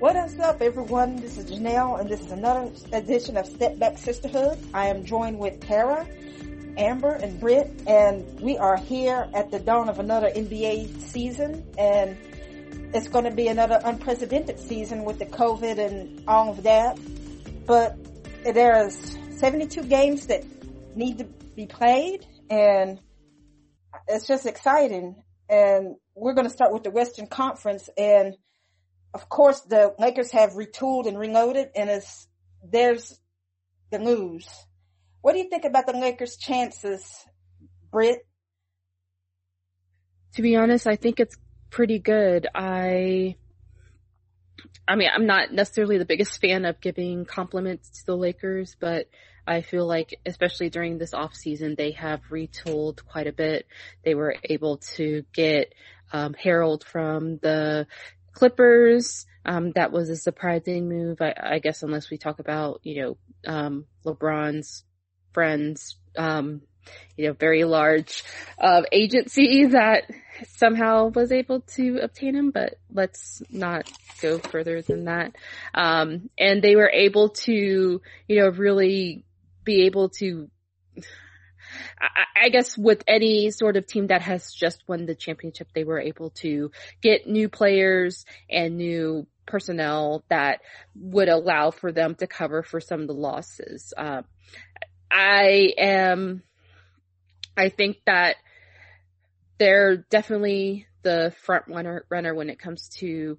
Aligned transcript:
What 0.00 0.16
is 0.16 0.38
up, 0.40 0.60
everyone? 0.60 1.16
This 1.16 1.38
is 1.38 1.50
Janelle, 1.50 2.00
and 2.00 2.10
this 2.10 2.20
is 2.20 2.32
another 2.32 2.68
edition 2.92 3.36
of 3.36 3.46
Step 3.46 3.78
Back 3.78 3.96
Sisterhood. 3.96 4.58
I 4.74 4.88
am 4.88 5.04
joined 5.04 5.38
with 5.38 5.60
Tara, 5.60 6.06
Amber, 6.76 7.12
and 7.12 7.38
Britt, 7.38 7.70
and 7.86 8.40
we 8.40 8.58
are 8.58 8.76
here 8.76 9.28
at 9.32 9.52
the 9.52 9.60
dawn 9.60 9.88
of 9.88 10.00
another 10.00 10.28
NBA 10.28 11.00
season, 11.00 11.64
and 11.78 12.18
it's 12.92 13.06
going 13.06 13.24
to 13.24 13.30
be 13.30 13.46
another 13.46 13.80
unprecedented 13.84 14.58
season 14.58 15.04
with 15.04 15.20
the 15.20 15.26
COVID 15.26 15.78
and 15.78 16.24
all 16.28 16.50
of 16.50 16.64
that. 16.64 16.98
But 17.64 17.96
there's 18.42 19.16
72 19.38 19.84
games 19.84 20.26
that 20.26 20.44
need 20.96 21.18
to 21.18 21.24
be 21.54 21.66
played, 21.66 22.26
and 22.50 23.00
it's 24.08 24.26
just 24.26 24.44
exciting. 24.44 25.22
And 25.48 25.94
we're 26.16 26.34
going 26.34 26.48
to 26.48 26.52
start 26.52 26.72
with 26.72 26.82
the 26.82 26.90
Western 26.90 27.28
Conference, 27.28 27.88
and 27.96 28.34
of 29.14 29.28
course, 29.28 29.60
the 29.60 29.94
Lakers 29.98 30.32
have 30.32 30.54
retooled 30.54 31.06
and 31.06 31.16
reloaded, 31.16 31.70
and 31.76 31.88
it's 31.88 32.26
there's 32.68 33.18
the 33.90 33.98
news. 33.98 34.48
What 35.22 35.32
do 35.32 35.38
you 35.38 35.48
think 35.48 35.64
about 35.64 35.86
the 35.86 35.92
Lakers' 35.92 36.36
chances, 36.36 37.24
Britt? 37.90 38.26
To 40.34 40.42
be 40.42 40.56
honest, 40.56 40.86
I 40.88 40.96
think 40.96 41.20
it's 41.20 41.36
pretty 41.70 42.00
good. 42.00 42.48
I, 42.52 43.36
I 44.86 44.96
mean, 44.96 45.08
I'm 45.14 45.26
not 45.26 45.52
necessarily 45.52 45.98
the 45.98 46.04
biggest 46.04 46.40
fan 46.40 46.64
of 46.64 46.80
giving 46.80 47.24
compliments 47.24 48.00
to 48.00 48.06
the 48.06 48.16
Lakers, 48.16 48.76
but 48.78 49.08
I 49.46 49.62
feel 49.62 49.86
like, 49.86 50.20
especially 50.26 50.70
during 50.70 50.98
this 50.98 51.14
off 51.14 51.34
season, 51.34 51.76
they 51.76 51.92
have 51.92 52.20
retooled 52.30 53.04
quite 53.06 53.28
a 53.28 53.32
bit. 53.32 53.66
They 54.04 54.14
were 54.14 54.36
able 54.42 54.78
to 54.96 55.24
get 55.32 55.72
um, 56.12 56.34
Harrell 56.34 56.82
from 56.82 57.38
the 57.38 57.86
Clippers. 58.34 59.26
Um, 59.46 59.72
that 59.72 59.92
was 59.92 60.08
a 60.08 60.16
surprising 60.16 60.88
move, 60.88 61.20
I, 61.20 61.34
I, 61.38 61.58
guess, 61.58 61.82
unless 61.82 62.10
we 62.10 62.16
talk 62.18 62.38
about, 62.38 62.80
you 62.82 63.02
know, 63.02 63.16
um, 63.46 63.86
LeBron's 64.04 64.84
friends, 65.32 65.96
um, 66.16 66.62
you 67.16 67.26
know, 67.26 67.34
very 67.34 67.64
large, 67.64 68.24
uh, 68.58 68.82
agency 68.90 69.66
that 69.66 70.04
somehow 70.56 71.08
was 71.08 71.30
able 71.30 71.60
to 71.60 71.98
obtain 72.02 72.34
him, 72.34 72.50
but 72.50 72.76
let's 72.90 73.42
not 73.50 73.90
go 74.22 74.38
further 74.38 74.80
than 74.80 75.04
that. 75.04 75.36
Um, 75.74 76.30
and 76.38 76.62
they 76.62 76.76
were 76.76 76.90
able 76.90 77.30
to, 77.30 78.00
you 78.28 78.40
know, 78.40 78.48
really 78.48 79.24
be 79.64 79.86
able 79.86 80.08
to 80.10 80.48
I, 82.00 82.44
I 82.44 82.48
guess 82.48 82.76
with 82.76 83.02
any 83.06 83.50
sort 83.50 83.76
of 83.76 83.86
team 83.86 84.08
that 84.08 84.22
has 84.22 84.52
just 84.52 84.82
won 84.86 85.06
the 85.06 85.14
championship, 85.14 85.68
they 85.74 85.84
were 85.84 86.00
able 86.00 86.30
to 86.30 86.70
get 87.00 87.26
new 87.26 87.48
players 87.48 88.24
and 88.50 88.76
new 88.76 89.26
personnel 89.46 90.24
that 90.28 90.60
would 90.94 91.28
allow 91.28 91.70
for 91.70 91.92
them 91.92 92.14
to 92.16 92.26
cover 92.26 92.62
for 92.62 92.80
some 92.80 93.02
of 93.02 93.06
the 93.06 93.14
losses. 93.14 93.92
Uh, 93.96 94.22
I 95.10 95.72
am, 95.78 96.42
I 97.56 97.68
think 97.68 97.98
that 98.06 98.36
they're 99.58 99.96
definitely 99.96 100.86
the 101.02 101.32
front 101.42 101.64
runner, 101.68 102.04
runner 102.08 102.34
when 102.34 102.50
it 102.50 102.58
comes 102.58 102.88
to 103.00 103.38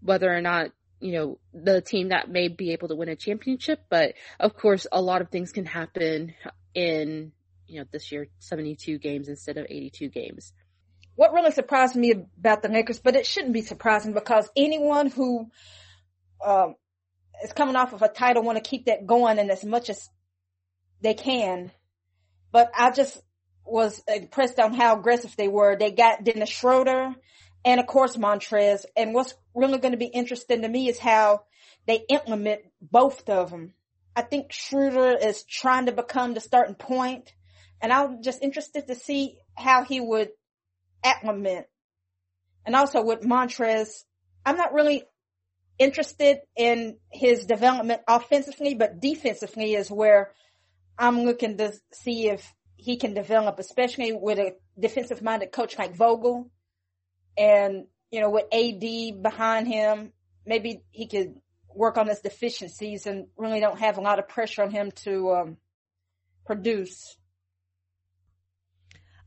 whether 0.00 0.32
or 0.32 0.40
not 0.40 0.70
you 1.02 1.12
know, 1.12 1.38
the 1.52 1.82
team 1.82 2.10
that 2.10 2.30
may 2.30 2.46
be 2.46 2.72
able 2.72 2.88
to 2.88 2.94
win 2.94 3.08
a 3.08 3.16
championship, 3.16 3.80
but 3.90 4.14
of 4.38 4.54
course 4.54 4.86
a 4.92 5.02
lot 5.02 5.20
of 5.20 5.30
things 5.30 5.50
can 5.50 5.66
happen 5.66 6.32
in 6.74 7.32
you 7.66 7.80
know, 7.80 7.86
this 7.90 8.12
year 8.12 8.28
72 8.38 8.98
games 8.98 9.28
instead 9.28 9.58
of 9.58 9.66
82 9.68 10.08
games. 10.08 10.52
What 11.14 11.32
really 11.32 11.50
surprised 11.50 11.94
me 11.94 12.12
about 12.38 12.62
the 12.62 12.68
Lakers, 12.68 12.98
but 12.98 13.16
it 13.16 13.26
shouldn't 13.26 13.52
be 13.52 13.62
surprising 13.62 14.12
because 14.12 14.48
anyone 14.56 15.08
who 15.08 15.50
um, 16.44 16.74
is 17.44 17.52
coming 17.52 17.76
off 17.76 17.92
of 17.92 18.02
a 18.02 18.08
title 18.08 18.42
want 18.42 18.62
to 18.62 18.68
keep 18.68 18.86
that 18.86 19.06
going 19.06 19.38
and 19.38 19.50
as 19.50 19.64
much 19.64 19.90
as 19.90 20.08
they 21.02 21.14
can. 21.14 21.70
But 22.50 22.70
I 22.76 22.90
just 22.90 23.20
was 23.64 24.02
impressed 24.08 24.58
on 24.58 24.74
how 24.74 24.98
aggressive 24.98 25.36
they 25.36 25.48
were. 25.48 25.76
They 25.76 25.90
got 25.90 26.24
Dennis 26.24 26.50
Schroeder 26.50 27.14
and 27.64 27.80
of 27.80 27.86
course 27.86 28.16
Montrez. 28.16 28.84
And 28.96 29.14
what's 29.14 29.34
really 29.54 29.78
going 29.78 29.92
to 29.92 29.98
be 29.98 30.06
interesting 30.06 30.62
to 30.62 30.68
me 30.68 30.88
is 30.88 30.98
how 30.98 31.42
they 31.86 32.04
implement 32.08 32.62
both 32.80 33.28
of 33.28 33.50
them. 33.50 33.74
I 34.14 34.22
think 34.22 34.52
Schroeder 34.52 35.16
is 35.16 35.44
trying 35.44 35.86
to 35.86 35.92
become 35.92 36.34
the 36.34 36.40
starting 36.40 36.74
point 36.74 37.32
and 37.82 37.92
I'm 37.92 38.22
just 38.22 38.42
interested 38.42 38.86
to 38.86 38.94
see 38.94 39.36
how 39.56 39.82
he 39.84 40.00
would 40.00 40.30
acclimate. 41.04 41.68
And 42.64 42.76
also 42.76 43.02
with 43.02 43.22
Montrez, 43.22 44.04
I'm 44.46 44.56
not 44.56 44.72
really 44.72 45.02
interested 45.78 46.38
in 46.56 46.96
his 47.10 47.44
development 47.44 48.02
offensively, 48.06 48.74
but 48.74 49.00
defensively 49.00 49.74
is 49.74 49.90
where 49.90 50.32
I'm 50.96 51.22
looking 51.22 51.58
to 51.58 51.72
see 51.92 52.28
if 52.28 52.54
he 52.76 52.96
can 52.96 53.14
develop, 53.14 53.58
especially 53.58 54.12
with 54.12 54.38
a 54.38 54.54
defensive 54.78 55.20
minded 55.20 55.50
coach 55.50 55.76
like 55.76 55.96
Vogel. 55.96 56.50
And, 57.36 57.86
you 58.12 58.20
know, 58.20 58.30
with 58.30 58.44
AD 58.52 59.22
behind 59.22 59.66
him, 59.66 60.12
maybe 60.46 60.82
he 60.90 61.08
could 61.08 61.34
work 61.74 61.98
on 61.98 62.06
his 62.06 62.20
deficiencies 62.20 63.06
and 63.06 63.26
really 63.36 63.60
don't 63.60 63.78
have 63.80 63.98
a 63.98 64.02
lot 64.02 64.18
of 64.18 64.28
pressure 64.28 64.62
on 64.62 64.70
him 64.70 64.92
to 65.04 65.32
um, 65.32 65.56
produce. 66.46 67.16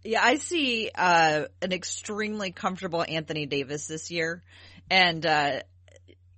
Yeah, 0.06 0.24
I 0.24 0.36
see 0.36 0.92
uh, 0.94 1.46
an 1.64 1.72
extremely 1.72 2.52
comfortable 2.52 3.04
Anthony 3.04 3.48
Davis 3.48 3.88
this 3.88 4.12
year, 4.12 4.44
and 4.88 5.26
uh, 5.26 5.62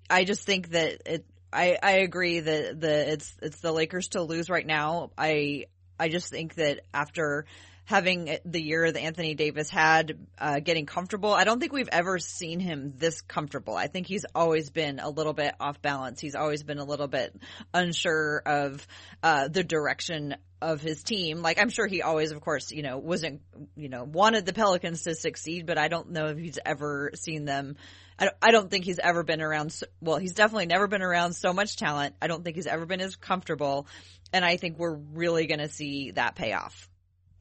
I 0.10 0.24
just 0.24 0.46
think 0.46 0.70
that 0.70 1.02
it. 1.06 1.26
I, 1.52 1.78
I 1.82 1.92
agree 1.98 2.40
that 2.40 2.80
the 2.80 3.12
it's 3.12 3.36
it's 3.42 3.60
the 3.60 3.74
Lakers 3.74 4.10
to 4.10 4.22
lose 4.22 4.50
right 4.50 4.66
now. 4.66 5.12
I 5.18 5.66
I 6.00 6.08
just 6.08 6.30
think 6.30 6.56
that 6.56 6.80
after 6.94 7.46
having 7.88 8.38
the 8.44 8.62
year 8.62 8.92
that 8.92 9.00
Anthony 9.00 9.34
Davis 9.34 9.70
had, 9.70 10.18
uh, 10.38 10.60
getting 10.60 10.86
comfortable. 10.86 11.34
I 11.34 11.46
don't 11.46 11.62
think 11.62 11.72
we've 11.72 11.88
ever 11.90 12.20
seen 12.20 12.60
him 12.60 12.92
this 12.98 13.22
comfortable. 13.22 13.78
I 13.78 13.88
think 13.88 14.08
he's 14.08 14.26
always 14.36 14.70
been 14.70 15.00
a 15.00 15.10
little 15.10 15.32
bit 15.32 15.56
off 15.58 15.82
balance. 15.82 16.20
He's 16.20 16.36
always 16.36 16.64
been 16.64 16.80
a 16.80 16.84
little 16.84 17.08
bit 17.08 17.34
unsure 17.74 18.42
of 18.46 18.86
uh, 19.24 19.48
the 19.48 19.64
direction 19.64 20.36
of 20.62 20.82
his 20.82 21.02
team. 21.02 21.42
Like 21.42 21.62
I'm 21.62 21.70
sure 21.70 21.88
he 21.88 22.02
always, 22.02 22.32
of 22.32 22.42
course, 22.42 22.74
you 22.74 22.84
know, 22.84 22.98
wasn't, 22.98 23.40
you 23.78 23.88
know, 23.88 24.04
wanted 24.04 24.46
the 24.46 24.52
Pelicans 24.52 25.04
to 25.04 25.16
succeed, 25.16 25.66
but 25.66 25.78
I 25.78 25.88
don't 25.88 26.12
know 26.12 26.26
if 26.26 26.38
he's 26.38 26.60
ever 26.66 27.12
seen 27.16 27.46
them. 27.46 27.78
I 28.20 28.52
don't, 28.52 28.70
think 28.70 28.84
he's 28.84 29.00
ever 29.00 29.24
been 29.24 29.42
around. 29.42 29.72
So, 29.72 29.86
well, 30.02 30.18
he's 30.18 30.34
definitely 30.34 30.66
never 30.66 30.88
been 30.88 31.04
around 31.04 31.34
so 31.34 31.54
much 31.54 31.78
talent. 31.78 32.16
I 32.22 32.28
don't 32.28 32.44
think 32.44 32.58
he's 32.58 32.68
ever 32.68 32.86
been 32.86 33.00
as 33.00 33.16
comfortable, 33.16 33.86
and 34.34 34.44
I 34.44 34.58
think 34.58 34.80
we're 34.80 34.96
really 34.96 35.46
going 35.46 35.60
to 35.60 35.70
see 35.70 36.12
that 36.12 36.36
pay 36.36 36.52
off 36.54 36.90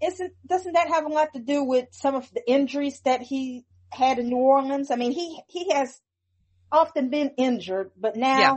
isn't 0.03 0.33
doesn't 0.47 0.73
that 0.75 0.89
have 0.89 1.05
a 1.05 1.09
lot 1.09 1.33
to 1.35 1.41
do 1.41 1.65
with 1.65 1.87
some 1.93 2.15
of 2.15 2.31
the 2.33 2.49
injuries 2.49 3.01
that 3.05 3.23
he 3.23 3.65
had 3.91 4.19
in 4.19 4.29
New 4.29 4.37
Orleans? 4.37 4.91
I 4.91 4.97
mean, 4.97 5.13
he 5.13 5.41
he 5.49 5.73
has 5.73 6.01
often 6.71 7.11
been 7.11 7.33
injured, 7.37 7.93
but 7.97 8.17
now 8.17 8.39
yeah. 8.39 8.57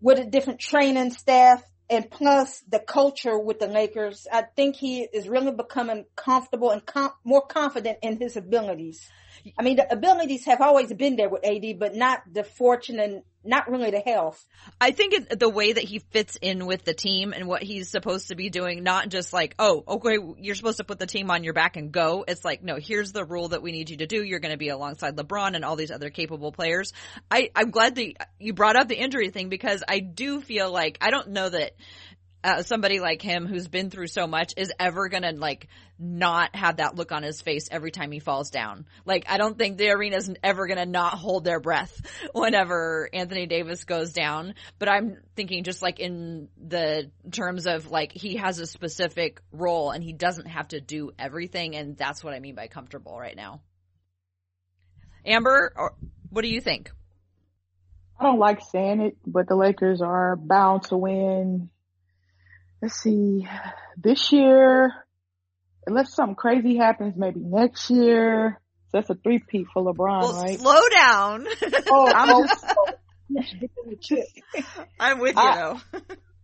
with 0.00 0.18
a 0.18 0.24
different 0.24 0.60
training 0.60 1.10
staff 1.10 1.62
and 1.90 2.08
plus 2.08 2.62
the 2.68 2.78
culture 2.78 3.36
with 3.38 3.58
the 3.58 3.66
Lakers, 3.66 4.26
I 4.32 4.42
think 4.42 4.76
he 4.76 5.00
is 5.00 5.28
really 5.28 5.50
becoming 5.50 6.04
comfortable 6.14 6.70
and 6.70 6.86
com- 6.86 7.12
more 7.24 7.44
confident 7.44 7.98
in 8.02 8.18
his 8.18 8.36
abilities. 8.36 9.10
I 9.58 9.62
mean, 9.62 9.76
the 9.76 9.92
abilities 9.92 10.44
have 10.46 10.60
always 10.60 10.92
been 10.92 11.16
there 11.16 11.28
with 11.28 11.44
AD, 11.44 11.78
but 11.78 11.94
not 11.94 12.22
the 12.30 12.44
fortune 12.44 12.98
and 12.98 13.22
not 13.42 13.70
really 13.70 13.90
the 13.90 14.00
health. 14.00 14.44
I 14.80 14.90
think 14.90 15.38
the 15.38 15.48
way 15.48 15.72
that 15.72 15.84
he 15.84 16.00
fits 16.00 16.36
in 16.40 16.66
with 16.66 16.84
the 16.84 16.92
team 16.92 17.32
and 17.32 17.46
what 17.48 17.62
he's 17.62 17.88
supposed 17.88 18.28
to 18.28 18.34
be 18.34 18.50
doing, 18.50 18.82
not 18.82 19.08
just 19.08 19.32
like, 19.32 19.54
oh, 19.58 19.82
okay, 19.88 20.18
you're 20.38 20.54
supposed 20.54 20.76
to 20.76 20.84
put 20.84 20.98
the 20.98 21.06
team 21.06 21.30
on 21.30 21.42
your 21.42 21.54
back 21.54 21.76
and 21.76 21.90
go. 21.90 22.24
It's 22.28 22.44
like, 22.44 22.62
no, 22.62 22.76
here's 22.76 23.12
the 23.12 23.24
rule 23.24 23.48
that 23.48 23.62
we 23.62 23.72
need 23.72 23.88
you 23.88 23.96
to 23.98 24.06
do. 24.06 24.22
You're 24.22 24.40
going 24.40 24.52
to 24.52 24.58
be 24.58 24.68
alongside 24.68 25.16
LeBron 25.16 25.54
and 25.54 25.64
all 25.64 25.76
these 25.76 25.90
other 25.90 26.10
capable 26.10 26.52
players. 26.52 26.92
I, 27.30 27.50
I'm 27.56 27.70
glad 27.70 27.94
that 27.94 28.14
you 28.38 28.52
brought 28.52 28.76
up 28.76 28.88
the 28.88 28.96
injury 28.96 29.30
thing 29.30 29.48
because 29.48 29.82
I 29.88 30.00
do 30.00 30.42
feel 30.42 30.70
like, 30.70 30.98
I 31.00 31.10
don't 31.10 31.30
know 31.30 31.48
that 31.48 31.72
uh, 32.42 32.62
somebody 32.62 33.00
like 33.00 33.20
him 33.20 33.46
who's 33.46 33.68
been 33.68 33.90
through 33.90 34.06
so 34.06 34.26
much 34.26 34.54
is 34.56 34.72
ever 34.78 35.08
gonna 35.08 35.32
like 35.32 35.68
not 35.98 36.54
have 36.56 36.78
that 36.78 36.96
look 36.96 37.12
on 37.12 37.22
his 37.22 37.42
face 37.42 37.68
every 37.70 37.90
time 37.90 38.10
he 38.10 38.18
falls 38.18 38.50
down. 38.50 38.86
Like 39.04 39.26
I 39.28 39.36
don't 39.36 39.58
think 39.58 39.76
the 39.76 39.90
arena's 39.90 40.30
ever 40.42 40.66
gonna 40.66 40.86
not 40.86 41.14
hold 41.14 41.44
their 41.44 41.60
breath 41.60 42.00
whenever 42.32 43.10
Anthony 43.12 43.46
Davis 43.46 43.84
goes 43.84 44.12
down. 44.12 44.54
But 44.78 44.88
I'm 44.88 45.18
thinking 45.36 45.64
just 45.64 45.82
like 45.82 46.00
in 46.00 46.48
the 46.56 47.10
terms 47.30 47.66
of 47.66 47.90
like 47.90 48.12
he 48.12 48.36
has 48.36 48.58
a 48.58 48.66
specific 48.66 49.42
role 49.52 49.90
and 49.90 50.02
he 50.02 50.12
doesn't 50.12 50.46
have 50.46 50.68
to 50.68 50.80
do 50.80 51.12
everything, 51.18 51.76
and 51.76 51.96
that's 51.96 52.24
what 52.24 52.32
I 52.32 52.40
mean 52.40 52.54
by 52.54 52.68
comfortable 52.68 53.18
right 53.18 53.36
now. 53.36 53.60
Amber, 55.26 55.72
or, 55.76 55.94
what 56.30 56.42
do 56.42 56.48
you 56.48 56.62
think? 56.62 56.90
I 58.18 58.24
don't 58.24 58.38
like 58.38 58.60
saying 58.62 59.00
it, 59.00 59.16
but 59.26 59.48
the 59.48 59.56
Lakers 59.56 60.00
are 60.00 60.36
bound 60.36 60.84
to 60.84 60.96
win 60.96 61.70
let's 62.82 63.00
see, 63.00 63.46
this 63.96 64.32
year, 64.32 64.92
unless 65.86 66.14
something 66.14 66.34
crazy 66.36 66.76
happens, 66.76 67.14
maybe 67.16 67.40
next 67.40 67.90
year. 67.90 68.60
So 68.88 68.98
that's 68.98 69.10
a 69.10 69.14
three-peat 69.14 69.66
for 69.72 69.82
LeBron, 69.82 70.20
well, 70.20 70.32
right? 70.32 70.58
Slow 70.58 70.80
down. 70.92 71.46
oh, 71.90 72.12
I'm 72.12 72.28
just, 74.02 74.24
I'm 74.98 75.18
with 75.20 75.36
you 75.36 75.40
I- 75.42 75.56
though. 75.56 75.80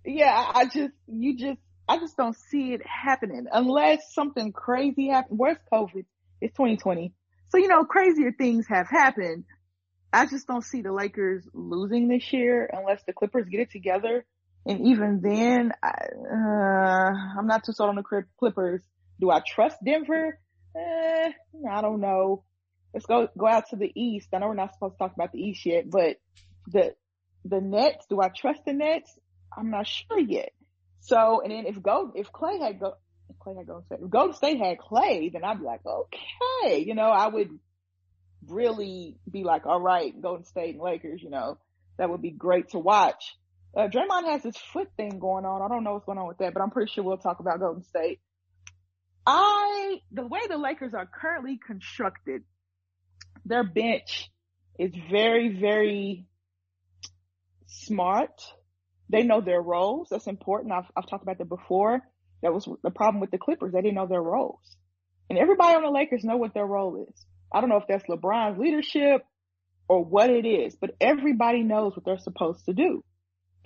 yeah, 0.04 0.50
I 0.54 0.64
just, 0.66 0.92
you 1.06 1.36
just, 1.36 1.58
I 1.88 1.98
just 1.98 2.16
don't 2.16 2.36
see 2.50 2.72
it 2.72 2.82
happening 2.84 3.46
unless 3.50 4.12
something 4.12 4.52
crazy 4.52 5.08
happens. 5.08 5.38
Where's 5.38 5.58
COVID? 5.72 6.04
It's 6.40 6.54
2020. 6.56 7.12
So, 7.48 7.58
you 7.58 7.68
know, 7.68 7.84
crazier 7.84 8.32
things 8.32 8.66
have 8.68 8.88
happened. 8.88 9.44
I 10.12 10.26
just 10.26 10.46
don't 10.46 10.64
see 10.64 10.82
the 10.82 10.92
Lakers 10.92 11.44
losing 11.52 12.08
this 12.08 12.32
year 12.32 12.68
unless 12.72 13.02
the 13.06 13.12
Clippers 13.12 13.48
get 13.48 13.60
it 13.60 13.70
together. 13.70 14.24
And 14.66 14.86
even 14.88 15.20
then, 15.22 15.72
I, 15.80 15.92
uh, 16.28 17.38
I'm 17.38 17.46
not 17.46 17.64
too 17.64 17.72
sold 17.72 17.90
on 17.90 17.96
the 17.96 18.24
Clippers. 18.38 18.82
Do 19.20 19.30
I 19.30 19.40
trust 19.46 19.76
Denver? 19.84 20.38
Eh, 20.76 21.30
I 21.70 21.80
don't 21.80 22.00
know. 22.00 22.42
Let's 22.92 23.06
go, 23.06 23.28
go 23.38 23.46
out 23.46 23.70
to 23.70 23.76
the 23.76 23.92
East. 23.94 24.28
I 24.34 24.38
know 24.38 24.48
we're 24.48 24.54
not 24.54 24.74
supposed 24.74 24.94
to 24.94 24.98
talk 24.98 25.14
about 25.14 25.32
the 25.32 25.38
East 25.38 25.64
yet, 25.66 25.88
but 25.88 26.16
the, 26.66 26.94
the 27.44 27.60
Nets, 27.60 28.06
do 28.10 28.20
I 28.20 28.28
trust 28.28 28.64
the 28.66 28.72
Nets? 28.72 29.16
I'm 29.56 29.70
not 29.70 29.86
sure 29.86 30.18
yet. 30.18 30.50
So, 31.00 31.40
and 31.42 31.52
then 31.52 31.66
if 31.66 31.80
go, 31.80 32.12
if 32.16 32.32
Klay 32.32 32.60
had 32.60 32.80
go, 32.80 32.94
if 33.30 33.36
Klay 33.38 33.56
had 33.56 33.66
Golden 33.68 33.86
State, 33.86 33.98
if 34.02 34.10
Golden 34.10 34.34
State 34.34 34.58
had 34.58 34.78
Klay, 34.78 35.32
then 35.32 35.44
I'd 35.44 35.60
be 35.60 35.64
like, 35.64 35.82
okay, 35.86 36.80
you 36.80 36.94
know, 36.94 37.08
I 37.08 37.28
would 37.28 37.50
really 38.48 39.16
be 39.30 39.44
like, 39.44 39.66
all 39.66 39.80
right, 39.80 40.20
Golden 40.20 40.44
State 40.44 40.74
and 40.74 40.82
Lakers, 40.82 41.22
you 41.22 41.30
know, 41.30 41.58
that 41.98 42.10
would 42.10 42.22
be 42.22 42.30
great 42.30 42.70
to 42.70 42.80
watch. 42.80 43.36
Uh, 43.76 43.88
Draymond 43.88 44.24
has 44.24 44.42
this 44.42 44.56
foot 44.72 44.88
thing 44.96 45.18
going 45.18 45.44
on. 45.44 45.60
I 45.60 45.68
don't 45.68 45.84
know 45.84 45.92
what's 45.92 46.06
going 46.06 46.18
on 46.18 46.26
with 46.26 46.38
that, 46.38 46.54
but 46.54 46.62
I'm 46.62 46.70
pretty 46.70 46.90
sure 46.90 47.04
we'll 47.04 47.18
talk 47.18 47.40
about 47.40 47.60
Golden 47.60 47.82
State. 47.82 48.20
I, 49.26 50.00
the 50.12 50.26
way 50.26 50.40
the 50.48 50.56
Lakers 50.56 50.94
are 50.94 51.06
currently 51.06 51.58
constructed, 51.64 52.42
their 53.44 53.64
bench 53.64 54.30
is 54.78 54.92
very, 55.10 55.60
very 55.60 56.26
smart. 57.66 58.40
They 59.10 59.24
know 59.24 59.42
their 59.42 59.60
roles. 59.60 60.08
That's 60.10 60.26
important. 60.26 60.72
I've, 60.72 60.90
I've 60.96 61.08
talked 61.08 61.22
about 61.22 61.38
that 61.38 61.48
before. 61.48 62.00
That 62.42 62.54
was 62.54 62.68
the 62.82 62.90
problem 62.90 63.20
with 63.20 63.30
the 63.30 63.38
Clippers. 63.38 63.72
They 63.72 63.82
didn't 63.82 63.96
know 63.96 64.06
their 64.06 64.22
roles. 64.22 64.76
And 65.28 65.38
everybody 65.38 65.74
on 65.74 65.82
the 65.82 65.90
Lakers 65.90 66.24
know 66.24 66.36
what 66.36 66.54
their 66.54 66.66
role 66.66 67.04
is. 67.08 67.26
I 67.52 67.60
don't 67.60 67.68
know 67.68 67.76
if 67.76 67.86
that's 67.88 68.04
LeBron's 68.08 68.58
leadership 68.58 69.22
or 69.88 70.04
what 70.04 70.30
it 70.30 70.46
is, 70.46 70.76
but 70.76 70.90
everybody 71.00 71.62
knows 71.62 71.94
what 71.94 72.04
they're 72.04 72.18
supposed 72.18 72.64
to 72.66 72.72
do. 72.72 73.04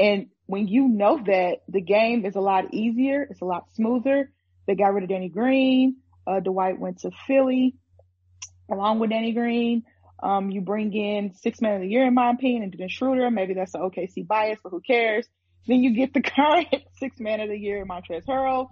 And 0.00 0.28
when 0.46 0.66
you 0.66 0.88
know 0.88 1.20
that, 1.26 1.58
the 1.68 1.82
game 1.82 2.24
is 2.24 2.34
a 2.34 2.40
lot 2.40 2.72
easier. 2.72 3.26
It's 3.28 3.42
a 3.42 3.44
lot 3.44 3.66
smoother. 3.74 4.32
They 4.66 4.74
got 4.74 4.94
rid 4.94 5.04
of 5.04 5.10
Danny 5.10 5.28
Green. 5.28 5.96
Uh, 6.26 6.40
Dwight 6.40 6.78
went 6.78 7.00
to 7.00 7.10
Philly 7.26 7.74
along 8.70 8.98
with 8.98 9.10
Danny 9.10 9.32
Green. 9.32 9.82
Um, 10.22 10.50
you 10.50 10.62
bring 10.62 10.94
in 10.94 11.34
six 11.34 11.60
man 11.60 11.74
of 11.74 11.80
the 11.82 11.88
year, 11.88 12.06
in 12.06 12.14
my 12.14 12.30
opinion, 12.30 12.62
and 12.62 12.72
Dennis 12.72 12.92
Schroeder. 12.92 13.30
Maybe 13.30 13.52
that's 13.52 13.74
an 13.74 13.82
OKC 13.82 14.26
bias, 14.26 14.58
but 14.62 14.70
who 14.70 14.80
cares? 14.80 15.26
Then 15.66 15.82
you 15.82 15.94
get 15.94 16.14
the 16.14 16.22
current 16.36 16.68
six 16.98 17.20
man 17.20 17.40
of 17.40 17.50
the 17.50 17.58
year, 17.58 17.84
Montrezl 17.84 18.24
Harrell. 18.26 18.70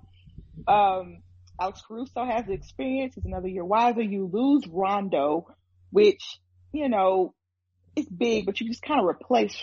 Um, 0.67 1.23
Alex 1.61 1.83
Caruso 1.87 2.25
has 2.25 2.47
the 2.47 2.53
experience. 2.53 3.15
He's 3.15 3.27
another 3.27 3.49
year 3.49 3.65
wiser. 3.65 4.01
You 4.01 4.31
lose 4.33 4.65
Rondo, 4.67 5.47
which, 5.91 6.41
you 6.73 6.89
know, 6.89 7.35
it's 7.97 8.09
big, 8.09 8.47
but 8.47 8.61
you 8.61 8.69
just 8.69 8.83
kind 8.83 9.01
of 9.01 9.07
replace 9.07 9.57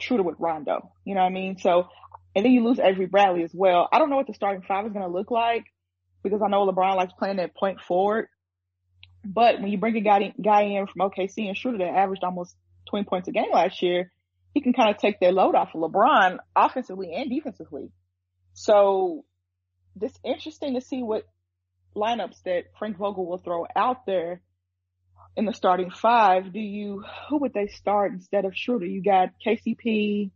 Schroeder 0.00 0.22
with 0.22 0.36
Rondo. 0.38 0.92
You 1.04 1.14
know 1.14 1.20
what 1.20 1.28
I 1.28 1.32
mean? 1.32 1.58
So, 1.58 1.88
and 2.34 2.44
then 2.44 2.52
you 2.52 2.64
lose 2.64 2.78
Avery 2.78 3.06
Bradley 3.06 3.42
as 3.42 3.52
well. 3.54 3.88
I 3.92 3.98
don't 3.98 4.10
know 4.10 4.16
what 4.16 4.26
the 4.26 4.34
starting 4.34 4.62
five 4.62 4.86
is 4.86 4.92
going 4.92 5.04
to 5.04 5.12
look 5.12 5.30
like 5.30 5.64
because 6.22 6.42
I 6.42 6.48
know 6.48 6.66
LeBron 6.66 6.96
likes 6.96 7.12
playing 7.18 7.36
that 7.36 7.54
point 7.54 7.80
forward. 7.80 8.28
But 9.24 9.60
when 9.60 9.70
you 9.70 9.78
bring 9.78 9.96
a 9.96 10.00
guy, 10.00 10.32
guy 10.42 10.62
in 10.62 10.86
from 10.86 11.10
OKC 11.10 11.46
and 11.48 11.56
Schroeder 11.56 11.78
that 11.78 11.94
averaged 11.94 12.24
almost 12.24 12.54
20 12.88 13.04
points 13.04 13.28
a 13.28 13.32
game 13.32 13.52
last 13.52 13.82
year, 13.82 14.12
he 14.54 14.60
can 14.60 14.72
kind 14.72 14.90
of 14.90 14.98
take 14.98 15.20
that 15.20 15.34
load 15.34 15.54
off 15.54 15.74
of 15.74 15.80
LeBron 15.80 16.38
offensively 16.56 17.12
and 17.12 17.30
defensively. 17.30 17.90
So 18.54 19.24
it's 20.00 20.18
interesting 20.24 20.74
to 20.74 20.80
see 20.80 21.02
what 21.02 21.24
lineups 21.94 22.42
that 22.44 22.64
Frank 22.78 22.96
Vogel 22.96 23.26
will 23.26 23.38
throw 23.38 23.66
out 23.76 24.06
there 24.06 24.40
in 25.36 25.44
the 25.44 25.52
starting 25.52 25.90
five. 25.90 26.52
Do 26.52 26.60
you, 26.60 27.04
who 27.28 27.38
would 27.38 27.54
they 27.54 27.68
start 27.68 28.12
instead 28.12 28.44
of 28.44 28.56
Schroeder? 28.56 28.86
You 28.86 29.02
got 29.02 29.30
KCP. 29.44 30.30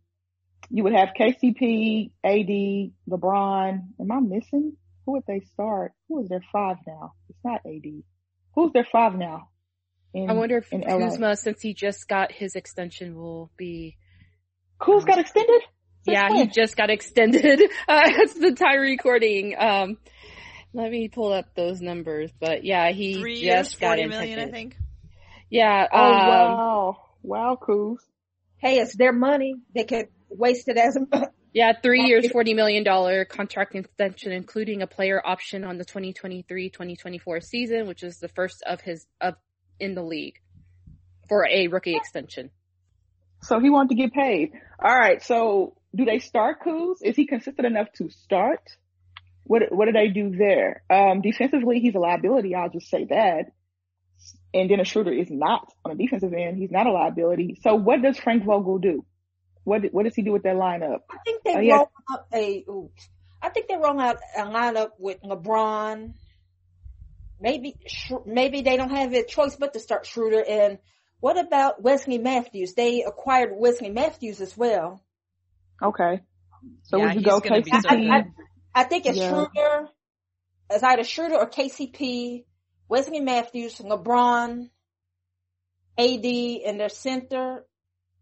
You 0.69 0.83
would 0.83 0.93
have 0.93 1.09
KCP, 1.19 2.11
AD, 2.23 2.91
LeBron. 3.09 3.83
Am 3.99 4.11
I 4.11 4.19
missing? 4.19 4.73
Who 5.05 5.13
would 5.13 5.23
they 5.27 5.41
start? 5.53 5.91
Who 6.09 6.21
is 6.21 6.29
their 6.29 6.43
five 6.51 6.77
now? 6.87 7.13
It's 7.29 7.39
not 7.43 7.61
AD. 7.65 8.03
Who's 8.55 8.71
their 8.73 8.87
five 8.91 9.15
now? 9.15 9.49
In, 10.13 10.29
I 10.29 10.33
wonder 10.33 10.57
if 10.57 10.71
in 10.71 10.81
LA? 10.81 10.97
Kuzma, 10.97 11.35
since 11.35 11.61
he 11.61 11.73
just 11.73 12.07
got 12.07 12.31
his 12.31 12.55
extension, 12.55 13.15
will 13.15 13.51
be. 13.57 13.97
Kuz 14.79 15.05
got 15.05 15.19
extended? 15.19 15.61
Since 16.05 16.15
yeah, 16.15 16.29
he 16.33 16.47
just 16.47 16.75
got 16.77 16.89
extended. 16.89 17.61
Uh, 17.87 18.01
it's 18.05 18.33
the 18.33 18.53
time 18.53 18.79
recording. 18.79 19.55
Um, 19.59 19.97
let 20.73 20.89
me 20.89 21.07
pull 21.07 21.31
up 21.31 21.53
those 21.55 21.81
numbers, 21.81 22.31
but 22.39 22.63
yeah, 22.63 22.91
he 22.91 23.19
Three 23.19 23.35
just 23.35 23.43
years, 23.43 23.75
got 23.75 23.87
forty 23.97 24.05
million, 24.07 24.39
I 24.39 24.51
think. 24.51 24.75
Yeah. 25.55 25.87
Oh 25.91 26.11
um, 26.11 26.27
wow. 26.27 26.97
Wow, 27.23 27.57
Kuz. 27.61 27.97
Hey, 28.57 28.79
it's 28.79 28.95
their 28.95 29.13
money. 29.13 29.55
They 29.73 29.83
could 29.83 30.09
waste 30.29 30.67
it 30.67 30.77
as 30.77 30.97
a, 30.97 31.27
Yeah, 31.53 31.71
three 31.81 32.03
years, 32.03 32.27
$40 32.27 32.53
million 32.53 33.25
contract 33.29 33.75
extension, 33.75 34.33
including 34.33 34.81
a 34.81 34.87
player 34.87 35.21
option 35.25 35.63
on 35.63 35.77
the 35.77 35.85
2023-2024 35.85 37.41
season, 37.41 37.87
which 37.87 38.03
is 38.03 38.17
the 38.17 38.27
first 38.27 38.61
of 38.67 38.81
his, 38.81 39.07
of, 39.21 39.35
in 39.79 39.95
the 39.95 40.03
league 40.03 40.41
for 41.29 41.47
a 41.47 41.67
rookie 41.67 41.95
extension. 41.95 42.51
So 43.41 43.61
he 43.61 43.69
wanted 43.69 43.95
to 43.95 43.95
get 43.95 44.13
paid. 44.13 44.51
All 44.83 44.93
right. 44.93 45.23
So 45.23 45.77
do 45.95 46.03
they 46.03 46.19
start 46.19 46.57
Kuz? 46.65 46.97
Is 47.01 47.15
he 47.15 47.25
consistent 47.25 47.65
enough 47.65 47.87
to 47.99 48.09
start? 48.09 48.59
What 49.43 49.61
what 49.69 49.85
do 49.85 49.91
they 49.91 50.07
do 50.09 50.35
there? 50.35 50.83
Um, 50.89 51.21
defensively, 51.21 51.79
he's 51.79 51.95
a 51.95 51.99
liability. 51.99 52.55
I'll 52.55 52.69
just 52.69 52.89
say 52.89 53.05
that. 53.05 53.51
And 54.55 54.69
Dennis 54.69 54.87
Schroeder 54.87 55.11
is 55.11 55.27
not 55.29 55.67
on 55.83 55.97
the 55.97 56.01
defensive 56.01 56.31
end. 56.31 56.57
He's 56.57 56.71
not 56.71 56.87
a 56.87 56.91
liability. 56.91 57.59
So 57.61 57.75
what 57.75 58.01
does 58.01 58.17
Frank 58.17 58.45
Vogel 58.45 58.79
do? 58.79 59.05
What 59.65 59.81
what 59.91 60.03
does 60.05 60.15
he 60.15 60.21
do 60.21 60.31
with 60.31 60.43
that 60.43 60.55
lineup? 60.55 60.99
I 61.11 61.17
think 61.25 61.43
they 61.43 61.55
uh, 61.55 61.59
yeah. 61.59 61.75
roll 61.75 61.91
out 62.09 62.25
a. 62.33 62.63
Ooh, 62.69 62.89
I 63.41 63.49
think 63.49 63.67
they 63.67 63.75
roll 63.75 63.99
out 63.99 64.17
a 64.37 64.43
lineup 64.43 64.91
with 64.97 65.21
LeBron. 65.23 66.13
Maybe 67.41 67.75
Sh- 67.85 68.13
maybe 68.25 68.61
they 68.61 68.77
don't 68.77 68.91
have 68.91 69.13
a 69.13 69.25
choice 69.25 69.57
but 69.57 69.73
to 69.73 69.79
start 69.79 70.05
Schroeder. 70.05 70.43
And 70.47 70.77
what 71.19 71.37
about 71.37 71.81
Wesley 71.81 72.17
Matthews? 72.17 72.75
They 72.75 73.03
acquired 73.03 73.49
Wesley 73.53 73.89
Matthews 73.89 74.39
as 74.39 74.55
well. 74.55 75.03
Okay. 75.83 76.21
So 76.83 76.97
Yeah, 76.97 77.07
would 77.07 77.15
you 77.15 77.21
go 77.23 77.41
gonna 77.41 77.61
so 77.61 77.71
KCP? 77.71 78.09
I, 78.09 78.25
I 78.73 78.83
think 78.85 79.05
it's 79.05 79.17
Yeah. 79.17 79.29
Schroeder. 79.29 79.89
It's 80.69 80.83
either 80.83 81.03
Schroeder 81.03 81.35
or 81.35 81.49
KCP, 81.49 82.45
Wesley 82.87 83.19
Matthews, 83.19 83.79
LeBron, 83.79 84.69
AD, 85.97 86.25
and 86.25 86.79
their 86.79 86.89
center. 86.89 87.65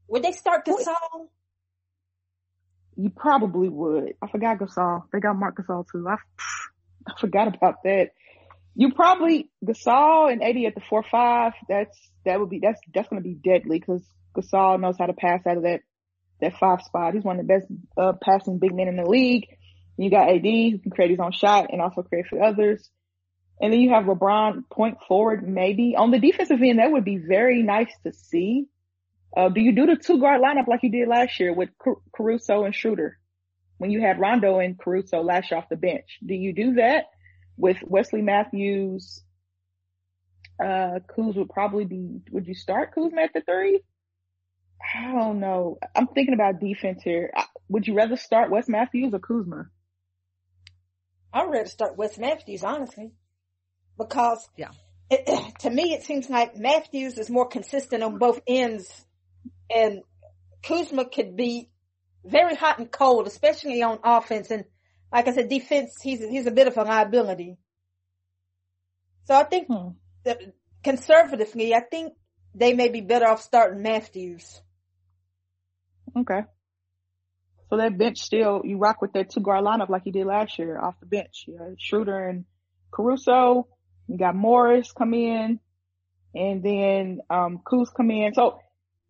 Would 0.08 0.24
they 0.24 0.32
start 0.32 0.66
Gasol? 0.66 1.28
You 2.96 3.10
probably 3.10 3.70
would. 3.70 4.14
I 4.22 4.28
forgot 4.28 4.60
Gasol. 4.60 5.04
They 5.12 5.20
got 5.20 5.36
Marc 5.36 5.58
Gasol 5.58 5.86
too. 5.92 6.06
I, 6.08 6.18
I 7.08 7.20
forgot 7.20 7.56
about 7.56 7.84
that. 7.84 8.10
You 8.76 8.94
probably 8.94 9.50
Gasol 9.66 10.32
and 10.32 10.44
AD 10.44 10.58
at 10.66 10.76
the 10.76 10.82
four 10.90 11.04
five. 11.04 11.54
That's 11.68 11.98
that 12.26 12.40
would 12.40 12.50
be 12.50 12.60
that's 12.60 12.80
that's 12.94 13.10
going 13.10 13.22
to 13.22 13.28
be 13.28 13.36
deadly 13.36 13.80
because 13.80 14.04
Gasol 14.36 14.80
knows 14.80 14.96
how 14.98 15.08
to 15.08 15.14
pass 15.14 15.42
out 15.46 15.58
of 15.58 15.64
that 15.64 15.82
that 16.42 16.58
five 16.60 16.82
spot. 16.82 17.14
He's 17.14 17.24
one 17.24 17.40
of 17.40 17.48
the 17.48 17.54
best 17.54 17.68
uh, 17.98 18.14
passing 18.22 18.60
big 18.60 18.76
men 18.76 18.88
in 18.88 18.98
the 18.98 19.10
league. 19.10 19.48
You 19.98 20.10
got 20.10 20.30
AD 20.30 20.44
who 20.44 20.80
can 20.80 20.92
create 20.92 21.12
his 21.12 21.20
own 21.20 21.32
shot 21.32 21.68
and 21.72 21.82
also 21.82 22.02
create 22.02 22.28
for 22.28 22.42
others. 22.42 22.90
And 23.64 23.72
then 23.72 23.80
you 23.80 23.92
have 23.92 24.04
LeBron 24.04 24.70
point 24.70 24.98
forward 25.08 25.48
maybe 25.48 25.96
on 25.98 26.12
the 26.12 26.20
defensive 26.20 26.62
end. 26.62 26.80
That 26.80 26.92
would 26.92 27.06
be 27.06 27.16
very 27.16 27.64
nice 27.64 27.94
to 28.04 28.12
see. 28.12 28.66
Uh, 29.38 29.48
do 29.48 29.62
you 29.62 29.72
do 29.72 29.86
the 29.86 29.96
two 29.96 30.20
guard 30.20 30.42
lineup 30.42 30.68
like 30.68 30.84
you 30.84 30.92
did 30.92 31.08
last 31.08 31.40
year 31.40 31.54
with 31.54 31.70
Car- 31.82 32.02
Caruso 32.14 32.66
and 32.66 32.76
Schroeder? 32.76 33.18
When 33.78 33.90
you 33.90 34.02
had 34.02 34.20
Rondo 34.20 34.60
and 34.60 34.78
Caruso 34.78 35.22
year 35.22 35.54
off 35.54 35.70
the 35.70 35.78
bench, 35.78 36.20
do 36.26 36.34
you 36.34 36.52
do 36.52 36.74
that 36.74 37.06
with 37.56 37.78
Wesley 37.84 38.22
Matthews? 38.22 39.24
Uh, 40.62 41.00
Kuz 41.16 41.38
would 41.38 41.50
probably 41.50 41.86
be, 41.86 42.20
would 42.32 42.48
you 42.48 42.56
start 42.56 42.94
Kuzma 42.94 43.22
at 43.22 43.32
the 43.34 43.40
three? 43.40 43.82
I 44.94 45.14
don't 45.14 45.40
know. 45.40 45.78
I'm 45.96 46.08
thinking 46.08 46.34
about 46.34 46.60
defense 46.60 47.02
here. 47.02 47.32
Would 47.70 47.88
you 47.88 47.94
rather 47.94 48.18
start 48.18 48.52
Wes 48.52 48.68
Matthews 48.68 49.14
or 49.14 49.20
Kuzma? 49.20 49.68
I'd 51.32 51.50
rather 51.50 51.70
start 51.70 51.96
Wes 51.96 52.18
Matthews, 52.18 52.66
honestly, 52.66 53.14
because 53.98 54.48
Yeah. 54.58 54.72
it, 55.10 55.56
to 55.60 55.70
me 55.70 55.94
it 55.94 56.04
seems 56.04 56.30
like 56.30 56.58
Matthews 56.58 57.18
is 57.18 57.30
more 57.30 57.48
consistent 57.48 58.04
on 58.04 58.18
both 58.18 58.40
ends, 58.48 59.06
and 59.74 60.02
Kuzma 60.64 61.06
could 61.06 61.36
be 61.36 61.70
very 62.26 62.56
hot 62.56 62.80
and 62.80 62.92
cold, 62.92 63.28
especially 63.28 63.82
on 63.84 64.00
offense. 64.04 64.50
And 64.52 64.66
like 65.12 65.28
I 65.28 65.34
said, 65.34 65.50
defense, 65.50 65.98
he's 66.02 66.20
he's 66.20 66.48
a 66.48 66.52
bit 66.52 66.68
of 66.68 66.78
a 66.78 66.84
liability. 66.84 67.58
So 69.26 69.36
I 69.36 69.44
think 69.44 69.68
Hmm. 69.68 69.90
that 70.26 70.40
conservatively, 70.84 71.74
I 71.74 71.82
think 71.82 72.14
they 72.56 72.74
may 72.74 72.90
be 72.90 73.02
better 73.02 73.28
off 73.28 73.42
starting 73.42 73.82
Matthews. 73.82 74.62
Okay. 76.18 76.42
So 77.70 77.78
that 77.78 77.98
bench 77.98 78.20
still, 78.20 78.62
you 78.64 78.78
rock 78.78 79.02
with 79.02 79.14
that 79.14 79.32
two 79.32 79.40
guard 79.42 79.66
lineup 79.66 79.90
like 79.90 80.04
you 80.06 80.12
did 80.12 80.28
last 80.28 80.60
year 80.60 80.80
off 80.80 81.00
the 81.00 81.08
bench. 81.08 81.46
You 81.48 81.58
know, 81.58 81.76
Schroeder 81.80 82.28
and 82.28 82.46
Caruso. 82.92 83.68
You 84.08 84.18
got 84.18 84.36
Morris 84.36 84.92
come 84.92 85.14
in 85.14 85.60
and 86.36 86.64
then, 86.64 87.22
um, 87.30 87.60
Kuz 87.66 87.88
come 87.96 88.12
in. 88.12 88.34
So 88.34 88.60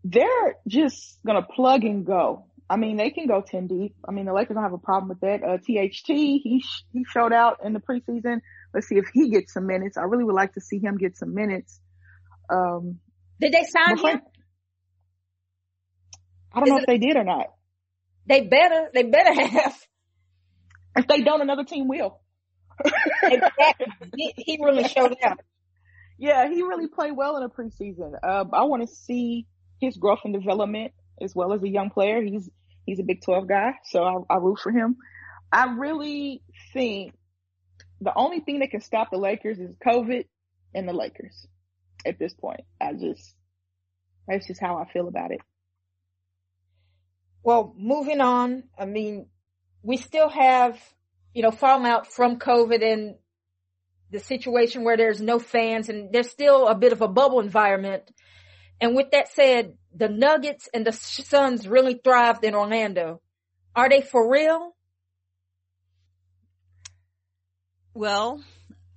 they're 0.03 0.55
just 0.67 1.19
going 1.25 1.41
to 1.41 1.47
plug 1.47 1.83
and 1.83 2.05
go. 2.05 2.45
I 2.69 2.77
mean, 2.77 2.97
they 2.97 3.11
can 3.11 3.27
go 3.27 3.43
10 3.45 3.67
deep. 3.67 3.95
I 4.07 4.11
mean, 4.11 4.25
the 4.25 4.33
Lakers 4.33 4.55
don't 4.55 4.63
have 4.63 4.73
a 4.73 4.77
problem 4.77 5.09
with 5.09 5.19
that. 5.21 5.43
Uh, 5.43 5.57
THT, 5.57 6.07
he, 6.07 6.63
he 6.91 7.05
showed 7.05 7.33
out 7.33 7.59
in 7.63 7.73
the 7.73 7.79
preseason. 7.79 8.39
Let's 8.73 8.87
see 8.87 8.95
if 8.95 9.05
he 9.13 9.29
gets 9.29 9.53
some 9.53 9.67
minutes. 9.67 9.97
I 9.97 10.03
really 10.03 10.23
would 10.23 10.35
like 10.35 10.53
to 10.53 10.61
see 10.61 10.79
him 10.79 10.97
get 10.97 11.17
some 11.17 11.33
minutes. 11.33 11.79
Um, 12.49 12.99
did 13.39 13.53
they 13.53 13.63
sign 13.63 13.97
him? 13.97 14.21
I 16.53 16.59
don't 16.59 16.67
Is 16.67 16.71
know 16.71 16.77
it, 16.77 16.81
if 16.81 16.87
they 16.87 16.97
did 16.97 17.17
or 17.17 17.23
not. 17.23 17.47
They 18.27 18.41
better, 18.41 18.89
they 18.93 19.03
better 19.03 19.33
have. 19.47 19.75
If 20.95 21.07
they 21.07 21.21
don't, 21.21 21.41
another 21.41 21.63
team 21.63 21.87
will. 21.87 22.21
He, 24.15 24.33
he 24.37 24.59
really 24.61 24.87
showed 24.87 25.15
out. 25.23 25.39
Yeah, 26.17 26.47
he 26.49 26.61
really 26.61 26.87
played 26.87 27.13
well 27.15 27.37
in 27.37 27.43
the 27.43 27.49
preseason. 27.49 28.13
Uh, 28.21 28.45
I 28.53 28.63
want 28.63 28.87
to 28.87 28.93
see 28.93 29.47
his 29.79 29.97
growth 29.97 30.19
and 30.23 30.33
development 30.33 30.93
as 31.21 31.35
well 31.35 31.53
as 31.53 31.63
a 31.63 31.67
young 31.67 31.89
player. 31.89 32.21
He's 32.21 32.49
he's 32.85 32.99
a 32.99 33.03
Big 33.03 33.21
12 33.23 33.47
guy, 33.47 33.73
so 33.85 34.03
I, 34.03 34.35
I 34.35 34.37
root 34.37 34.59
for 34.59 34.71
him. 34.71 34.97
I 35.51 35.73
really 35.73 36.41
think 36.73 37.13
the 38.01 38.13
only 38.15 38.39
thing 38.39 38.59
that 38.59 38.71
can 38.71 38.81
stop 38.81 39.11
the 39.11 39.17
Lakers 39.17 39.59
is 39.59 39.75
COVID 39.85 40.25
and 40.73 40.87
the 40.87 40.93
Lakers 40.93 41.47
at 42.05 42.19
this 42.19 42.33
point. 42.33 42.61
I 42.81 42.93
just 42.93 43.35
that's 44.27 44.47
just 44.47 44.61
how 44.61 44.77
I 44.77 44.91
feel 44.91 45.07
about 45.07 45.31
it. 45.31 45.41
Well, 47.43 47.73
moving 47.77 48.21
on, 48.21 48.63
I 48.77 48.85
mean, 48.85 49.27
we 49.81 49.97
still 49.97 50.29
have, 50.29 50.79
you 51.33 51.41
know, 51.41 51.51
fallout 51.51 52.07
from 52.07 52.37
COVID 52.37 52.83
and 52.83 53.15
the 54.11 54.19
situation 54.19 54.83
where 54.83 54.97
there's 54.97 55.19
no 55.19 55.39
fans 55.39 55.89
and 55.89 56.13
there's 56.13 56.29
still 56.29 56.67
a 56.67 56.75
bit 56.75 56.93
of 56.93 57.01
a 57.01 57.07
bubble 57.07 57.39
environment. 57.39 58.03
And 58.79 58.95
with 58.95 59.11
that 59.11 59.29
said, 59.29 59.75
the 59.95 60.09
Nuggets 60.09 60.69
and 60.73 60.85
the 60.85 60.91
Suns 60.91 61.67
really 61.67 61.99
thrived 62.03 62.43
in 62.43 62.55
Orlando. 62.55 63.21
Are 63.75 63.89
they 63.89 64.01
for 64.01 64.29
real? 64.29 64.75
Well, 67.95 68.43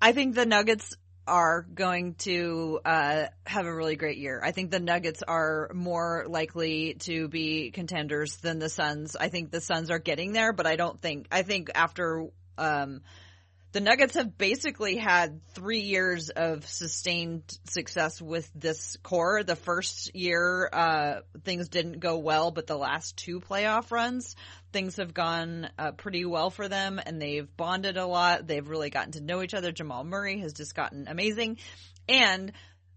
I 0.00 0.12
think 0.12 0.34
the 0.34 0.46
Nuggets 0.46 0.94
are 1.26 1.62
going 1.62 2.14
to 2.14 2.80
uh, 2.84 3.26
have 3.44 3.66
a 3.66 3.74
really 3.74 3.96
great 3.96 4.18
year. 4.18 4.40
I 4.42 4.52
think 4.52 4.70
the 4.70 4.80
Nuggets 4.80 5.22
are 5.26 5.70
more 5.74 6.24
likely 6.28 6.94
to 7.00 7.28
be 7.28 7.70
contenders 7.70 8.36
than 8.36 8.58
the 8.58 8.68
Suns. 8.68 9.16
I 9.16 9.28
think 9.28 9.50
the 9.50 9.60
Suns 9.60 9.90
are 9.90 9.98
getting 9.98 10.32
there, 10.32 10.52
but 10.52 10.66
I 10.66 10.76
don't 10.76 11.00
think. 11.00 11.26
I 11.30 11.42
think 11.42 11.70
after 11.74 12.28
um, 12.58 13.02
the 13.72 13.80
Nuggets 13.80 14.14
have 14.14 14.38
basically 14.38 14.96
had 14.96 15.40
three 15.48 15.80
years 15.80 16.30
of 16.30 16.66
sustained 16.66 17.42
success 17.68 18.22
with 18.22 18.50
this 18.54 18.96
core. 19.02 19.42
The 19.42 19.56
first 19.56 20.14
year, 20.14 20.68
uh, 20.72 21.20
things 21.44 21.68
didn't 21.68 22.00
go 22.00 22.18
well, 22.18 22.50
but 22.50 22.66
the 22.66 22.76
last 22.76 23.16
two 23.16 23.40
playoff 23.40 23.90
runs, 23.90 24.34
things 24.72 24.96
have 24.96 25.12
gone 25.12 25.68
uh, 25.78 25.92
pretty 25.92 26.24
well 26.24 26.50
for 26.50 26.68
them 26.68 27.00
and 27.04 27.20
they've 27.20 27.48
bonded 27.56 27.96
a 27.96 28.06
lot. 28.06 28.46
They've 28.46 28.66
really 28.66 28.90
gotten 28.90 29.12
to 29.12 29.20
know 29.20 29.42
each 29.42 29.54
other. 29.54 29.72
Jamal 29.72 30.04
Murray 30.04 30.40
has 30.40 30.52
just 30.52 30.74
gotten 30.74 31.06
amazing. 31.08 31.58
And 32.08 32.52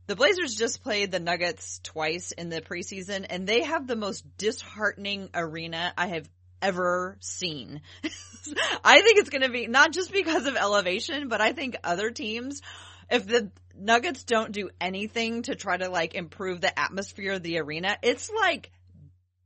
the 0.08 0.16
Blazers 0.16 0.56
just 0.56 0.82
played 0.82 1.12
the 1.12 1.20
Nuggets 1.20 1.82
twice 1.84 2.32
in 2.32 2.50
the 2.50 2.62
preseason 2.62 3.26
and 3.30 3.46
they 3.46 3.64
have 3.64 3.86
the 3.86 3.96
most 3.96 4.24
disheartening 4.38 5.30
arena 5.34 5.94
I 5.98 6.08
have 6.08 6.30
ever 6.62 7.18
seen. 7.20 7.82
I 8.84 9.02
think 9.02 9.20
it's 9.20 9.30
going 9.30 9.42
to 9.42 9.50
be 9.50 9.68
not 9.68 9.92
just 9.92 10.12
because 10.12 10.46
of 10.46 10.56
elevation, 10.56 11.28
but 11.28 11.42
I 11.42 11.54
think 11.54 11.78
other 11.84 12.12
teams, 12.12 12.62
if 13.10 13.26
the 13.28 13.52
Nuggets 13.78 14.24
don't 14.24 14.52
do 14.52 14.70
anything 14.82 15.44
to 15.44 15.56
try 15.56 15.78
to 15.78 15.90
like 15.90 16.14
improve 16.14 16.62
the 16.62 16.78
atmosphere 16.78 17.34
of 17.34 17.44
the 17.44 17.60
arena, 17.60 17.98
it's 18.02 18.30
like 18.30 18.72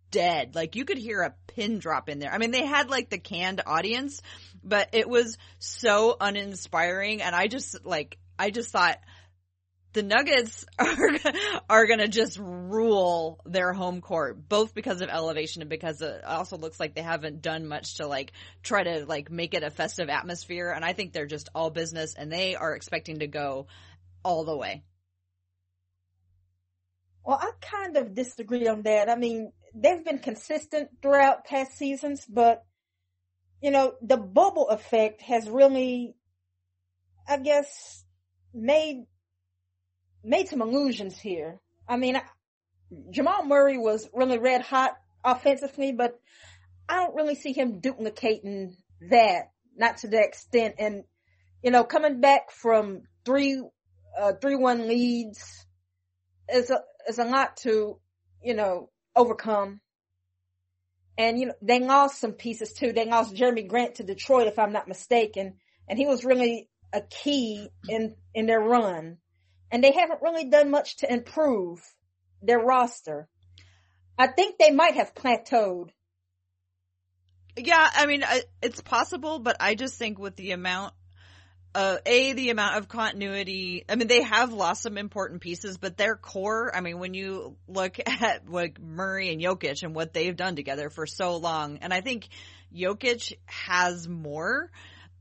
dead. 0.10 0.56
Like 0.56 0.76
you 0.76 0.86
could 0.86 0.98
hear 0.98 1.22
a 1.22 1.36
pin 1.48 1.80
drop 1.80 2.10
in 2.10 2.20
there. 2.20 2.34
I 2.34 2.38
mean, 2.38 2.52
they 2.52 2.66
had 2.66 2.90
like 2.90 3.10
the 3.10 3.18
canned 3.18 3.62
audience, 3.66 4.22
but 4.64 4.90
it 4.94 5.10
was 5.10 5.38
so 5.60 6.16
uninspiring. 6.20 7.22
And 7.22 7.36
I 7.36 7.48
just 7.48 7.86
like, 7.86 8.18
I 8.40 8.50
just 8.50 8.72
thought, 8.72 9.00
the 9.94 10.04
Nuggets 10.04 10.66
are 10.80 11.10
are 11.70 11.86
going 11.86 12.00
to 12.00 12.08
just 12.08 12.38
rule 12.40 13.40
their 13.46 13.74
home 13.74 14.02
court, 14.02 14.50
both 14.50 14.74
because 14.74 15.02
of 15.02 15.10
elevation 15.10 15.62
and 15.62 15.70
because 15.70 16.02
it 16.02 16.24
also 16.24 16.58
looks 16.58 16.80
like 16.80 16.96
they 16.96 17.02
haven't 17.02 17.42
done 17.42 17.68
much 17.68 17.96
to 17.96 18.08
like 18.08 18.34
try 18.64 18.84
to 18.84 19.06
like 19.06 19.32
make 19.32 19.54
it 19.54 19.64
a 19.64 19.70
festive 19.70 20.10
atmosphere. 20.10 20.72
And 20.72 20.84
I 20.84 20.94
think 20.94 21.14
they're 21.14 21.26
just 21.26 21.50
all 21.56 21.70
business, 21.70 22.16
and 22.16 22.32
they 22.32 22.56
are 22.56 22.76
expecting 22.76 23.20
to 23.20 23.28
go 23.28 23.68
all 24.24 24.44
the 24.44 24.58
way. 24.58 24.84
Well, 27.24 27.40
I 27.42 27.52
kind 27.62 27.96
of 27.96 28.14
disagree 28.14 28.68
on 28.68 28.82
that. 28.82 29.10
I 29.10 29.16
mean, 29.16 29.54
they've 29.74 30.04
been 30.04 30.20
consistent 30.20 30.90
throughout 31.02 31.46
past 31.46 31.78
seasons, 31.78 32.26
but 32.28 32.66
you 33.62 33.72
know, 33.72 33.94
the 34.02 34.18
bubble 34.18 34.68
effect 34.68 35.22
has 35.22 35.50
really, 35.50 36.16
I 37.26 37.38
guess, 37.38 38.04
made 38.54 39.06
made 40.24 40.48
some 40.48 40.62
illusions 40.62 41.18
here. 41.18 41.60
I 41.88 41.98
mean, 41.98 42.20
Jamal 43.10 43.46
Murray 43.46 43.78
was 43.78 44.10
really 44.14 44.38
red 44.38 44.62
hot 44.62 44.96
offensively, 45.24 45.92
but 45.92 46.20
I 46.88 46.96
don't 46.96 47.16
really 47.16 47.36
see 47.36 47.54
him 47.54 47.80
duplicating 47.80 48.76
that, 49.10 49.52
not 49.76 49.98
to 49.98 50.08
that 50.10 50.26
extent. 50.26 50.76
And, 50.80 51.04
you 51.62 51.72
know, 51.72 51.84
coming 51.84 52.22
back 52.22 52.52
from 52.52 53.04
three, 53.26 53.62
uh, 54.20 54.34
three 54.42 54.56
one 54.56 54.88
leads 54.88 55.66
is 56.52 56.70
a, 56.70 56.80
is 57.08 57.20
a 57.20 57.26
lot 57.26 57.58
to, 57.58 58.00
you 58.42 58.54
know, 58.54 58.90
overcome. 59.16 59.80
And, 61.18 61.40
you 61.40 61.48
know, 61.48 61.54
they 61.62 61.80
lost 61.80 62.20
some 62.20 62.34
pieces 62.34 62.74
too. 62.74 62.92
They 62.92 63.06
lost 63.06 63.36
Jerami 63.36 63.68
Grant 63.68 63.96
to 63.96 64.04
Detroit, 64.04 64.48
if 64.48 64.58
I'm 64.58 64.74
not 64.74 64.88
mistaken. 64.88 65.56
And 65.88 66.00
he 66.00 66.06
was 66.06 66.26
really 66.26 66.70
a 66.92 67.02
key 67.02 67.70
in, 67.88 68.16
in 68.34 68.46
their 68.46 68.60
run 68.60 69.18
and 69.74 69.84
they 69.84 69.92
haven't 69.92 70.22
really 70.22 70.46
done 70.46 70.70
much 70.70 70.98
to 70.98 71.12
improve 71.12 71.82
their 72.44 72.60
roster. 72.60 73.28
I 74.20 74.28
think 74.28 74.60
they 74.60 74.70
might 74.70 74.94
have 74.94 75.16
plateaued. 75.16 75.90
Yeah, 77.58 77.90
I 77.96 78.06
mean, 78.06 78.24
it's 78.62 78.82
possible, 78.82 79.40
but 79.40 79.58
I 79.60 79.74
just 79.74 79.98
think 79.98 80.20
with 80.20 80.36
the 80.36 80.52
amount 80.52 80.94
uh, 81.76 81.98
a 82.06 82.34
the 82.34 82.52
amount 82.52 82.78
of 82.78 82.88
continuity. 82.88 83.84
I 83.90 83.96
mean, 83.96 84.08
they 84.08 84.22
have 84.22 84.54
lost 84.54 84.84
some 84.84 84.96
important 84.96 85.42
pieces, 85.42 85.80
but 85.80 85.98
their 85.98 86.16
core. 86.16 86.72
I 86.76 86.82
mean, 86.82 87.00
when 87.00 87.16
you 87.16 87.58
look 87.68 87.98
at 88.06 88.48
like 88.48 88.80
Murray 88.80 89.34
and 89.34 89.42
Jokic 89.42 89.82
and 89.82 89.96
what 89.96 90.14
they've 90.14 90.36
done 90.36 90.56
together 90.56 90.92
for 90.92 91.08
so 91.08 91.38
long, 91.38 91.80
and 91.82 91.92
I 91.92 92.02
think 92.02 92.28
Jokic 92.72 93.34
has 93.46 94.08
more 94.08 94.70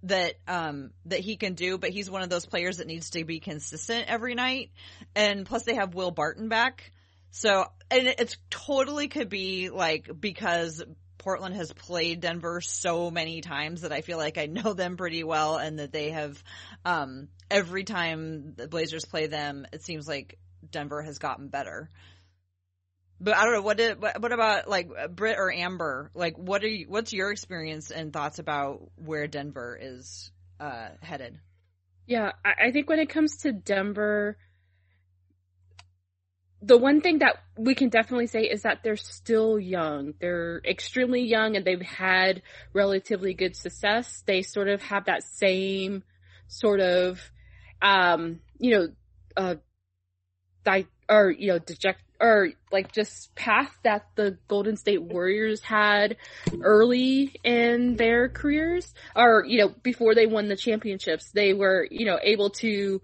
that 0.04 0.34
um 0.48 0.90
that 1.06 1.20
he 1.20 1.36
can 1.36 1.54
do, 1.54 1.78
but 1.78 1.90
he's 1.90 2.10
one 2.10 2.22
of 2.22 2.28
those 2.30 2.46
players 2.46 2.78
that 2.78 2.86
needs 2.86 3.10
to 3.10 3.24
be 3.24 3.40
consistent 3.40 4.06
every 4.08 4.34
night. 4.34 4.70
And 5.14 5.46
plus 5.46 5.64
they 5.64 5.74
have 5.74 5.94
Will 5.94 6.10
Barton 6.10 6.48
back. 6.48 6.92
So 7.30 7.66
and 7.90 8.06
it's 8.18 8.36
totally 8.50 9.08
could 9.08 9.28
be 9.28 9.70
like 9.70 10.10
because 10.18 10.82
Portland 11.18 11.54
has 11.54 11.72
played 11.72 12.20
Denver 12.20 12.60
so 12.60 13.10
many 13.10 13.42
times 13.42 13.82
that 13.82 13.92
I 13.92 14.00
feel 14.00 14.18
like 14.18 14.38
I 14.38 14.46
know 14.46 14.72
them 14.72 14.96
pretty 14.96 15.22
well 15.24 15.56
and 15.56 15.78
that 15.78 15.92
they 15.92 16.10
have 16.10 16.42
um 16.84 17.28
every 17.50 17.84
time 17.84 18.54
the 18.56 18.68
Blazers 18.68 19.04
play 19.04 19.26
them, 19.26 19.66
it 19.72 19.82
seems 19.82 20.08
like 20.08 20.38
Denver 20.70 21.02
has 21.02 21.18
gotten 21.18 21.48
better. 21.48 21.88
But 23.22 23.36
I 23.36 23.44
don't 23.44 23.54
know 23.54 23.62
what 23.62 23.76
did 23.76 24.02
what, 24.02 24.32
about 24.32 24.68
like 24.68 24.90
Britt 25.14 25.38
or 25.38 25.52
Amber? 25.52 26.10
Like, 26.12 26.36
what 26.36 26.64
are 26.64 26.68
you? 26.68 26.86
What's 26.88 27.12
your 27.12 27.30
experience 27.30 27.92
and 27.92 28.12
thoughts 28.12 28.40
about 28.40 28.90
where 28.96 29.28
Denver 29.28 29.78
is 29.80 30.32
uh, 30.58 30.88
headed? 31.00 31.38
Yeah, 32.06 32.32
I, 32.44 32.66
I 32.66 32.70
think 32.72 32.88
when 32.88 32.98
it 32.98 33.08
comes 33.08 33.36
to 33.38 33.52
Denver, 33.52 34.36
the 36.60 36.76
one 36.76 37.00
thing 37.00 37.18
that 37.18 37.36
we 37.56 37.76
can 37.76 37.90
definitely 37.90 38.26
say 38.26 38.42
is 38.42 38.62
that 38.62 38.82
they're 38.82 38.96
still 38.96 39.58
young. 39.58 40.14
They're 40.20 40.60
extremely 40.64 41.22
young 41.22 41.56
and 41.56 41.64
they've 41.64 41.80
had 41.80 42.42
relatively 42.72 43.34
good 43.34 43.56
success. 43.56 44.22
They 44.26 44.42
sort 44.42 44.68
of 44.68 44.82
have 44.82 45.04
that 45.04 45.22
same 45.22 46.02
sort 46.46 46.80
of, 46.80 47.20
um, 47.80 48.40
you 48.58 48.70
know, 48.72 48.88
uh, 49.36 49.54
di- 50.64 50.86
or, 51.08 51.30
you 51.30 51.48
know, 51.48 51.58
deject, 51.58 52.00
or 52.22 52.50
like 52.70 52.92
just 52.92 53.34
path 53.34 53.76
that 53.82 54.06
the 54.14 54.38
Golden 54.46 54.76
State 54.76 55.02
Warriors 55.02 55.60
had 55.60 56.16
early 56.62 57.34
in 57.42 57.96
their 57.96 58.28
careers 58.28 58.94
or, 59.16 59.44
you 59.46 59.58
know, 59.58 59.74
before 59.82 60.14
they 60.14 60.26
won 60.26 60.46
the 60.46 60.56
championships, 60.56 61.32
they 61.32 61.52
were, 61.52 61.86
you 61.90 62.06
know, 62.06 62.20
able 62.22 62.50
to 62.50 63.02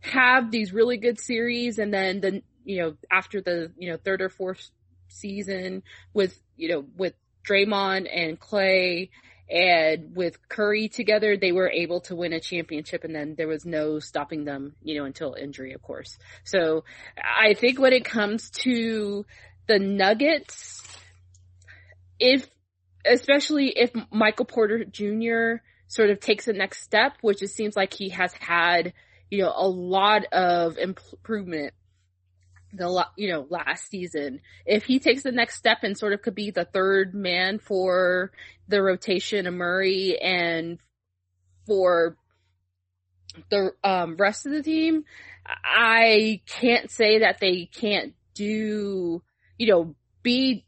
have 0.00 0.50
these 0.50 0.72
really 0.72 0.96
good 0.96 1.20
series 1.20 1.78
and 1.78 1.92
then 1.92 2.20
the, 2.20 2.42
you 2.64 2.78
know, 2.78 2.96
after 3.12 3.42
the, 3.42 3.70
you 3.76 3.90
know, 3.90 3.98
third 3.98 4.22
or 4.22 4.30
fourth 4.30 4.70
season 5.08 5.82
with, 6.14 6.36
you 6.56 6.70
know, 6.70 6.84
with 6.96 7.12
Draymond 7.46 8.08
and 8.10 8.40
Klay 8.40 9.10
and 9.48 10.16
with 10.16 10.48
Curry 10.48 10.88
together, 10.88 11.36
they 11.36 11.52
were 11.52 11.70
able 11.70 12.00
to 12.02 12.16
win 12.16 12.32
a 12.32 12.40
championship 12.40 13.04
and 13.04 13.14
then 13.14 13.34
there 13.36 13.46
was 13.46 13.64
no 13.64 14.00
stopping 14.00 14.44
them, 14.44 14.74
you 14.82 14.98
know, 14.98 15.04
until 15.04 15.34
injury, 15.34 15.72
of 15.72 15.82
course. 15.82 16.18
So 16.44 16.84
I 17.16 17.54
think 17.54 17.78
when 17.78 17.92
it 17.92 18.04
comes 18.04 18.50
to 18.62 19.24
the 19.68 19.78
Nuggets, 19.78 20.82
if, 22.18 22.48
especially 23.04 23.68
if 23.68 23.92
Michael 24.10 24.46
Porter 24.46 24.84
Jr. 24.84 25.62
sort 25.86 26.10
of 26.10 26.18
takes 26.18 26.46
the 26.46 26.52
next 26.52 26.82
step, 26.82 27.12
which 27.20 27.42
it 27.42 27.48
seems 27.48 27.76
like 27.76 27.94
he 27.94 28.08
has 28.08 28.32
had, 28.32 28.94
you 29.30 29.42
know, 29.42 29.52
a 29.54 29.68
lot 29.68 30.24
of 30.32 30.76
improvement 30.76 31.72
the 32.72 33.06
you 33.16 33.30
know 33.30 33.46
last 33.48 33.88
season. 33.88 34.40
If 34.64 34.84
he 34.84 34.98
takes 34.98 35.22
the 35.22 35.32
next 35.32 35.56
step 35.56 35.78
and 35.82 35.96
sort 35.96 36.12
of 36.12 36.22
could 36.22 36.34
be 36.34 36.50
the 36.50 36.64
third 36.64 37.14
man 37.14 37.58
for 37.58 38.32
the 38.68 38.82
rotation 38.82 39.46
of 39.46 39.54
Murray 39.54 40.18
and 40.20 40.78
for 41.66 42.16
the 43.50 43.72
um, 43.84 44.16
rest 44.16 44.46
of 44.46 44.52
the 44.52 44.62
team 44.62 45.04
I 45.64 46.40
can't 46.46 46.90
say 46.90 47.20
that 47.20 47.38
they 47.40 47.66
can't 47.66 48.14
do 48.34 49.22
you 49.58 49.66
know 49.66 49.94
be 50.22 50.64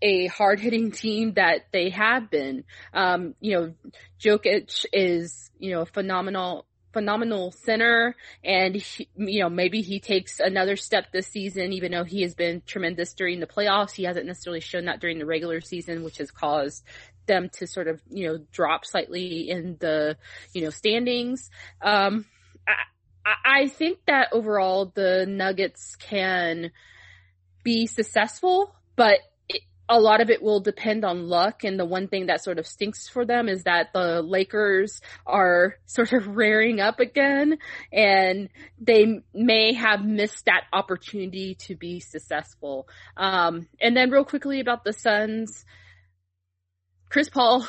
a 0.00 0.26
hard 0.26 0.58
hitting 0.58 0.90
team 0.90 1.34
that 1.34 1.66
they 1.72 1.90
have 1.90 2.30
been. 2.30 2.64
Um 2.92 3.34
you 3.40 3.56
know 3.56 3.74
Jokic 4.20 4.84
is 4.92 5.50
you 5.58 5.72
know 5.72 5.82
a 5.82 5.86
phenomenal 5.86 6.66
phenomenal 6.92 7.52
center 7.52 8.14
and 8.44 8.74
he, 8.76 9.08
you 9.16 9.40
know 9.40 9.48
maybe 9.48 9.80
he 9.80 10.00
takes 10.00 10.40
another 10.40 10.76
step 10.76 11.10
this 11.12 11.26
season 11.26 11.72
even 11.72 11.92
though 11.92 12.04
he 12.04 12.22
has 12.22 12.34
been 12.34 12.62
tremendous 12.66 13.14
during 13.14 13.40
the 13.40 13.46
playoffs. 13.46 13.92
He 13.92 14.04
hasn't 14.04 14.26
necessarily 14.26 14.60
shown 14.60 14.86
that 14.86 15.00
during 15.00 15.18
the 15.18 15.26
regular 15.26 15.60
season 15.60 16.04
which 16.04 16.18
has 16.18 16.30
caused 16.30 16.84
them 17.26 17.48
to 17.50 17.66
sort 17.66 17.88
of 17.88 18.00
you 18.10 18.28
know 18.28 18.38
drop 18.52 18.84
slightly 18.84 19.48
in 19.48 19.76
the 19.80 20.16
you 20.52 20.62
know 20.62 20.70
standings. 20.70 21.50
Um 21.80 22.26
I, 23.24 23.62
I 23.62 23.68
think 23.68 23.98
that 24.06 24.28
overall 24.32 24.92
the 24.94 25.26
nuggets 25.26 25.96
can 25.96 26.72
be 27.62 27.86
successful 27.86 28.74
but 28.96 29.18
a 29.92 30.00
lot 30.00 30.22
of 30.22 30.30
it 30.30 30.42
will 30.42 30.60
depend 30.60 31.04
on 31.04 31.28
luck. 31.28 31.64
And 31.64 31.78
the 31.78 31.84
one 31.84 32.08
thing 32.08 32.26
that 32.26 32.42
sort 32.42 32.58
of 32.58 32.66
stinks 32.66 33.08
for 33.08 33.26
them 33.26 33.46
is 33.46 33.64
that 33.64 33.92
the 33.92 34.22
Lakers 34.22 35.02
are 35.26 35.76
sort 35.86 36.14
of 36.14 36.34
rearing 36.34 36.80
up 36.80 36.98
again 36.98 37.58
and 37.92 38.48
they 38.80 39.20
may 39.34 39.74
have 39.74 40.02
missed 40.04 40.46
that 40.46 40.64
opportunity 40.72 41.56
to 41.66 41.76
be 41.76 42.00
successful. 42.00 42.88
Um, 43.18 43.68
and 43.80 43.94
then 43.94 44.10
real 44.10 44.24
quickly 44.24 44.60
about 44.60 44.82
the 44.82 44.94
Suns, 44.94 45.66
Chris 47.12 47.28
Paul, 47.28 47.68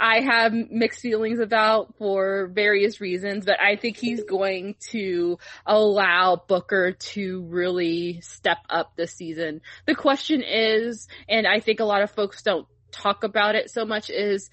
I 0.00 0.18
have 0.20 0.52
mixed 0.52 0.98
feelings 0.98 1.38
about 1.38 1.94
for 1.96 2.50
various 2.52 3.00
reasons, 3.00 3.46
but 3.46 3.60
I 3.60 3.76
think 3.76 3.96
he's 3.96 4.24
going 4.24 4.74
to 4.90 5.38
allow 5.64 6.42
Booker 6.48 6.90
to 6.90 7.42
really 7.42 8.20
step 8.20 8.58
up 8.68 8.96
this 8.96 9.12
season. 9.12 9.60
The 9.86 9.94
question 9.94 10.42
is, 10.42 11.06
and 11.28 11.46
I 11.46 11.60
think 11.60 11.78
a 11.78 11.84
lot 11.84 12.02
of 12.02 12.10
folks 12.10 12.42
don't 12.42 12.66
talk 12.90 13.22
about 13.22 13.54
it 13.54 13.70
so 13.70 13.84
much 13.84 14.10
is, 14.10 14.50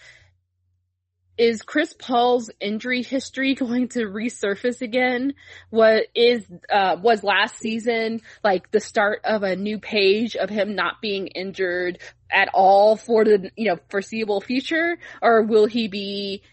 is 1.37 1.61
Chris 1.61 1.93
Paul's 1.93 2.49
injury 2.59 3.03
history 3.03 3.55
going 3.55 3.89
to 3.89 4.05
resurface 4.05 4.81
again? 4.81 5.33
What 5.69 6.07
is, 6.15 6.45
uh, 6.71 6.97
was 7.01 7.23
last 7.23 7.57
season 7.57 8.21
like 8.43 8.71
the 8.71 8.79
start 8.79 9.21
of 9.23 9.43
a 9.43 9.55
new 9.55 9.79
page 9.79 10.35
of 10.35 10.49
him 10.49 10.75
not 10.75 11.01
being 11.01 11.27
injured 11.27 11.99
at 12.31 12.49
all 12.53 12.95
for 12.95 13.23
the, 13.23 13.51
you 13.55 13.67
know, 13.69 13.79
foreseeable 13.89 14.41
future? 14.41 14.97
Or 15.21 15.43
will 15.43 15.65
he 15.65 15.87
be 15.87 16.43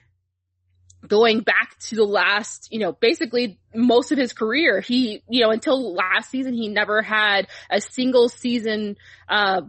going 1.07 1.41
back 1.41 1.79
to 1.79 1.97
the 1.97 2.05
last, 2.05 2.69
you 2.71 2.79
know, 2.79 2.93
basically 2.93 3.59
most 3.75 4.13
of 4.13 4.19
his 4.19 4.33
career? 4.33 4.81
He, 4.81 5.23
you 5.29 5.43
know, 5.43 5.51
until 5.51 5.95
last 5.95 6.31
season, 6.31 6.55
he 6.55 6.69
never 6.69 7.03
had 7.03 7.49
a 7.71 7.81
single 7.81 8.29
season, 8.29 8.97
uh, 9.29 9.63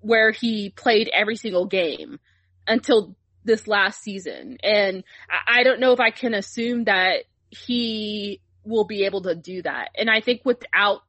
where 0.00 0.30
he 0.30 0.70
played 0.70 1.10
every 1.12 1.36
single 1.36 1.66
game 1.66 2.20
until 2.68 3.16
this 3.46 3.66
last 3.66 4.02
season. 4.02 4.58
And 4.62 5.04
I 5.46 5.62
don't 5.62 5.80
know 5.80 5.92
if 5.92 6.00
I 6.00 6.10
can 6.10 6.34
assume 6.34 6.84
that 6.84 7.24
he 7.50 8.40
will 8.64 8.84
be 8.84 9.04
able 9.04 9.22
to 9.22 9.34
do 9.34 9.62
that. 9.62 9.90
And 9.96 10.10
I 10.10 10.20
think 10.20 10.42
without 10.44 11.02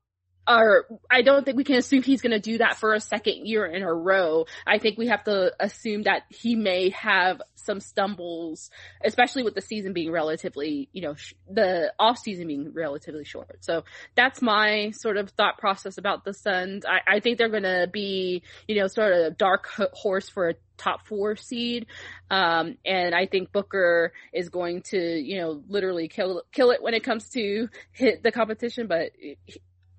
or 0.48 0.86
I 1.10 1.22
don't 1.22 1.44
think 1.44 1.58
we 1.58 1.64
can 1.64 1.76
assume 1.76 2.04
he's 2.04 2.22
going 2.22 2.32
to 2.32 2.40
do 2.40 2.60
that 2.60 2.78
for 2.78 2.94
a 2.94 3.00
second 3.00 3.46
year 3.46 3.66
in 3.66 3.84
a 3.84 3.94
row. 3.94 4.46
I 4.66 4.78
think 4.78 4.98
we 4.98 5.08
have 5.08 5.24
to 5.26 5.54
assume 5.60 6.04
that 6.04 6.24
he 6.30 6.56
may 6.56 6.90
have 6.92 7.42
some 7.56 7.80
stumbles, 7.82 8.72
especially 9.04 9.44
with 9.44 9.56
the 9.56 9.62
season 9.62 9.92
being 9.92 10.12
relatively, 10.12 10.88
you 10.94 11.02
know, 11.02 11.16
sh- 11.16 11.34
the 11.50 11.92
off 12.00 12.18
season 12.18 12.48
being 12.48 12.72
relatively 12.74 13.26
short. 13.26 13.58
So 13.66 13.84
that's 14.16 14.42
my 14.42 14.92
sort 14.92 15.18
of 15.18 15.32
thought 15.32 15.58
process 15.58 15.98
about 15.98 16.24
the 16.24 16.34
Suns. 16.34 16.86
I, 16.86 17.16
I 17.16 17.20
think 17.20 17.38
they're 17.38 17.50
going 17.50 17.64
to 17.64 17.90
be, 17.92 18.44
you 18.68 18.80
know, 18.80 18.88
sort 18.88 19.12
of 19.12 19.18
a 19.20 19.32
dark 19.32 19.68
horse 19.94 20.30
for 20.30 20.50
a 20.50 20.54
top 20.78 21.06
four 21.08 21.36
seed. 21.36 21.88
Um, 22.30 22.78
and 22.86 23.14
I 23.14 23.26
think 23.26 23.52
Booker 23.52 24.14
is 24.32 24.50
going 24.50 24.84
to, 24.84 24.98
you 24.98 25.40
know, 25.40 25.64
literally 25.68 26.08
kill, 26.08 26.44
kill 26.52 26.72
it 26.72 26.82
when 26.82 26.94
it 26.94 27.04
comes 27.04 27.30
to 27.30 27.68
hit 27.92 28.24
the 28.24 28.32
competition, 28.32 28.88
but 28.88 29.12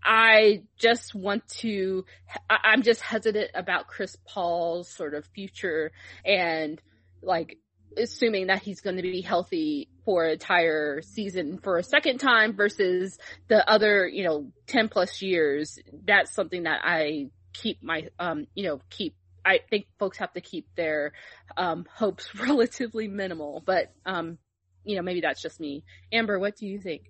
I 0.02 0.62
just 0.78 1.14
want 1.14 1.46
to, 1.58 2.04
I'm 2.48 2.82
just 2.82 3.00
hesitant 3.00 3.50
about 3.54 3.88
Chris 3.88 4.16
Paul's 4.26 4.88
sort 4.88 5.14
of 5.14 5.26
future 5.26 5.92
and 6.24 6.80
like 7.22 7.58
assuming 7.96 8.46
that 8.46 8.62
he's 8.62 8.80
going 8.80 8.96
to 8.96 9.02
be 9.02 9.20
healthy 9.20 9.88
for 10.04 10.24
an 10.24 10.32
entire 10.32 11.02
season 11.02 11.58
for 11.58 11.78
a 11.78 11.82
second 11.82 12.18
time 12.18 12.54
versus 12.54 13.18
the 13.48 13.68
other, 13.68 14.06
you 14.06 14.24
know, 14.24 14.50
10 14.66 14.88
plus 14.88 15.20
years. 15.20 15.78
That's 16.04 16.34
something 16.34 16.62
that 16.62 16.80
I 16.84 17.30
keep 17.52 17.82
my, 17.82 18.08
um, 18.18 18.46
you 18.54 18.64
know, 18.64 18.80
keep 18.90 19.14
I 19.44 19.60
think 19.70 19.86
folks 19.98 20.18
have 20.18 20.32
to 20.34 20.42
keep 20.42 20.66
their 20.76 21.12
um, 21.56 21.86
hopes 21.90 22.34
relatively 22.38 23.08
minimal, 23.08 23.62
but 23.64 23.92
um, 24.04 24.38
you 24.84 24.96
know, 24.96 25.02
maybe 25.02 25.22
that's 25.22 25.42
just 25.42 25.60
me. 25.60 25.84
Amber, 26.12 26.38
what 26.38 26.56
do 26.56 26.66
you 26.66 26.78
think? 26.80 27.02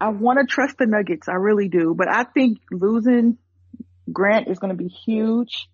I 0.00 0.08
want 0.08 0.38
to 0.38 0.46
trust 0.46 0.78
the 0.78 0.86
Nuggets. 0.86 1.28
I 1.28 1.34
really 1.34 1.68
do. 1.68 1.94
But 1.94 2.08
I 2.08 2.24
think 2.24 2.58
losing 2.70 3.38
Grant 4.10 4.48
is 4.48 4.58
going 4.58 4.76
to 4.76 4.82
be 4.82 4.88
huge 4.88 5.68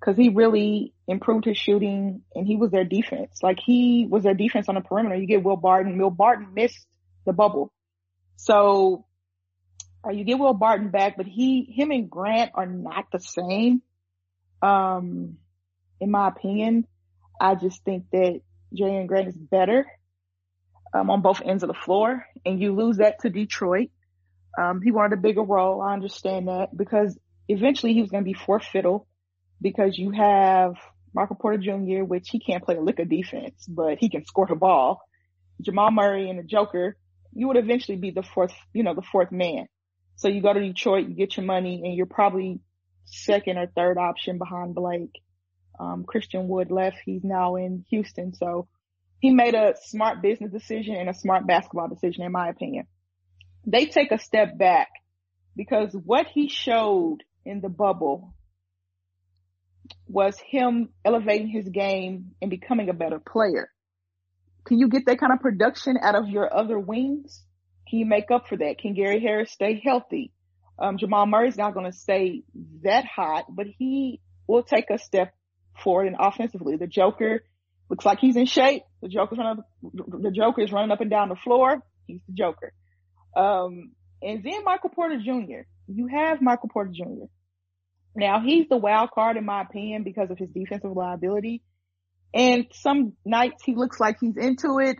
because 0.00 0.16
he 0.16 0.30
really 0.30 0.94
improved 1.06 1.44
his 1.44 1.58
shooting 1.58 2.22
and 2.34 2.46
he 2.46 2.56
was 2.56 2.70
their 2.70 2.84
defense. 2.84 3.42
Like 3.42 3.58
he 3.64 4.06
was 4.08 4.22
their 4.22 4.34
defense 4.34 4.68
on 4.68 4.76
the 4.76 4.80
perimeter. 4.80 5.16
You 5.16 5.26
get 5.26 5.42
Will 5.42 5.56
Barton. 5.56 5.98
Will 5.98 6.10
Barton 6.10 6.54
missed 6.54 6.86
the 7.26 7.32
bubble. 7.32 7.72
So 8.36 9.04
uh, 10.06 10.10
you 10.10 10.24
get 10.24 10.38
Will 10.38 10.54
Barton 10.54 10.90
back, 10.90 11.16
but 11.16 11.26
he, 11.26 11.64
him 11.64 11.90
and 11.90 12.10
Grant 12.10 12.52
are 12.54 12.66
not 12.66 13.06
the 13.12 13.20
same. 13.20 13.82
Um, 14.62 15.36
in 16.00 16.10
my 16.10 16.28
opinion, 16.28 16.86
I 17.40 17.54
just 17.54 17.84
think 17.84 18.04
that 18.12 18.40
Jerami 18.74 19.06
Grant 19.06 19.28
is 19.28 19.36
better 19.36 19.86
um, 20.94 21.10
on 21.10 21.22
both 21.22 21.42
ends 21.44 21.62
of 21.62 21.68
the 21.68 21.74
floor, 21.74 22.26
and 22.46 22.60
you 22.60 22.74
lose 22.74 22.98
that 22.98 23.20
to 23.20 23.30
Detroit. 23.30 23.90
Um, 24.58 24.80
he 24.80 24.90
wanted 24.90 25.18
a 25.18 25.20
bigger 25.20 25.42
role. 25.42 25.82
I 25.82 25.92
understand 25.92 26.48
that 26.48 26.74
because 26.74 27.18
eventually 27.48 27.92
he 27.92 28.00
was 28.00 28.10
going 28.10 28.24
to 28.24 28.28
be 28.28 28.34
fourth 28.34 28.64
fiddle 28.64 29.06
because 29.60 29.98
you 29.98 30.12
have 30.12 30.74
Michael 31.12 31.36
Porter 31.36 31.58
Jr., 31.58 32.04
which 32.04 32.28
he 32.30 32.38
can't 32.38 32.64
play 32.64 32.76
a 32.76 32.80
lick 32.80 32.98
of 32.98 33.08
defense, 33.08 33.66
but 33.68 33.98
he 33.98 34.08
can 34.08 34.24
score 34.24 34.46
the 34.46 34.54
ball. 34.54 35.02
Jamal 35.60 35.90
Murray 35.90 36.30
and 36.30 36.38
the 36.38 36.42
Joker, 36.42 36.96
you 37.32 37.48
would 37.48 37.56
eventually 37.56 37.98
be 37.98 38.10
the 38.10 38.22
fourth, 38.22 38.54
you 38.72 38.82
know, 38.82 38.94
the 38.94 39.02
fourth 39.02 39.32
man. 39.32 39.66
So 40.16 40.28
you 40.28 40.40
go 40.40 40.52
to 40.52 40.60
Detroit, 40.60 41.08
you 41.08 41.14
get 41.14 41.36
your 41.36 41.44
money, 41.44 41.82
and 41.84 41.94
you're 41.94 42.06
probably 42.06 42.60
second 43.04 43.58
or 43.58 43.66
third 43.66 43.98
option 43.98 44.38
behind 44.38 44.74
Blake. 44.74 45.20
Um, 45.78 46.04
Christian 46.06 46.48
Wood 46.48 46.70
left. 46.70 46.96
He's 47.04 47.22
now 47.22 47.56
in 47.56 47.84
Houston. 47.90 48.32
So 48.34 48.68
he 49.20 49.30
made 49.30 49.54
a 49.54 49.74
smart 49.84 50.22
business 50.22 50.52
decision 50.52 50.94
and 50.94 51.08
a 51.08 51.14
smart 51.14 51.46
basketball 51.46 51.88
decision, 51.88 52.24
in 52.24 52.32
my 52.32 52.48
opinion. 52.48 52.86
They 53.66 53.86
take 53.86 54.12
a 54.12 54.18
step 54.18 54.56
back 54.58 54.88
because 55.56 55.92
what 55.92 56.26
he 56.26 56.48
showed 56.48 57.18
in 57.44 57.60
the 57.60 57.68
bubble 57.68 58.34
was 60.06 60.38
him 60.38 60.90
elevating 61.04 61.48
his 61.48 61.68
game 61.68 62.32
and 62.40 62.50
becoming 62.50 62.88
a 62.88 62.94
better 62.94 63.18
player. 63.18 63.70
Can 64.64 64.78
you 64.78 64.88
get 64.88 65.06
that 65.06 65.18
kind 65.18 65.32
of 65.32 65.40
production 65.40 65.96
out 66.00 66.16
of 66.16 66.28
your 66.28 66.54
other 66.54 66.78
wings? 66.78 67.42
Can 67.88 68.00
you 68.00 68.06
make 68.06 68.30
up 68.30 68.48
for 68.48 68.56
that? 68.56 68.78
Can 68.78 68.94
Gary 68.94 69.20
Harris 69.20 69.52
stay 69.52 69.80
healthy? 69.82 70.32
Um, 70.78 70.98
Jamal 70.98 71.26
Murray's 71.26 71.56
not 71.56 71.72
going 71.72 71.90
to 71.90 71.96
stay 71.96 72.42
that 72.82 73.04
hot, 73.04 73.46
but 73.48 73.66
he 73.78 74.20
will 74.46 74.62
take 74.62 74.90
a 74.90 74.98
step 74.98 75.32
forward 75.82 76.08
and 76.08 76.16
offensively. 76.18 76.76
The 76.76 76.86
Joker 76.86 77.44
looks 77.88 78.04
like 78.04 78.18
he's 78.18 78.36
in 78.36 78.46
shape. 78.46 78.82
The 79.02 79.08
Joker's 79.08 79.38
running, 79.38 79.62
the 79.82 80.30
Joker 80.30 80.62
is 80.62 80.72
running 80.72 80.90
up 80.90 81.00
and 81.00 81.10
down 81.10 81.28
the 81.28 81.36
floor. 81.36 81.82
He's 82.06 82.20
the 82.26 82.34
Joker. 82.34 82.72
Um, 83.36 83.92
and 84.22 84.42
then 84.42 84.64
Michael 84.64 84.90
Porter 84.90 85.18
Jr. 85.18 85.66
You 85.86 86.06
have 86.08 86.40
Michael 86.40 86.70
Porter 86.70 86.92
Jr. 86.92 87.26
Now 88.14 88.40
he's 88.40 88.68
the 88.68 88.78
wild 88.78 89.10
card 89.10 89.36
in 89.36 89.44
my 89.44 89.62
opinion 89.62 90.02
because 90.02 90.30
of 90.30 90.38
his 90.38 90.48
defensive 90.50 90.92
liability. 90.92 91.62
And 92.32 92.66
some 92.72 93.12
nights 93.24 93.62
he 93.64 93.74
looks 93.74 94.00
like 94.00 94.16
he's 94.20 94.36
into 94.36 94.78
it. 94.78 94.96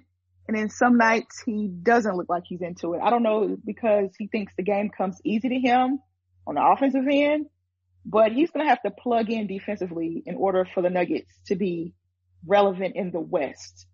And 0.49 0.57
then 0.57 0.69
some 0.69 0.97
nights 0.97 1.43
he 1.45 1.69
doesn't 1.69 2.17
look 2.17 2.29
like 2.29 2.45
he's 2.47 2.61
into 2.61 2.95
it. 2.95 3.01
I 3.03 3.11
don't 3.11 3.23
know 3.23 3.57
because 3.65 4.11
he 4.19 4.29
thinks 4.29 4.53
the 4.57 4.63
game 4.63 4.91
comes 4.97 5.19
easy 5.25 5.49
to 5.49 5.59
him 5.59 5.99
on 6.47 6.55
the 6.55 6.65
offensive 6.65 7.05
end, 7.11 7.47
but 8.05 8.33
he's 8.33 8.51
going 8.51 8.65
to 8.65 8.71
have 8.71 8.83
to 8.83 8.91
plug 8.91 9.31
in 9.31 9.49
defensively 9.49 10.23
in 10.25 10.37
order 10.37 10.67
for 10.73 10.83
the 10.83 10.91
Nuggets 10.91 11.33
to 11.47 11.57
be 11.57 11.95
relevant 12.47 12.97
in 12.97 13.11
the 13.11 13.21
West. 13.21 13.87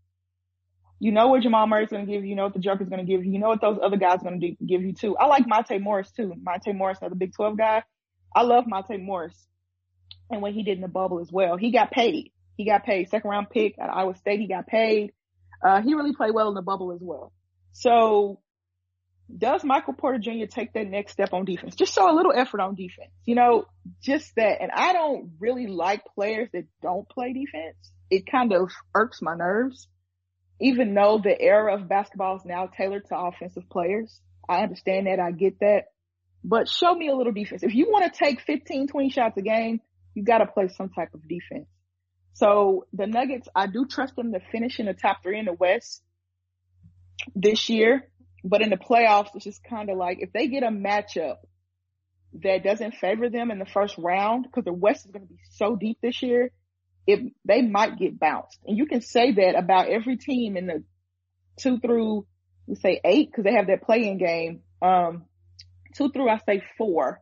You 0.99 1.11
know 1.11 1.29
what 1.29 1.43
Jamal 1.43 1.67
Murray's 1.67 1.89
going 1.89 2.07
to 2.07 2.13
give 2.13 2.23
you. 2.23 2.31
You 2.31 2.37
know 2.37 2.45
what 2.45 2.55
the 2.55 2.61
Joker's 2.61 2.89
going 2.89 3.05
to 3.05 3.11
give 3.11 3.25
you. 3.25 3.33
You 3.33 3.39
know 3.41 3.49
what 3.49 3.61
those 3.61 3.79
other 3.83 3.97
guys 3.97 4.23
going 4.23 4.41
to 4.41 4.65
give 4.65 4.83
you 4.83 4.93
too. 4.93 5.17
I 5.17 5.27
like 5.27 5.49
Monte 5.49 5.79
Morris 5.79 6.11
too. 6.13 6.33
Monte 6.41 6.73
Morris, 6.73 6.99
another 7.01 7.17
Big 7.17 7.35
12 7.35 7.59
guy. 7.59 7.83
I 8.35 8.43
love 8.43 8.65
Monte 8.67 8.97
Morris 8.99 9.35
and 10.31 10.41
what 10.41 10.53
he 10.53 10.63
did 10.63 10.77
in 10.77 10.81
the 10.81 10.89
bubble 10.89 11.21
as 11.21 11.31
well. 11.31 11.57
He 11.57 11.73
got 11.73 11.91
paid. 11.91 12.31
He 12.57 12.65
got 12.65 12.85
paid. 12.85 13.09
Second 13.09 13.31
round 13.31 13.51
pick 13.51 13.79
at 13.79 13.91
Iowa 13.91 14.17
State. 14.17 14.41
He 14.41 14.47
got 14.47 14.67
paid. 14.67 15.13
Uh, 15.65 15.83
he 15.83 15.95
really 15.95 16.15
played 16.15 16.35
well 16.35 16.49
in 16.49 16.55
the 16.55 16.63
bubble 16.63 16.93
as 16.93 17.01
well. 17.01 17.33
So 17.73 18.41
does 19.37 19.65
Michael 19.65 19.95
Porter 19.95 20.19
Jr. 20.19 20.47
take 20.49 20.73
that 20.75 20.87
next 20.87 21.13
step 21.13 21.33
on 21.33 21.45
defense? 21.45 21.75
Just 21.75 21.95
show 21.95 22.11
a 22.11 22.15
little 22.15 22.33
effort 22.35 22.61
on 22.61 22.75
defense. 22.75 23.13
You 23.25 23.35
know, 23.35 23.65
just 24.03 24.35
that. 24.37 24.61
And 24.61 24.71
I 24.73 24.93
don't 24.93 25.33
really 25.39 25.67
like 25.67 26.03
players 26.15 26.49
that 26.53 26.65
don't 26.83 27.09
play 27.09 27.33
defense. 27.33 27.77
It 28.13 28.27
kind 28.31 28.53
of 28.53 28.71
irks 28.95 29.23
my 29.23 29.35
nerves. 29.35 29.89
Even 30.61 30.93
though 30.93 31.19
the 31.23 31.41
era 31.41 31.75
of 31.75 31.89
basketball 31.89 32.37
is 32.37 32.45
now 32.45 32.67
tailored 32.67 33.07
to 33.07 33.17
offensive 33.17 33.69
players. 33.71 34.21
I 34.47 34.63
understand 34.63 35.07
that. 35.07 35.19
I 35.19 35.31
get 35.31 35.61
that. 35.61 35.85
But 36.45 36.69
show 36.69 36.95
me 36.95 37.09
a 37.09 37.17
little 37.17 37.33
defense. 37.33 37.63
If 37.63 37.75
you 37.75 37.87
want 37.91 38.13
to 38.13 38.19
take 38.19 38.43
15, 38.43 38.89
20 38.89 39.09
shots 39.09 39.39
a 39.39 39.43
game, 39.43 39.81
you 40.15 40.25
got 40.25 40.39
to 40.39 40.47
play 40.47 40.69
some 40.69 40.91
type 40.91 41.15
of 41.15 41.27
defense. 41.27 41.69
So 42.35 42.87
the 42.93 43.07
Nuggets, 43.07 43.49
I 43.55 43.67
do 43.67 43.87
trust 43.87 44.15
them 44.15 44.33
to 44.33 44.41
finish 44.53 44.79
in 44.79 44.87
the 44.87 44.93
top 44.93 45.23
three 45.23 45.39
in 45.39 45.47
the 45.47 45.55
West 45.55 46.03
this 47.35 47.71
year. 47.71 48.09
But 48.45 48.61
in 48.61 48.69
the 48.69 48.77
playoffs, 48.77 49.31
it's 49.35 49.45
just 49.45 49.65
kind 49.65 49.89
of 49.89 49.97
like 49.97 50.19
if 50.21 50.33
they 50.33 50.49
get 50.49 50.65
a 50.65 50.69
matchup 50.69 51.37
that 52.43 52.63
doesn't 52.63 52.97
favor 52.97 53.31
them 53.31 53.51
in 53.51 53.59
the 53.59 53.67
first 53.67 53.97
round, 53.97 54.45
because 54.45 54.65
the 54.65 54.73
West 54.73 55.07
is 55.07 55.13
going 55.13 55.27
to 55.27 55.33
be 55.33 55.41
so 55.53 55.77
deep 55.77 55.99
this 56.03 56.23
year, 56.23 56.51
it, 57.07 57.33
they 57.45 57.63
might 57.63 57.99
get 57.99 58.19
bounced. 58.19 58.59
And 58.67 58.77
you 58.77 58.87
can 58.87 59.01
say 59.01 59.33
that 59.33 59.55
about 59.57 59.89
every 59.89 60.17
team 60.17 60.57
in 60.57 60.67
the 60.67 60.85
two 61.59 61.79
through, 61.79 62.27
we 62.67 62.77
say 62.77 63.01
eight, 63.05 63.31
because 63.31 63.45
they 63.45 63.55
have 63.55 63.67
that 63.67 63.83
play-in 63.83 64.19
game. 64.19 64.61
Um, 64.81 65.25
two 65.95 66.11
through, 66.11 66.29
I 66.29 66.41
say 66.47 66.63
four. 66.79 67.21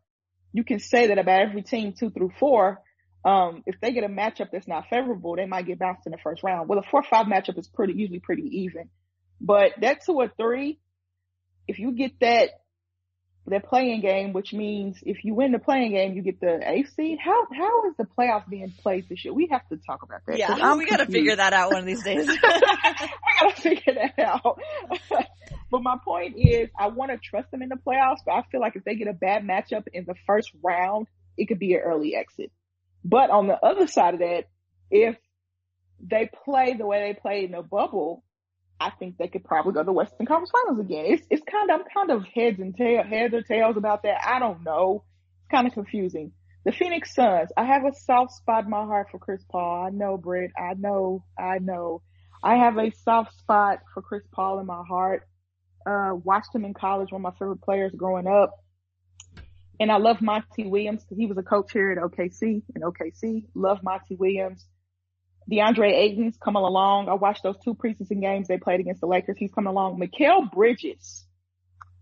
You 0.52 0.64
can 0.64 0.80
say 0.80 1.08
that 1.08 1.18
about 1.18 1.40
every 1.40 1.62
team 1.62 1.94
two 1.98 2.10
through 2.10 2.32
four 2.38 2.82
um, 3.24 3.62
if 3.66 3.78
they 3.80 3.92
get 3.92 4.04
a 4.04 4.08
matchup 4.08 4.50
that's 4.50 4.68
not 4.68 4.88
favorable, 4.88 5.36
they 5.36 5.46
might 5.46 5.66
get 5.66 5.78
bounced 5.78 6.06
in 6.06 6.12
the 6.12 6.18
first 6.18 6.42
round. 6.42 6.68
Well, 6.68 6.78
a 6.78 6.82
four 6.82 7.02
five 7.02 7.26
matchup 7.26 7.58
is 7.58 7.68
pretty 7.68 7.94
usually 7.94 8.20
pretty 8.20 8.60
even, 8.62 8.88
but 9.40 9.72
that 9.80 10.04
two 10.04 10.14
or 10.14 10.30
three, 10.36 10.78
if 11.68 11.78
you 11.78 11.92
get 11.92 12.18
that 12.20 12.50
that 13.46 13.64
play-in 13.64 14.00
game, 14.00 14.32
which 14.32 14.52
means 14.52 14.98
if 15.02 15.24
you 15.24 15.34
win 15.34 15.52
the 15.52 15.58
play-in 15.58 15.92
game, 15.92 16.14
you 16.14 16.22
get 16.22 16.40
the 16.40 16.60
eighth 16.64 16.94
seed. 16.94 17.18
How 17.18 17.46
how 17.52 17.88
is 17.88 17.96
the 17.96 18.04
playoffs 18.04 18.48
being 18.48 18.72
played 18.82 19.08
this 19.08 19.24
year? 19.24 19.34
We 19.34 19.48
have 19.50 19.66
to 19.68 19.76
talk 19.76 20.02
about 20.02 20.20
that. 20.26 20.38
Yeah, 20.38 20.76
we 20.76 20.86
got 20.86 20.98
to 20.98 21.06
figure 21.06 21.36
that 21.36 21.52
out 21.52 21.72
one 21.72 21.80
of 21.80 21.86
these 21.86 22.02
days. 22.02 22.28
I 22.42 23.08
got 23.40 23.56
to 23.56 23.62
figure 23.62 23.94
that 23.94 24.18
out. 24.18 24.60
but 25.70 25.82
my 25.82 25.96
point 26.04 26.36
is, 26.36 26.68
I 26.78 26.88
want 26.88 27.10
to 27.10 27.18
trust 27.18 27.50
them 27.50 27.62
in 27.62 27.70
the 27.70 27.76
playoffs, 27.76 28.18
but 28.24 28.32
I 28.32 28.42
feel 28.52 28.60
like 28.60 28.76
if 28.76 28.84
they 28.84 28.94
get 28.94 29.08
a 29.08 29.12
bad 29.12 29.42
matchup 29.44 29.86
in 29.92 30.04
the 30.04 30.14
first 30.26 30.50
round, 30.62 31.06
it 31.36 31.46
could 31.46 31.58
be 31.58 31.74
an 31.74 31.80
early 31.80 32.14
exit. 32.14 32.52
But 33.04 33.30
on 33.30 33.46
the 33.46 33.58
other 33.64 33.86
side 33.86 34.14
of 34.14 34.20
that, 34.20 34.44
if 34.90 35.16
they 36.00 36.30
play 36.44 36.74
the 36.74 36.86
way 36.86 37.12
they 37.12 37.18
played 37.18 37.44
in 37.44 37.52
the 37.52 37.62
bubble, 37.62 38.22
I 38.80 38.90
think 38.90 39.18
they 39.18 39.28
could 39.28 39.44
probably 39.44 39.74
go 39.74 39.80
to 39.80 39.84
the 39.84 39.92
Western 39.92 40.26
Conference 40.26 40.50
Finals 40.50 40.80
again. 40.80 41.04
It's 41.06 41.26
it's 41.28 41.42
kind 41.50 41.70
of 41.70 41.80
I'm 41.80 41.86
kind 41.94 42.10
of 42.10 42.26
heads 42.26 42.58
and 42.58 42.74
tail 42.74 43.02
heads 43.04 43.34
or 43.34 43.42
tails 43.42 43.76
about 43.76 44.04
that. 44.04 44.26
I 44.26 44.38
don't 44.38 44.64
know. 44.64 45.04
It's 45.42 45.50
kind 45.50 45.66
of 45.66 45.74
confusing. 45.74 46.32
The 46.64 46.72
Phoenix 46.72 47.14
Suns. 47.14 47.50
I 47.56 47.64
have 47.64 47.84
a 47.84 47.92
soft 47.92 48.32
spot 48.32 48.64
in 48.64 48.70
my 48.70 48.84
heart 48.84 49.08
for 49.10 49.18
Chris 49.18 49.42
Paul. 49.50 49.86
I 49.86 49.90
know, 49.90 50.16
Britt. 50.16 50.52
I 50.58 50.74
know. 50.74 51.24
I 51.38 51.58
know. 51.58 52.02
I 52.42 52.56
have 52.56 52.78
a 52.78 52.90
soft 53.04 53.38
spot 53.38 53.80
for 53.92 54.02
Chris 54.02 54.22
Paul 54.32 54.60
in 54.60 54.66
my 54.66 54.82
heart. 54.86 55.26
Uh, 55.86 56.12
watched 56.14 56.54
him 56.54 56.64
in 56.64 56.74
college, 56.74 57.12
one 57.12 57.20
of 57.20 57.32
my 57.32 57.38
favorite 57.38 57.62
players 57.62 57.92
growing 57.94 58.26
up. 58.26 58.54
And 59.78 59.90
I 59.90 59.96
love 59.96 60.20
Monty 60.20 60.66
Williams 60.66 61.02
because 61.02 61.16
he 61.18 61.26
was 61.26 61.38
a 61.38 61.42
coach 61.42 61.72
here 61.72 61.90
at 61.90 61.98
OKC 61.98 62.62
and 62.74 62.84
OKC. 62.84 63.44
Love 63.54 63.82
Monty 63.82 64.14
Williams. 64.16 64.66
DeAndre 65.50 65.92
Ayton's 65.92 66.36
coming 66.36 66.62
along. 66.62 67.08
I 67.08 67.14
watched 67.14 67.42
those 67.42 67.58
two 67.64 67.74
preseason 67.74 68.20
games 68.20 68.48
they 68.48 68.58
played 68.58 68.80
against 68.80 69.00
the 69.00 69.06
Lakers. 69.06 69.36
He's 69.38 69.52
coming 69.52 69.70
along. 69.70 70.00
Mikal 70.00 70.50
Bridges. 70.50 71.26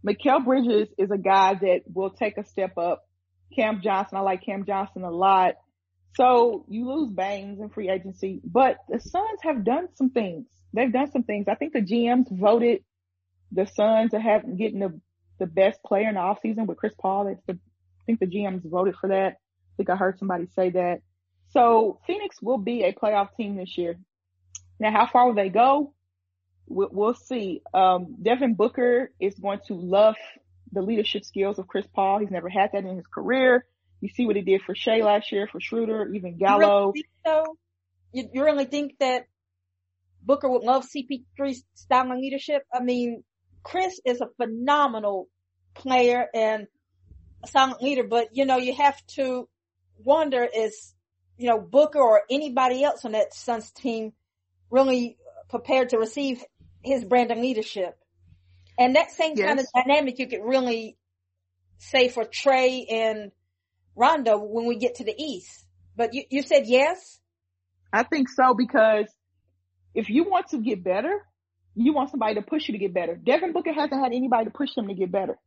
Mikal 0.06 0.44
Bridges 0.44 0.88
is 0.96 1.10
a 1.10 1.18
guy 1.18 1.54
that 1.54 1.80
will 1.92 2.10
take 2.10 2.38
a 2.38 2.44
step 2.44 2.78
up. 2.78 3.04
Cam 3.54 3.80
Johnson. 3.82 4.18
I 4.18 4.20
like 4.20 4.44
Cam 4.44 4.64
Johnson 4.64 5.02
a 5.02 5.10
lot. 5.10 5.54
So 6.14 6.64
you 6.68 6.88
lose 6.88 7.12
Baynes 7.12 7.60
in 7.60 7.68
free 7.68 7.90
agency, 7.90 8.40
but 8.44 8.76
the 8.88 9.00
Suns 9.00 9.40
have 9.42 9.64
done 9.64 9.88
some 9.94 10.10
things. 10.10 10.46
They've 10.72 10.92
done 10.92 11.10
some 11.10 11.22
things. 11.22 11.46
I 11.48 11.54
think 11.54 11.72
the 11.72 11.82
GMs 11.82 12.26
voted 12.30 12.82
the 13.52 13.66
Suns 13.66 14.10
to 14.10 14.20
have 14.20 14.42
getting 14.56 14.80
the 14.80 15.00
the 15.38 15.46
best 15.46 15.80
player 15.84 16.08
in 16.08 16.16
the 16.16 16.20
offseason 16.20 16.66
with 16.66 16.78
Chris 16.78 16.94
Paul. 16.98 17.26
That's 17.26 17.42
the 17.46 17.58
think 18.08 18.20
the 18.20 18.26
GMs 18.26 18.68
voted 18.68 18.96
for 18.96 19.08
that. 19.08 19.34
I 19.34 19.72
think 19.76 19.90
I 19.90 19.96
heard 19.96 20.18
somebody 20.18 20.46
say 20.56 20.70
that. 20.70 21.02
So 21.52 22.00
Phoenix 22.06 22.40
will 22.42 22.58
be 22.58 22.84
a 22.84 22.92
playoff 22.92 23.28
team 23.36 23.56
this 23.56 23.76
year. 23.78 23.98
Now, 24.78 24.92
how 24.92 25.06
far 25.06 25.26
will 25.26 25.34
they 25.34 25.48
go? 25.48 25.92
We'll, 26.66 26.88
we'll 26.92 27.14
see. 27.14 27.62
Um, 27.72 28.16
Devin 28.22 28.54
Booker 28.54 29.10
is 29.18 29.34
going 29.34 29.60
to 29.68 29.74
love 29.74 30.16
the 30.72 30.82
leadership 30.82 31.24
skills 31.24 31.58
of 31.58 31.66
Chris 31.66 31.86
Paul. 31.94 32.18
He's 32.18 32.30
never 32.30 32.48
had 32.48 32.70
that 32.72 32.84
in 32.84 32.96
his 32.96 33.06
career. 33.06 33.64
You 34.00 34.08
see 34.10 34.26
what 34.26 34.36
he 34.36 34.42
did 34.42 34.62
for 34.62 34.74
Shai 34.74 34.98
last 34.98 35.32
year, 35.32 35.48
for 35.50 35.60
Schroeder, 35.60 36.12
even 36.14 36.36
Gallo. 36.38 36.92
You 36.94 37.02
really 37.02 37.08
so? 37.24 37.58
You, 38.12 38.30
you 38.32 38.44
really 38.44 38.64
think 38.66 38.98
that 39.00 39.26
Booker 40.22 40.48
would 40.48 40.62
love 40.62 40.86
CP3's 40.86 41.64
style 41.74 42.12
of 42.12 42.18
leadership? 42.18 42.62
I 42.72 42.80
mean, 42.80 43.24
Chris 43.62 44.00
is 44.04 44.20
a 44.20 44.28
phenomenal 44.36 45.28
player 45.74 46.26
and 46.32 46.66
a 47.42 47.48
silent 47.48 47.82
leader, 47.82 48.04
but 48.04 48.28
you 48.32 48.44
know, 48.44 48.58
you 48.58 48.74
have 48.74 49.04
to 49.08 49.48
wonder 50.04 50.44
is, 50.44 50.94
you 51.38 51.48
know, 51.48 51.58
Booker 51.58 52.00
or 52.00 52.22
anybody 52.28 52.84
else 52.84 53.04
on 53.04 53.12
that 53.12 53.32
Suns 53.32 53.70
team 53.70 54.12
really 54.70 55.16
prepared 55.48 55.90
to 55.90 55.98
receive 55.98 56.44
his 56.82 57.04
brand 57.04 57.30
of 57.30 57.38
leadership. 57.38 57.96
And 58.78 58.96
that 58.96 59.10
same 59.12 59.32
yes. 59.36 59.46
kind 59.46 59.60
of 59.60 59.66
dynamic 59.74 60.18
you 60.18 60.28
could 60.28 60.44
really 60.44 60.98
say 61.78 62.08
for 62.08 62.24
Trey 62.24 62.86
and 62.90 63.32
Rondo 63.96 64.38
when 64.38 64.66
we 64.66 64.76
get 64.76 64.96
to 64.96 65.04
the 65.04 65.14
East. 65.16 65.64
But 65.96 66.12
you, 66.12 66.24
you 66.28 66.42
said 66.42 66.64
yes? 66.66 67.20
I 67.92 68.02
think 68.02 68.28
so 68.28 68.54
because 68.54 69.06
if 69.94 70.10
you 70.10 70.24
want 70.24 70.48
to 70.48 70.58
get 70.58 70.84
better, 70.84 71.24
you 71.74 71.92
want 71.92 72.10
somebody 72.10 72.34
to 72.34 72.42
push 72.42 72.68
you 72.68 72.72
to 72.72 72.78
get 72.78 72.92
better. 72.92 73.16
Devin 73.16 73.52
Booker 73.52 73.72
hasn't 73.72 74.00
had 74.00 74.12
anybody 74.12 74.44
to 74.44 74.50
push 74.50 74.76
him 74.76 74.88
to 74.88 74.94
get 74.94 75.10
better. 75.10 75.38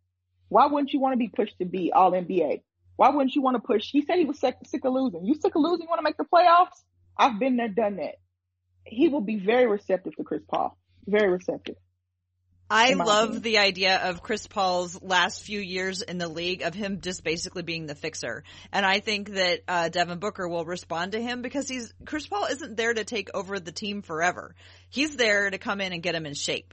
Why 0.50 0.68
wouldn't 0.68 0.92
you 0.92 1.00
want 1.00 1.14
to 1.14 1.18
be 1.18 1.30
pushed 1.30 1.58
to 1.60 1.66
be 1.66 1.92
all 1.94 2.12
NBA? 2.12 2.62
Why 3.02 3.10
wouldn't 3.10 3.34
you 3.34 3.42
want 3.42 3.56
to 3.56 3.62
push? 3.62 3.90
He 3.90 4.04
said 4.04 4.20
he 4.20 4.26
was 4.26 4.38
sick, 4.38 4.58
sick 4.64 4.86
of 4.86 4.94
losing. 4.94 5.26
You 5.26 5.34
sick 5.34 5.56
of 5.56 5.62
losing? 5.64 5.86
You 5.86 5.90
want 5.90 5.98
to 5.98 6.04
make 6.04 6.18
the 6.18 6.24
playoffs? 6.24 6.84
I've 7.18 7.40
been 7.40 7.58
there, 7.58 7.68
done 7.68 7.96
that. 7.96 8.20
He 8.86 9.08
will 9.08 9.22
be 9.22 9.40
very 9.40 9.66
receptive 9.66 10.16
to 10.18 10.24
Chris 10.24 10.44
Paul. 10.48 10.78
Very 11.08 11.32
receptive. 11.32 11.78
I 12.70 12.94
love 12.94 13.30
opinion. 13.30 13.42
the 13.42 13.58
idea 13.58 13.98
of 13.98 14.22
Chris 14.22 14.46
Paul's 14.46 15.02
last 15.02 15.42
few 15.42 15.60
years 15.60 16.04
in 16.04 16.20
the 16.20 16.28
league 16.28 16.62
of 16.62 16.76
him 16.76 17.02
just 17.02 17.24
basically 17.24 17.64
being 17.64 17.88
the 17.88 17.96
fixer. 17.96 18.44
And 18.72 18.86
I 18.86 19.00
think 19.00 19.32
that 19.32 19.62
uh, 19.68 19.90
Devin 19.90 20.20
Booker 20.20 20.48
will 20.48 20.64
respond 20.64 21.14
to 21.14 21.20
him 21.20 21.42
because 21.42 21.68
he's 21.68 21.92
Chris 22.06 22.28
Paul 22.28 22.46
isn't 22.52 22.78
there 22.78 22.94
to 22.94 23.04
take 23.04 23.32
over 23.34 23.60
the 23.60 23.72
team 23.72 24.04
forever. 24.04 24.54
He's 24.90 25.16
there 25.16 25.50
to 25.50 25.58
come 25.58 25.82
in 25.82 25.92
and 25.92 26.04
get 26.04 26.14
him 26.14 26.28
in 26.28 26.36
shape. 26.36 26.72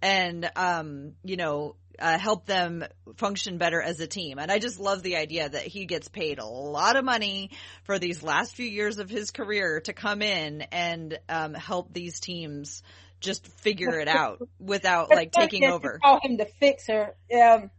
And 0.00 0.50
um, 0.56 1.12
you 1.22 1.36
know, 1.36 1.76
uh, 1.98 2.18
help 2.18 2.46
them 2.46 2.84
function 3.16 3.58
better 3.58 3.80
as 3.80 4.00
a 4.00 4.06
team. 4.06 4.38
And 4.38 4.50
I 4.50 4.58
just 4.58 4.78
love 4.78 5.02
the 5.02 5.16
idea 5.16 5.48
that 5.48 5.62
he 5.62 5.86
gets 5.86 6.08
paid 6.08 6.38
a 6.38 6.46
lot 6.46 6.96
of 6.96 7.04
money 7.04 7.50
for 7.84 7.98
these 7.98 8.22
last 8.22 8.54
few 8.54 8.66
years 8.66 8.98
of 8.98 9.10
his 9.10 9.30
career 9.30 9.80
to 9.82 9.92
come 9.92 10.22
in 10.22 10.62
and 10.72 11.18
um, 11.28 11.54
help 11.54 11.92
these 11.92 12.20
teams 12.20 12.82
just 13.20 13.46
figure 13.46 13.98
it 13.98 14.08
out 14.08 14.46
without 14.58 15.10
like 15.10 15.32
taking 15.32 15.64
over. 15.64 15.98
Call 16.02 16.20
him 16.22 16.36
the 16.36 16.46
fixer. 16.60 17.14
Um, 17.34 17.70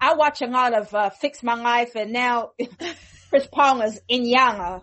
I 0.00 0.14
watch 0.14 0.42
a 0.42 0.46
lot 0.46 0.74
of 0.74 0.92
uh, 0.94 1.10
Fix 1.10 1.42
My 1.42 1.54
Life, 1.54 1.94
and 1.94 2.12
now 2.12 2.52
Chris 3.30 3.46
Paul 3.46 3.82
is 3.82 4.00
Iyanla. 4.10 4.82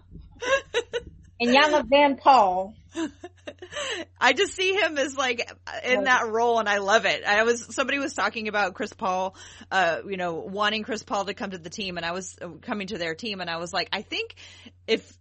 Iyanla 1.41 1.85
Van 1.89 2.17
Paul. 2.17 2.73
I 4.19 4.33
just 4.33 4.53
see 4.53 4.73
him 4.73 4.97
as 4.97 5.15
like 5.15 5.49
in 5.83 6.03
that 6.05 6.27
role 6.29 6.59
and 6.59 6.67
I 6.67 6.77
love 6.77 7.05
it. 7.05 7.23
I 7.23 7.43
was, 7.43 7.73
somebody 7.73 7.99
was 7.99 8.13
talking 8.13 8.47
about 8.47 8.73
Chris 8.73 8.93
Paul, 8.93 9.35
uh, 9.71 9.99
you 10.07 10.17
know, 10.17 10.35
wanting 10.35 10.83
Chris 10.83 11.03
Paul 11.03 11.25
to 11.25 11.33
come 11.33 11.51
to 11.51 11.57
the 11.57 11.69
team 11.69 11.97
and 11.97 12.05
I 12.05 12.11
was 12.11 12.37
uh, 12.41 12.49
coming 12.61 12.87
to 12.87 12.97
their 12.97 13.15
team 13.15 13.41
and 13.41 13.49
I 13.49 13.57
was 13.57 13.73
like, 13.73 13.89
I 13.91 14.01
think 14.01 14.35
if, 14.87 15.17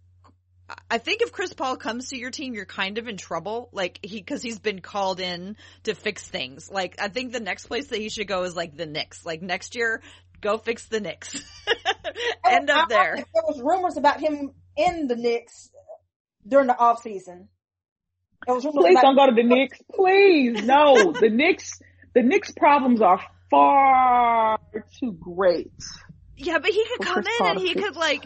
I 0.89 0.99
think 0.99 1.21
if 1.21 1.31
Chris 1.31 1.53
Paul 1.53 1.77
comes 1.77 2.09
to 2.09 2.17
your 2.17 2.29
team, 2.29 2.53
you're 2.53 2.65
kind 2.65 2.99
of 2.99 3.07
in 3.07 3.17
trouble. 3.17 3.69
Like 3.71 3.99
he, 4.03 4.21
cause 4.21 4.41
he's 4.41 4.59
been 4.59 4.81
called 4.81 5.19
in 5.19 5.57
to 5.83 5.95
fix 5.95 6.27
things. 6.27 6.69
Like 6.69 6.95
I 7.01 7.07
think 7.07 7.33
the 7.33 7.39
next 7.39 7.65
place 7.65 7.87
that 7.87 7.99
he 7.99 8.09
should 8.09 8.27
go 8.27 8.43
is 8.43 8.55
like 8.55 8.77
the 8.77 8.85
Knicks. 8.85 9.25
Like 9.25 9.41
next 9.41 9.75
year, 9.75 10.01
go 10.41 10.57
fix 10.57 10.85
the 10.85 10.99
Knicks. 10.99 11.41
End 12.45 12.69
up 12.69 12.89
there. 12.89 13.15
There 13.15 13.43
was 13.47 13.61
rumors 13.63 13.97
about 13.97 14.19
him 14.19 14.51
in 14.77 15.07
the 15.07 15.15
Knicks 15.15 15.69
during 16.47 16.67
the 16.67 16.77
off 16.77 17.01
season. 17.01 17.49
Please 18.57 18.97
don't 19.01 19.15
go 19.15 19.27
to 19.27 19.35
the 19.35 19.43
Knicks. 19.43 19.79
Please, 19.93 20.63
no. 20.63 21.13
the 21.13 21.29
Knicks, 21.31 21.79
the 22.13 22.23
Knicks 22.23 22.51
problems 22.51 23.01
are 23.01 23.19
far 23.49 24.59
too 24.99 25.13
great. 25.19 25.71
Yeah, 26.37 26.59
but 26.59 26.71
he 26.71 26.85
could 26.85 27.05
come 27.05 27.23
in 27.25 27.45
and 27.45 27.59
he 27.59 27.73
could 27.73 27.95
like, 27.95 28.25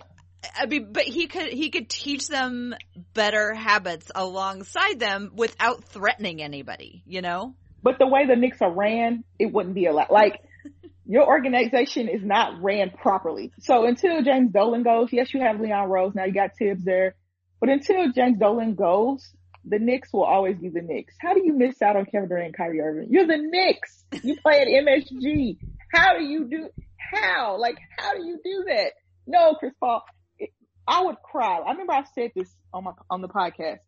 I 0.56 0.66
mean, 0.66 0.92
but 0.92 1.04
he 1.04 1.28
could, 1.28 1.48
he 1.52 1.70
could 1.70 1.90
teach 1.90 2.28
them 2.28 2.76
better 3.14 3.54
habits 3.54 4.12
alongside 4.14 5.00
them 5.00 5.32
without 5.36 5.86
threatening 5.86 6.42
anybody, 6.42 7.04
you 7.06 7.22
know? 7.22 7.56
But 7.82 8.00
the 8.00 8.08
way 8.08 8.26
the 8.28 8.36
Knicks 8.36 8.62
are 8.62 8.72
ran, 8.72 9.24
it 9.40 9.52
wouldn't 9.52 9.76
be 9.76 9.88
a 9.88 9.94
lot. 9.94 10.12
Like, 10.12 10.42
your 11.06 11.26
organization 11.26 12.08
is 12.08 12.24
not 12.24 12.62
ran 12.62 12.92
properly. 12.92 13.52
So 13.60 13.86
until 13.86 14.22
James 14.22 14.52
Dolan 14.52 14.84
goes, 14.84 15.10
yes, 15.12 15.34
you 15.34 15.42
have 15.42 15.60
Leon 15.60 15.90
Rose. 15.90 16.14
Now 16.16 16.26
you 16.26 16.34
got 16.34 16.52
Thibs 16.58 16.84
there. 16.84 17.16
But 17.60 17.70
until 17.70 18.12
James 18.12 18.38
Dolan 18.40 18.76
goes, 18.76 19.30
the 19.66 19.80
Knicks 19.80 20.12
will 20.12 20.24
always 20.24 20.58
be 20.58 20.70
the 20.70 20.82
Knicks. 20.82 21.16
How 21.20 21.34
do 21.34 21.42
you 21.44 21.54
miss 21.54 21.82
out 21.82 21.96
on 21.96 22.06
Kevin 22.06 22.28
Durant 22.28 22.48
and 22.48 22.58
Kyrie 22.58 22.82
Irving? 22.82 23.08
You're 23.10 23.28
the 23.28 23.38
Knicks. 23.38 24.06
You 24.24 24.36
play 24.42 24.62
at 24.62 24.68
MSG. 24.68 25.58
How 25.94 26.18
do 26.18 26.24
you 26.24 26.46
do, 26.46 26.70
how? 26.98 27.58
Like, 27.60 27.78
how 27.98 28.14
do 28.14 28.26
you 28.26 28.40
do 28.44 28.66
that? 28.68 28.94
No, 29.26 29.56
Chris 29.56 29.74
Paul. 29.80 30.04
It, 30.38 30.50
I 30.88 31.04
would 31.04 31.18
cry. 31.24 31.60
I 31.60 31.72
remember 31.72 31.94
I 31.94 32.04
said 32.14 32.32
this 32.36 32.54
on 32.74 32.84
my, 32.84 32.92
on 33.10 33.22
the 33.22 33.30
podcast. 33.30 33.80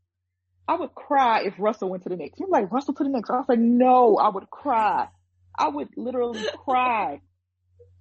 I 0.67 0.75
would 0.75 0.95
cry 0.95 1.43
if 1.43 1.53
Russell 1.59 1.89
went 1.89 2.03
to 2.03 2.09
the 2.09 2.15
Knicks. 2.15 2.39
You're 2.39 2.49
like, 2.49 2.71
Russell 2.71 2.93
to 2.95 3.03
the 3.03 3.09
Knicks. 3.09 3.29
I 3.29 3.33
was 3.33 3.45
like, 3.49 3.59
no, 3.59 4.17
I 4.17 4.29
would 4.29 4.49
cry. 4.49 5.07
I 5.57 5.67
would 5.67 5.89
literally 5.95 6.43
cry 6.63 7.21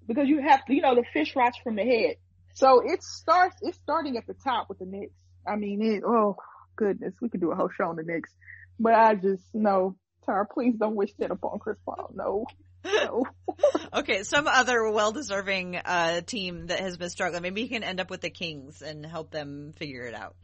because 0.06 0.28
you 0.28 0.40
have 0.40 0.64
to, 0.66 0.74
you 0.74 0.80
know, 0.80 0.94
the 0.94 1.04
fish 1.12 1.34
rots 1.36 1.58
from 1.62 1.76
the 1.76 1.82
head. 1.82 2.16
So 2.54 2.82
it 2.84 3.02
starts, 3.02 3.56
it's 3.62 3.78
starting 3.78 4.16
at 4.16 4.26
the 4.26 4.34
top 4.34 4.68
with 4.68 4.78
the 4.78 4.86
Knicks. 4.86 5.12
I 5.46 5.56
mean, 5.56 5.82
it, 5.82 6.02
oh 6.06 6.36
goodness, 6.76 7.14
we 7.20 7.28
could 7.28 7.40
do 7.40 7.52
a 7.52 7.54
whole 7.54 7.70
show 7.76 7.88
on 7.88 7.96
the 7.96 8.02
Knicks, 8.02 8.30
but 8.78 8.94
I 8.94 9.14
just, 9.14 9.42
no, 9.54 9.96
Tara, 10.24 10.46
please 10.46 10.74
don't 10.78 10.96
wish 10.96 11.12
that 11.18 11.30
upon 11.30 11.58
Chris 11.58 11.76
Paul. 11.84 12.10
No. 12.14 12.46
No. 12.84 13.24
okay, 13.94 14.22
some 14.24 14.46
other 14.46 14.90
well-deserving 14.90 15.76
uh, 15.76 16.20
team 16.22 16.66
that 16.66 16.80
has 16.80 16.96
been 16.96 17.10
struggling. 17.10 17.42
Maybe 17.42 17.62
you 17.62 17.68
can 17.68 17.82
end 17.82 18.00
up 18.00 18.10
with 18.10 18.20
the 18.20 18.30
Kings 18.30 18.82
and 18.82 19.04
help 19.04 19.30
them 19.30 19.72
figure 19.76 20.02
it 20.02 20.14
out. 20.14 20.36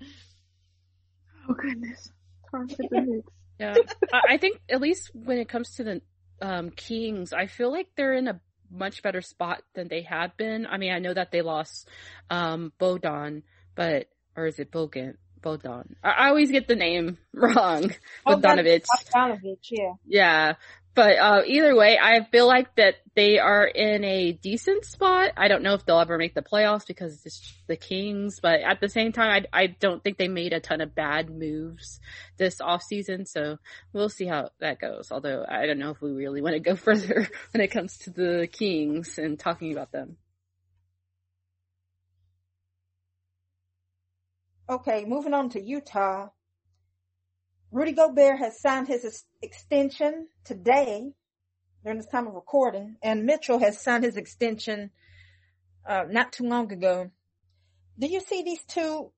Oh 1.49 1.55
goodness, 1.55 2.11
Tara, 2.51 2.67
the 2.67 2.89
Knicks. 2.91 3.29
Yeah, 3.59 3.75
I 4.13 4.39
think 4.39 4.59
at 4.71 4.81
least 4.81 5.11
when 5.13 5.37
it 5.37 5.49
comes 5.49 5.73
to 5.77 5.85
the 5.85 6.03
um, 6.41 6.71
Kings, 6.71 7.35
I 7.35 7.47
feel 7.47 7.71
like 7.71 7.89
they're 7.95 8.15
in 8.15 8.27
a 8.27 8.41
much 8.71 9.03
better 9.03 9.21
spot 9.21 9.63
than 9.75 9.89
they 9.89 10.03
had 10.03 10.37
been. 10.37 10.67
I 10.67 10.79
mean, 10.79 10.93
I 10.93 10.99
know 10.99 11.13
that 11.13 11.31
they 11.31 11.43
lost 11.43 11.89
um, 12.31 12.73
Bodon, 12.81 13.43
but 13.75 14.07
or 14.37 14.47
is 14.47 14.59
it 14.59 14.71
Bogan? 14.71 15.17
Bodon. 15.43 15.95
I, 16.03 16.11
I 16.11 16.29
always 16.29 16.51
get 16.51 16.69
the 16.69 16.77
name 16.77 17.19
wrong. 17.35 17.95
Bogdanovich. 18.27 18.85
Bogdanovich, 18.85 19.69
yeah. 19.71 19.93
Yeah. 20.07 20.55
But 20.95 21.19
uh, 21.19 21.43
either 21.47 21.77
way, 21.77 21.99
I 22.03 22.25
feel 22.25 22.49
like 22.49 22.75
that 22.75 22.97
they 23.15 23.39
are 23.39 23.65
in 23.65 24.05
a 24.05 24.33
decent 24.33 24.85
spot. 24.85 25.33
I 25.37 25.47
don't 25.47 25.63
know 25.63 25.75
if 25.75 25.85
they'll 25.85 26.01
ever 26.01 26.19
make 26.19 26.35
the 26.35 26.43
playoffs 26.43 26.87
because 26.87 27.25
it's 27.25 27.55
the 27.69 27.77
Kings, 27.77 28.41
but 28.41 28.61
at 28.61 28.81
the 28.81 28.89
same 28.89 29.13
time, 29.13 29.47
I, 29.53 29.63
I 29.63 29.67
don't 29.69 30.03
think 30.03 30.19
they 30.19 30.27
made 30.27 30.53
a 30.53 30.59
ton 30.59 30.81
of 30.81 30.95
bad 30.95 31.31
moves 31.31 32.01
this 32.39 32.61
off 32.61 32.83
season. 32.83 33.25
So 33.25 33.59
we'll 33.93 34.09
see 34.09 34.27
how 34.27 34.51
that 34.59 34.81
goes. 34.81 35.13
Although 35.13 35.45
I 35.49 35.67
don't 35.67 35.79
know 35.79 35.91
if 35.91 36.03
we 36.03 36.11
really 36.11 36.43
want 36.43 36.55
to 36.55 36.61
go 36.61 36.75
further 36.77 37.29
when 37.53 37.61
it 37.61 37.69
comes 37.69 37.97
to 37.99 38.11
the 38.11 38.49
Kings 38.51 39.17
and 39.17 39.39
talking 39.39 39.73
about 39.73 39.93
them. 39.93 40.17
Okay, 44.71 45.05
moving 45.05 45.35
on 45.35 45.49
to 45.51 45.61
Utah. 45.61 46.29
Rudy 47.73 47.91
Gobert 47.91 48.39
has 48.39 48.61
signed 48.61 48.87
his 48.87 49.25
extension 49.43 50.29
today 50.45 51.13
during 51.83 51.99
this 51.99 52.07
time 52.07 52.29
of 52.29 52.35
recording, 52.35 52.95
and 53.03 53.27
Mitchell 53.27 53.59
has 53.59 53.81
signed 53.81 54.05
his 54.05 54.17
extension 54.17 54.93
uh, 55.85 56.05
not 56.09 56.33
too 56.33 56.45
long 56.45 56.71
ago. 56.71 57.11
Do 57.99 58.07
you 58.07 58.21
see 58.21 58.45
these 58.45 58.63
two 58.63 59.11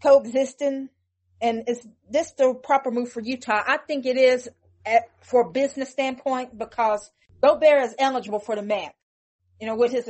coexisting? 0.00 0.88
And 1.40 1.64
is 1.68 1.84
this 2.08 2.30
the 2.38 2.54
proper 2.54 2.92
move 2.92 3.10
for 3.10 3.20
Utah? 3.20 3.64
I 3.66 3.78
think 3.78 4.06
it 4.06 4.16
is 4.16 4.48
at, 4.86 5.08
for 5.20 5.50
business 5.50 5.90
standpoint 5.90 6.56
because 6.56 7.10
Gobert 7.42 7.86
is 7.86 7.94
eligible 7.98 8.38
for 8.38 8.54
the 8.54 8.62
max, 8.62 8.94
you 9.60 9.66
know, 9.66 9.74
with 9.74 9.90
his 9.90 10.08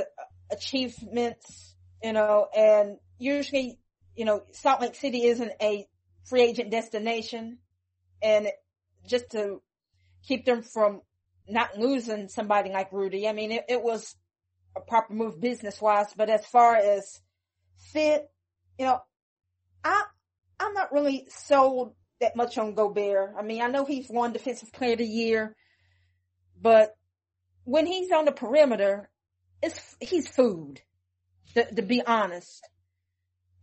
achievements, 0.51 1.75
you 2.03 2.13
know, 2.13 2.47
and 2.55 2.99
usually, 3.19 3.79
you 4.17 4.25
know, 4.25 4.43
Salt 4.53 4.81
Lake 4.81 4.95
City 4.95 5.25
isn't 5.25 5.53
a 5.61 5.87
free 6.25 6.43
agent 6.43 6.71
destination 6.71 7.59
and 8.23 8.49
just 9.07 9.31
to 9.31 9.63
keep 10.27 10.45
them 10.45 10.63
from 10.63 11.03
not 11.49 11.79
losing 11.79 12.29
somebody 12.29 12.71
like 12.71 12.93
Rudy. 12.93 13.29
I 13.29 13.33
mean, 13.33 13.53
it, 13.53 13.65
it 13.69 13.83
was 13.83 14.17
a 14.77 14.81
proper 14.81 15.13
move 15.13 15.41
business 15.41 15.81
wise, 15.81 16.13
but 16.17 16.29
as 16.29 16.45
far 16.47 16.75
as 16.77 17.21
fit, 17.93 18.29
you 18.79 18.87
know, 18.87 19.01
I, 19.85 20.05
I'm 20.59 20.75
not 20.75 20.93
really 20.93 21.27
sold 21.29 21.95
that 22.21 22.35
much 22.35 22.59
on 22.59 22.75
Gobert. 22.75 23.35
I 23.39 23.43
mean, 23.43 23.63
I 23.63 23.69
know 23.69 23.85
he's 23.85 24.09
won 24.09 24.33
defensive 24.33 24.73
player 24.73 24.93
of 24.93 24.99
the 24.99 25.07
year, 25.07 25.55
but 26.61 26.97
when 27.65 27.87
he's 27.87 28.11
on 28.11 28.25
the 28.25 28.33
perimeter, 28.33 29.11
it's, 29.63 29.97
he's 30.01 30.29
food, 30.29 30.81
to, 31.55 31.75
to 31.75 31.83
be 31.83 32.03
honest. 32.03 32.67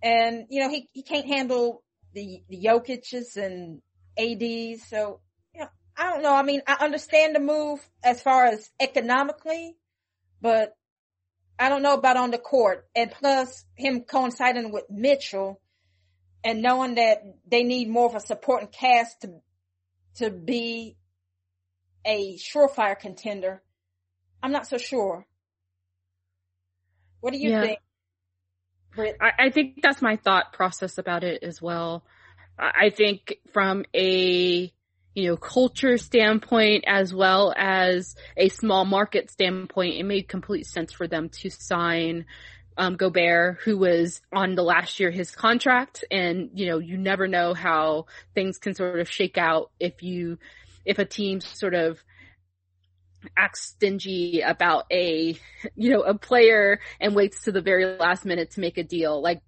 And, 0.04 0.48
you 0.50 0.62
know, 0.62 0.70
he, 0.70 0.90
he 0.92 1.02
can't 1.02 1.26
handle 1.26 1.82
the, 2.14 2.44
the 2.50 2.58
Jokic's 2.58 3.38
and 3.38 3.82
ADs. 4.18 4.84
So, 4.90 5.22
you 5.56 5.62
know, 5.62 5.70
I 5.98 6.12
don't 6.12 6.22
know. 6.22 6.34
I 6.34 6.44
mean, 6.44 6.62
I 6.68 6.84
understand 6.84 7.36
the 7.36 7.40
move 7.40 7.80
as 8.04 8.22
far 8.22 8.46
as 8.46 8.70
economically, 8.82 9.78
but 10.42 10.76
I 11.58 11.70
don't 11.70 11.84
know 11.84 11.94
about 11.94 12.18
on 12.18 12.32
the 12.32 12.38
court. 12.38 12.86
And 12.94 13.12
plus 13.12 13.64
him 13.76 14.02
coinciding 14.02 14.74
with 14.74 14.90
Mitchell 14.90 15.62
and 16.44 16.62
knowing 16.62 16.96
that 16.96 17.24
they 17.50 17.64
need 17.64 17.90
more 17.90 18.08
of 18.08 18.16
a 18.16 18.20
supporting 18.20 18.68
cast 18.68 19.22
to, 19.22 19.40
to 20.16 20.30
be 20.30 20.98
a 22.06 22.38
surefire 22.38 23.00
contender. 23.00 23.64
I'm 24.42 24.52
not 24.52 24.68
so 24.68 24.78
sure. 24.78 25.26
What 27.22 27.32
do 27.32 27.40
you 27.40 27.52
yeah. 27.52 27.62
think? 27.62 27.80
I, 28.98 29.32
I 29.40 29.50
think 29.50 29.82
that's 29.82 30.02
my 30.02 30.18
thought 30.18 30.54
process 30.54 30.98
about 30.98 31.24
it 31.24 31.44
as 31.44 31.62
well. 31.62 32.04
I 32.58 32.92
think 32.92 33.40
from 33.52 33.86
a 33.96 34.72
you 35.16 35.28
know, 35.28 35.38
culture 35.38 35.98
standpoint 35.98 36.86
as 36.88 37.14
well 37.14 37.54
as 37.56 38.16
a 38.36 38.50
small 38.50 38.84
market 38.86 39.30
standpoint, 39.30 39.96
it 39.96 40.04
made 40.04 40.28
complete 40.28 40.66
sense 40.66 40.92
for 40.92 41.08
them 41.08 41.30
to 41.30 41.50
sign 41.50 42.26
um, 42.78 42.96
Gobert, 42.96 43.60
who 43.64 43.78
was 43.78 44.22
on 44.32 44.56
the 44.56 44.64
last 44.64 45.00
year 45.00 45.12
his 45.12 45.30
contract, 45.30 46.04
and 46.10 46.50
you 46.56 46.66
know, 46.66 46.80
you 46.80 46.98
never 46.98 47.28
know 47.28 47.54
how 47.54 48.08
things 48.34 48.58
can 48.58 48.74
sort 48.74 49.00
of 49.00 49.10
shake 49.10 49.38
out 49.38 49.70
if 49.80 50.02
you, 50.02 50.40
if 50.84 50.98
a 50.98 51.06
team 51.06 51.40
sort 51.40 51.76
of 51.76 52.04
acts 53.38 53.62
stingy 53.70 54.42
about 54.42 54.86
a, 54.92 55.38
you 55.76 55.90
know, 55.92 56.02
a 56.02 56.18
player 56.18 56.80
and 57.00 57.16
waits 57.16 57.44
to 57.44 57.52
the 57.52 57.62
very 57.62 57.86
last 57.98 58.26
minute 58.26 58.52
to 58.52 58.60
make 58.60 58.78
a 58.78 58.84
deal. 58.84 59.22
Like 59.22 59.42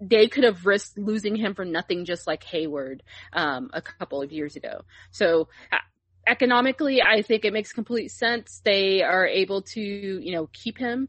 they 0.00 0.28
could 0.28 0.44
have 0.44 0.66
risked 0.66 0.98
losing 0.98 1.36
him 1.36 1.54
for 1.54 1.64
nothing, 1.64 2.04
just 2.04 2.26
like 2.26 2.44
Hayward 2.44 3.02
um, 3.32 3.70
a 3.72 3.82
couple 3.82 4.22
of 4.22 4.32
years 4.32 4.56
ago. 4.56 4.82
So 5.10 5.48
uh, 5.72 5.78
economically, 6.26 7.02
I 7.02 7.22
think 7.22 7.44
it 7.44 7.52
makes 7.52 7.72
complete 7.72 8.10
sense. 8.10 8.60
They 8.64 9.02
are 9.02 9.26
able 9.26 9.62
to, 9.62 9.80
you 9.80 10.32
know, 10.32 10.48
keep 10.52 10.78
him, 10.78 11.08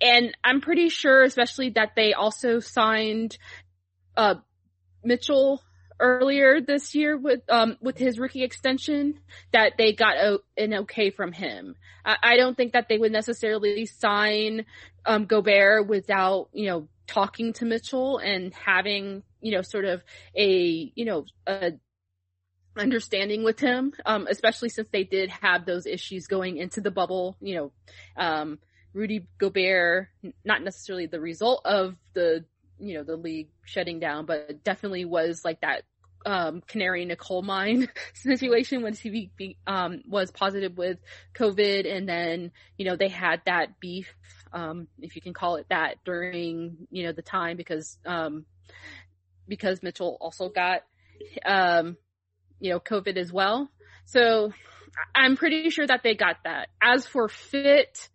and 0.00 0.36
I'm 0.44 0.60
pretty 0.60 0.88
sure, 0.88 1.22
especially 1.22 1.70
that 1.70 1.92
they 1.96 2.12
also 2.12 2.60
signed 2.60 3.36
uh, 4.16 4.36
Mitchell 5.04 5.62
earlier 6.02 6.60
this 6.60 6.94
year 6.94 7.16
with 7.16 7.40
um 7.48 7.78
with 7.80 7.96
his 7.96 8.18
rookie 8.18 8.42
extension 8.42 9.14
that 9.52 9.74
they 9.78 9.94
got 9.94 10.16
a, 10.16 10.38
an 10.58 10.74
okay 10.74 11.10
from 11.10 11.32
him. 11.32 11.76
I, 12.04 12.16
I 12.22 12.36
don't 12.36 12.56
think 12.56 12.72
that 12.72 12.88
they 12.88 12.98
would 12.98 13.12
necessarily 13.12 13.86
sign 13.86 14.66
um 15.06 15.24
Gobert 15.24 15.86
without 15.88 16.48
you 16.52 16.66
know 16.66 16.88
talking 17.06 17.52
to 17.54 17.64
Mitchell 17.64 18.18
and 18.18 18.54
having, 18.54 19.22
you 19.40 19.52
know, 19.52 19.62
sort 19.62 19.84
of 19.84 20.02
a, 20.36 20.92
you 20.94 21.04
know, 21.04 21.26
a 21.46 21.72
understanding 22.76 23.44
with 23.44 23.60
him, 23.60 23.92
um, 24.06 24.26
especially 24.30 24.70
since 24.70 24.88
they 24.90 25.04
did 25.04 25.30
have 25.30 25.66
those 25.66 25.86
issues 25.86 26.26
going 26.26 26.56
into 26.56 26.80
the 26.80 26.90
bubble, 26.90 27.36
you 27.40 27.54
know, 27.54 27.72
um, 28.16 28.58
Rudy 28.94 29.26
Gobert, 29.38 30.08
not 30.44 30.62
necessarily 30.62 31.06
the 31.06 31.20
result 31.20 31.62
of 31.66 31.96
the, 32.14 32.44
you 32.78 32.94
know, 32.94 33.04
the 33.04 33.16
league 33.16 33.48
shutting 33.64 34.00
down, 34.00 34.24
but 34.26 34.64
definitely 34.64 35.04
was 35.04 35.44
like 35.44 35.60
that 35.60 35.82
um, 36.24 36.62
canary 36.66 37.02
in 37.02 37.10
a 37.10 37.16
coal 37.16 37.42
mine 37.42 37.88
situation 38.14 38.82
when 38.82 38.94
he 38.94 39.30
um, 39.66 40.02
was 40.08 40.30
positive 40.30 40.76
with 40.76 40.98
COVID, 41.34 41.90
and 41.90 42.08
then 42.08 42.52
you 42.76 42.84
know 42.84 42.96
they 42.96 43.08
had 43.08 43.42
that 43.46 43.80
beef, 43.80 44.14
um, 44.52 44.88
if 45.00 45.16
you 45.16 45.22
can 45.22 45.32
call 45.32 45.56
it 45.56 45.66
that, 45.70 45.96
during 46.04 46.86
you 46.90 47.04
know 47.04 47.12
the 47.12 47.22
time 47.22 47.56
because 47.56 47.98
um, 48.06 48.44
because 49.48 49.82
Mitchell 49.82 50.16
also 50.20 50.48
got 50.48 50.82
um, 51.44 51.96
you 52.60 52.70
know 52.70 52.80
COVID 52.80 53.16
as 53.16 53.32
well. 53.32 53.70
So 54.04 54.52
I'm 55.14 55.36
pretty 55.36 55.70
sure 55.70 55.86
that 55.86 56.02
they 56.02 56.14
got 56.14 56.36
that. 56.44 56.68
As 56.80 57.06
for 57.06 57.28
fit, 57.28 58.08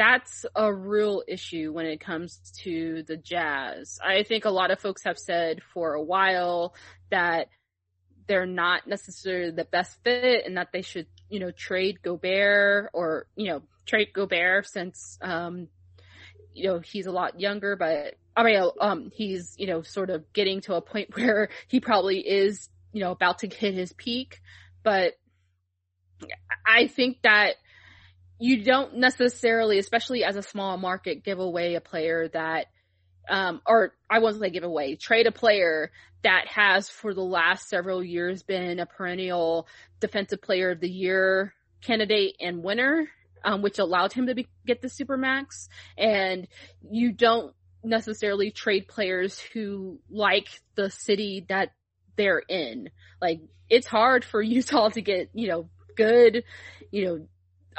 that's 0.00 0.46
a 0.54 0.72
real 0.72 1.22
issue 1.28 1.74
when 1.74 1.84
it 1.84 2.00
comes 2.00 2.38
to 2.62 3.02
the 3.06 3.18
Jazz. 3.18 3.98
I 4.02 4.22
think 4.22 4.46
a 4.46 4.50
lot 4.50 4.70
of 4.70 4.80
folks 4.80 5.04
have 5.04 5.18
said 5.18 5.60
for 5.74 5.92
a 5.92 6.02
while 6.02 6.74
that 7.10 7.48
they're 8.26 8.46
not 8.46 8.86
necessarily 8.86 9.50
the 9.50 9.66
best 9.66 10.02
fit 10.02 10.46
and 10.46 10.56
that 10.56 10.68
they 10.72 10.80
should, 10.80 11.06
you 11.28 11.38
know, 11.38 11.50
trade 11.50 12.00
Gobert 12.00 12.88
or, 12.94 13.26
you 13.36 13.48
know, 13.48 13.62
trade 13.84 14.14
Gobert 14.14 14.66
since, 14.66 15.18
um, 15.20 15.68
you 16.54 16.68
know, 16.68 16.78
he's 16.78 17.04
a 17.04 17.12
lot 17.12 17.38
younger, 17.38 17.76
but 17.76 18.14
I 18.34 18.42
mean, 18.42 18.70
um, 18.80 19.10
he's, 19.14 19.54
you 19.58 19.66
know, 19.66 19.82
sort 19.82 20.08
of 20.08 20.32
getting 20.32 20.62
to 20.62 20.76
a 20.76 20.80
point 20.80 21.14
where 21.14 21.50
he 21.68 21.78
probably 21.78 22.20
is, 22.20 22.70
you 22.94 23.00
know, 23.00 23.10
about 23.10 23.40
to 23.40 23.48
hit 23.48 23.74
his 23.74 23.92
peak. 23.92 24.40
But 24.82 25.18
I 26.66 26.86
think 26.86 27.18
that 27.22 27.56
you 28.40 28.64
don't 28.64 28.96
necessarily, 28.96 29.78
especially 29.78 30.24
as 30.24 30.34
a 30.34 30.42
small 30.42 30.78
market, 30.78 31.22
give 31.22 31.38
away 31.38 31.74
a 31.74 31.80
player 31.80 32.28
that, 32.32 32.66
um, 33.28 33.60
or 33.66 33.92
I 34.08 34.20
wasn't 34.20 34.44
say 34.44 34.50
give 34.50 34.64
away, 34.64 34.96
trade 34.96 35.26
a 35.26 35.32
player 35.32 35.92
that 36.22 36.46
has 36.48 36.88
for 36.88 37.12
the 37.12 37.22
last 37.22 37.68
several 37.68 38.02
years 38.02 38.42
been 38.42 38.80
a 38.80 38.86
perennial 38.86 39.68
defensive 40.00 40.40
player 40.40 40.70
of 40.70 40.80
the 40.80 40.88
year 40.88 41.54
candidate 41.82 42.36
and 42.40 42.62
winner, 42.62 43.08
um, 43.44 43.60
which 43.60 43.78
allowed 43.78 44.14
him 44.14 44.26
to 44.26 44.34
be, 44.34 44.48
get 44.66 44.80
the 44.80 44.88
supermax. 44.88 45.68
And 45.98 46.48
you 46.90 47.12
don't 47.12 47.54
necessarily 47.84 48.50
trade 48.50 48.88
players 48.88 49.38
who 49.38 50.00
like 50.10 50.48
the 50.76 50.90
city 50.90 51.44
that 51.50 51.72
they're 52.16 52.42
in. 52.48 52.88
Like 53.20 53.40
it's 53.68 53.86
hard 53.86 54.24
for 54.24 54.40
Utah 54.42 54.88
to 54.90 55.02
get, 55.02 55.28
you 55.34 55.48
know, 55.48 55.68
good, 55.94 56.44
you 56.90 57.04
know, 57.04 57.26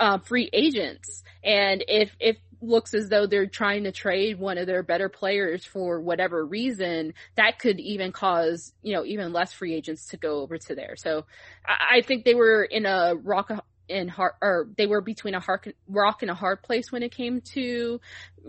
uh, 0.02 0.18
free 0.18 0.50
agents. 0.52 1.24
And 1.44 1.84
if, 1.88 2.12
if 2.20 2.38
looks 2.60 2.94
as 2.94 3.08
though 3.08 3.26
they're 3.28 3.48
trying 3.48 3.84
to 3.86 3.92
trade 3.92 4.40
one 4.40 4.58
of 4.58 4.68
their 4.68 4.84
better 4.84 5.10
players 5.10 5.64
for 5.64 6.02
whatever 6.02 6.46
reason, 6.46 7.14
that 7.36 7.60
could 7.60 7.80
even 7.80 8.12
cause, 8.12 8.74
you 8.82 8.94
know, 8.94 9.06
even 9.06 9.32
less 9.32 9.54
free 9.54 9.74
agents 9.74 10.08
to 10.08 10.18
go 10.18 10.42
over 10.42 10.58
to 10.58 10.76
there. 10.76 10.96
So 10.96 11.26
I, 11.66 11.98
I 11.98 12.02
think 12.02 12.26
they 12.26 12.36
were 12.36 12.64
in 12.64 12.86
a 12.86 13.16
rock 13.16 13.52
and 13.90 14.10
hard, 14.10 14.34
or 14.42 14.70
they 14.78 14.88
were 14.88 15.02
between 15.02 15.36
a 15.36 15.40
hard, 15.40 15.74
rock 15.88 16.22
and 16.22 16.32
a 16.32 16.36
hard 16.36 16.64
place 16.64 16.92
when 16.92 17.04
it 17.04 17.12
came 17.12 17.42
to 17.42 18.00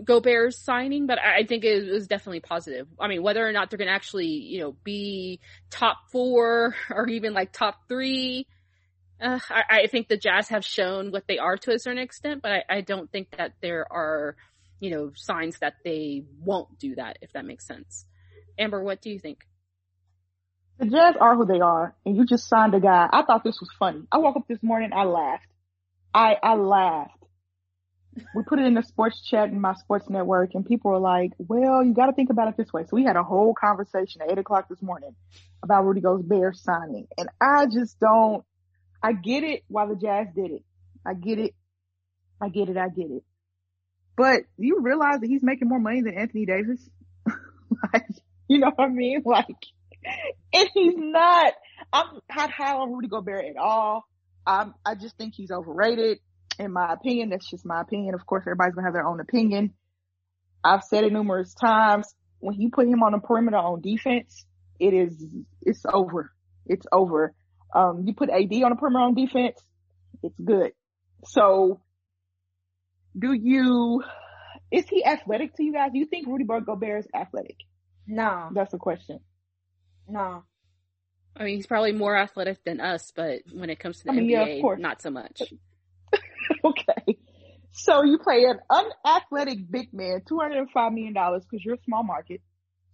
Gobert's 0.03 0.57
signing, 0.57 1.05
but 1.05 1.19
I 1.19 1.43
think 1.43 1.63
it 1.63 1.91
was 1.91 2.07
definitely 2.07 2.39
positive. 2.39 2.87
I 2.99 3.07
mean, 3.07 3.21
whether 3.21 3.47
or 3.47 3.51
not 3.51 3.69
they're 3.69 3.77
going 3.77 3.89
to 3.89 3.93
actually, 3.93 4.27
you 4.27 4.59
know, 4.59 4.75
be 4.83 5.39
top 5.69 5.97
four 6.11 6.75
or 6.89 7.07
even 7.09 7.33
like 7.33 7.51
top 7.51 7.87
three, 7.87 8.47
uh, 9.21 9.39
I, 9.49 9.63
I, 9.69 9.87
think 9.87 10.07
the 10.07 10.17
Jazz 10.17 10.49
have 10.49 10.65
shown 10.65 11.11
what 11.11 11.27
they 11.27 11.37
are 11.37 11.57
to 11.57 11.71
a 11.71 11.79
certain 11.79 12.01
extent, 12.01 12.41
but 12.41 12.51
I, 12.51 12.63
I, 12.69 12.81
don't 12.81 13.11
think 13.11 13.29
that 13.37 13.53
there 13.61 13.85
are, 13.91 14.35
you 14.79 14.91
know, 14.91 15.11
signs 15.15 15.59
that 15.59 15.75
they 15.83 16.23
won't 16.43 16.79
do 16.79 16.95
that, 16.95 17.19
if 17.21 17.31
that 17.33 17.45
makes 17.45 17.65
sense. 17.65 18.05
Amber, 18.57 18.83
what 18.83 19.01
do 19.01 19.09
you 19.09 19.19
think? 19.19 19.45
The 20.79 20.87
Jazz 20.87 21.15
are 21.19 21.35
who 21.35 21.45
they 21.45 21.59
are, 21.59 21.95
and 22.05 22.17
you 22.17 22.25
just 22.25 22.47
signed 22.47 22.73
a 22.73 22.79
guy. 22.79 23.07
I 23.11 23.23
thought 23.23 23.43
this 23.43 23.59
was 23.59 23.69
funny. 23.77 24.01
I 24.11 24.17
woke 24.17 24.35
up 24.35 24.47
this 24.47 24.61
morning, 24.61 24.91
I 24.93 25.03
laughed. 25.03 25.47
I, 26.13 26.35
I 26.41 26.55
laughed. 26.55 27.11
We 28.35 28.43
put 28.43 28.59
it 28.59 28.65
in 28.65 28.75
the 28.75 28.83
sports 28.83 29.21
chat 29.27 29.49
in 29.49 29.59
my 29.59 29.73
sports 29.73 30.09
network, 30.09 30.51
and 30.53 30.65
people 30.65 30.91
were 30.91 30.99
like, 30.99 31.31
well, 31.37 31.83
you 31.83 31.93
got 31.93 32.07
to 32.07 32.13
think 32.13 32.29
about 32.29 32.47
it 32.47 32.57
this 32.57 32.71
way. 32.71 32.83
So 32.83 32.95
we 32.95 33.03
had 33.03 33.15
a 33.15 33.23
whole 33.23 33.53
conversation 33.53 34.21
at 34.21 34.31
8 34.31 34.39
o'clock 34.39 34.69
this 34.69 34.81
morning 34.81 35.15
about 35.63 35.85
Rudy 35.85 36.01
Gobert 36.01 36.57
signing, 36.57 37.07
and 37.17 37.29
I 37.39 37.65
just 37.65 37.99
don't, 37.99 38.43
I 39.03 39.11
get 39.11 39.43
it 39.43 39.63
why 39.67 39.85
the 39.85 39.95
Jazz 39.95 40.27
did 40.33 40.51
it. 40.51 40.63
I 41.05 41.13
get 41.13 41.37
it. 41.37 41.53
I 42.41 42.47
get 42.47 42.69
it. 42.69 42.77
I 42.77 42.87
get 42.87 43.11
it. 43.11 43.23
But 44.15 44.43
you 44.57 44.79
realize 44.81 45.19
that 45.19 45.27
he's 45.27 45.43
making 45.43 45.67
more 45.67 45.79
money 45.79 46.01
than 46.01 46.17
Anthony 46.17 46.45
Davis? 46.45 46.79
like, 47.93 48.07
you 48.47 48.59
know 48.59 48.71
what 48.75 48.85
I 48.85 48.89
mean? 48.89 49.23
Like, 49.25 49.47
and 50.53 50.69
he's 50.73 50.95
not, 50.97 51.53
I'm 51.91 52.19
not 52.35 52.51
high 52.51 52.73
on 52.73 52.91
Rudy 52.91 53.07
Gobert 53.07 53.45
at 53.45 53.57
all. 53.57 54.03
I'm, 54.45 54.73
I 54.85 54.95
just 54.95 55.17
think 55.17 55.33
he's 55.33 55.51
overrated 55.51 56.19
in 56.59 56.71
my 56.71 56.93
opinion. 56.93 57.29
That's 57.29 57.49
just 57.49 57.65
my 57.65 57.81
opinion. 57.81 58.13
Of 58.13 58.25
course, 58.25 58.43
everybody's 58.43 58.75
gonna 58.75 58.87
have 58.87 58.93
their 58.93 59.07
own 59.07 59.19
opinion. 59.19 59.73
I've 60.63 60.83
said 60.83 61.03
it 61.03 61.13
numerous 61.13 61.53
times. 61.53 62.13
When 62.39 62.59
you 62.59 62.69
put 62.69 62.87
him 62.87 63.03
on 63.03 63.13
the 63.13 63.19
perimeter 63.19 63.57
on 63.57 63.81
defense, 63.81 64.45
it 64.79 64.93
is, 64.93 65.25
it's 65.61 65.85
over. 65.91 66.31
It's 66.65 66.85
over. 66.91 67.33
Um, 67.73 68.03
you 68.05 68.13
put 68.13 68.29
AD 68.29 68.53
on 68.63 68.71
a 68.71 68.75
perimeter 68.75 69.03
on 69.03 69.15
defense, 69.15 69.59
it's 70.21 70.39
good. 70.39 70.73
So, 71.25 71.81
do 73.17 73.33
you, 73.33 74.03
is 74.71 74.87
he 74.87 75.03
athletic 75.03 75.55
to 75.55 75.63
you 75.63 75.73
guys? 75.73 75.91
Do 75.91 75.99
you 75.99 76.05
think 76.05 76.27
Rudy 76.27 76.45
Gobert 76.45 77.05
is 77.05 77.07
athletic? 77.13 77.57
No. 78.05 78.49
That's 78.53 78.71
the 78.71 78.77
question. 78.77 79.19
No. 80.07 80.43
I 81.35 81.43
mean, 81.43 81.55
he's 81.55 81.65
probably 81.65 81.93
more 81.93 82.15
athletic 82.15 82.63
than 82.63 82.79
us, 82.79 83.11
but 83.15 83.41
when 83.51 83.71
it 83.71 83.79
comes 83.79 83.99
to 83.99 84.03
the 84.05 84.11
I 84.11 84.15
mean, 84.15 84.29
NBA, 84.29 84.61
yeah, 84.61 84.75
not 84.77 85.01
so 85.01 85.09
much. 85.09 85.41
okay. 86.63 87.17
So 87.71 88.03
you 88.03 88.19
play 88.19 88.43
an 88.43 88.59
unathletic 88.69 89.71
big 89.71 89.93
man, 89.93 90.21
$205 90.29 90.93
million 90.93 91.13
because 91.13 91.65
you're 91.65 91.75
a 91.75 91.83
small 91.85 92.03
market. 92.03 92.41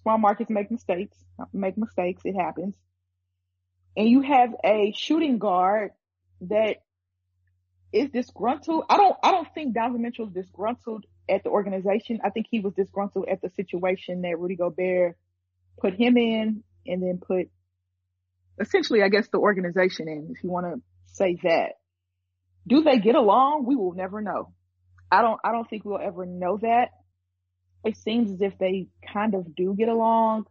Small 0.03 0.17
markets 0.17 0.49
make 0.49 0.71
mistakes, 0.71 1.17
make 1.51 1.77
mistakes. 1.77 2.21
It 2.23 2.35
happens 2.39 2.75
and 3.99 4.07
you 4.07 4.21
have 4.21 4.55
a 4.63 4.93
shooting 4.95 5.39
guard 5.39 5.91
that 6.39 6.77
is 7.91 8.09
disgruntled. 8.11 8.85
I 8.89 8.95
don't, 8.95 9.17
I 9.21 9.31
don't 9.31 9.53
think 9.53 9.73
Donovan 9.73 10.03
Mitchell 10.03 10.27
is 10.27 10.33
disgruntled 10.33 11.03
at 11.27 11.43
the 11.43 11.49
organization. 11.49 12.21
I 12.23 12.29
think 12.29 12.45
he 12.49 12.61
was 12.61 12.73
disgruntled 12.75 13.27
at 13.29 13.41
the 13.41 13.49
situation 13.49 14.21
that 14.21 14.39
Rudy 14.39 14.55
Gobert 14.55 15.17
put 15.81 15.95
him 15.95 16.15
in 16.15 16.63
and 16.87 17.03
then 17.03 17.19
put 17.19 17.49
essentially, 18.57 19.03
I 19.03 19.09
guess, 19.09 19.27
the 19.33 19.37
organization 19.37 20.07
in, 20.07 20.33
if 20.33 20.45
you 20.45 20.49
want 20.49 20.65
to 20.65 20.81
say 21.07 21.37
that. 21.43 21.73
Do 22.65 22.81
they 22.83 22.99
get 22.99 23.15
along? 23.15 23.65
We 23.65 23.75
will 23.75 23.95
never 23.95 24.21
know. 24.21 24.53
I 25.11 25.21
don't, 25.21 25.41
I 25.43 25.51
don't 25.51 25.69
think 25.69 25.83
we'll 25.83 25.99
ever 25.99 26.25
know 26.25 26.57
that. 26.61 26.91
It 27.83 27.97
seems 27.97 28.31
as 28.31 28.39
if 28.39 28.57
they 28.57 28.87
kind 29.11 29.35
of 29.35 29.53
do 29.57 29.75
get 29.77 29.89
along 29.89 30.45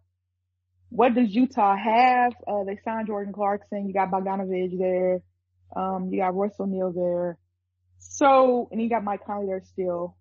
what 0.91 1.15
does 1.15 1.35
Utah 1.35 1.77
have? 1.77 2.33
Uh, 2.47 2.65
they 2.65 2.79
signed 2.85 3.09
Jordan 3.09 3.33
Clarkson. 3.33 3.87
You 3.87 3.93
got 3.93 4.11
Bogdanovich 4.11 4.79
there. 4.79 5.21
Um, 5.77 6.09
you 6.11 6.21
got 6.21 6.35
Royce 6.35 6.59
O'Neale 6.59 6.93
there. 6.93 7.39
So, 7.99 8.69
and 8.73 8.81
you 8.81 8.89
got 8.89 9.05
Mike 9.05 9.25
Conley 9.27 9.47
there 9.47 9.63
still. 9.65 10.17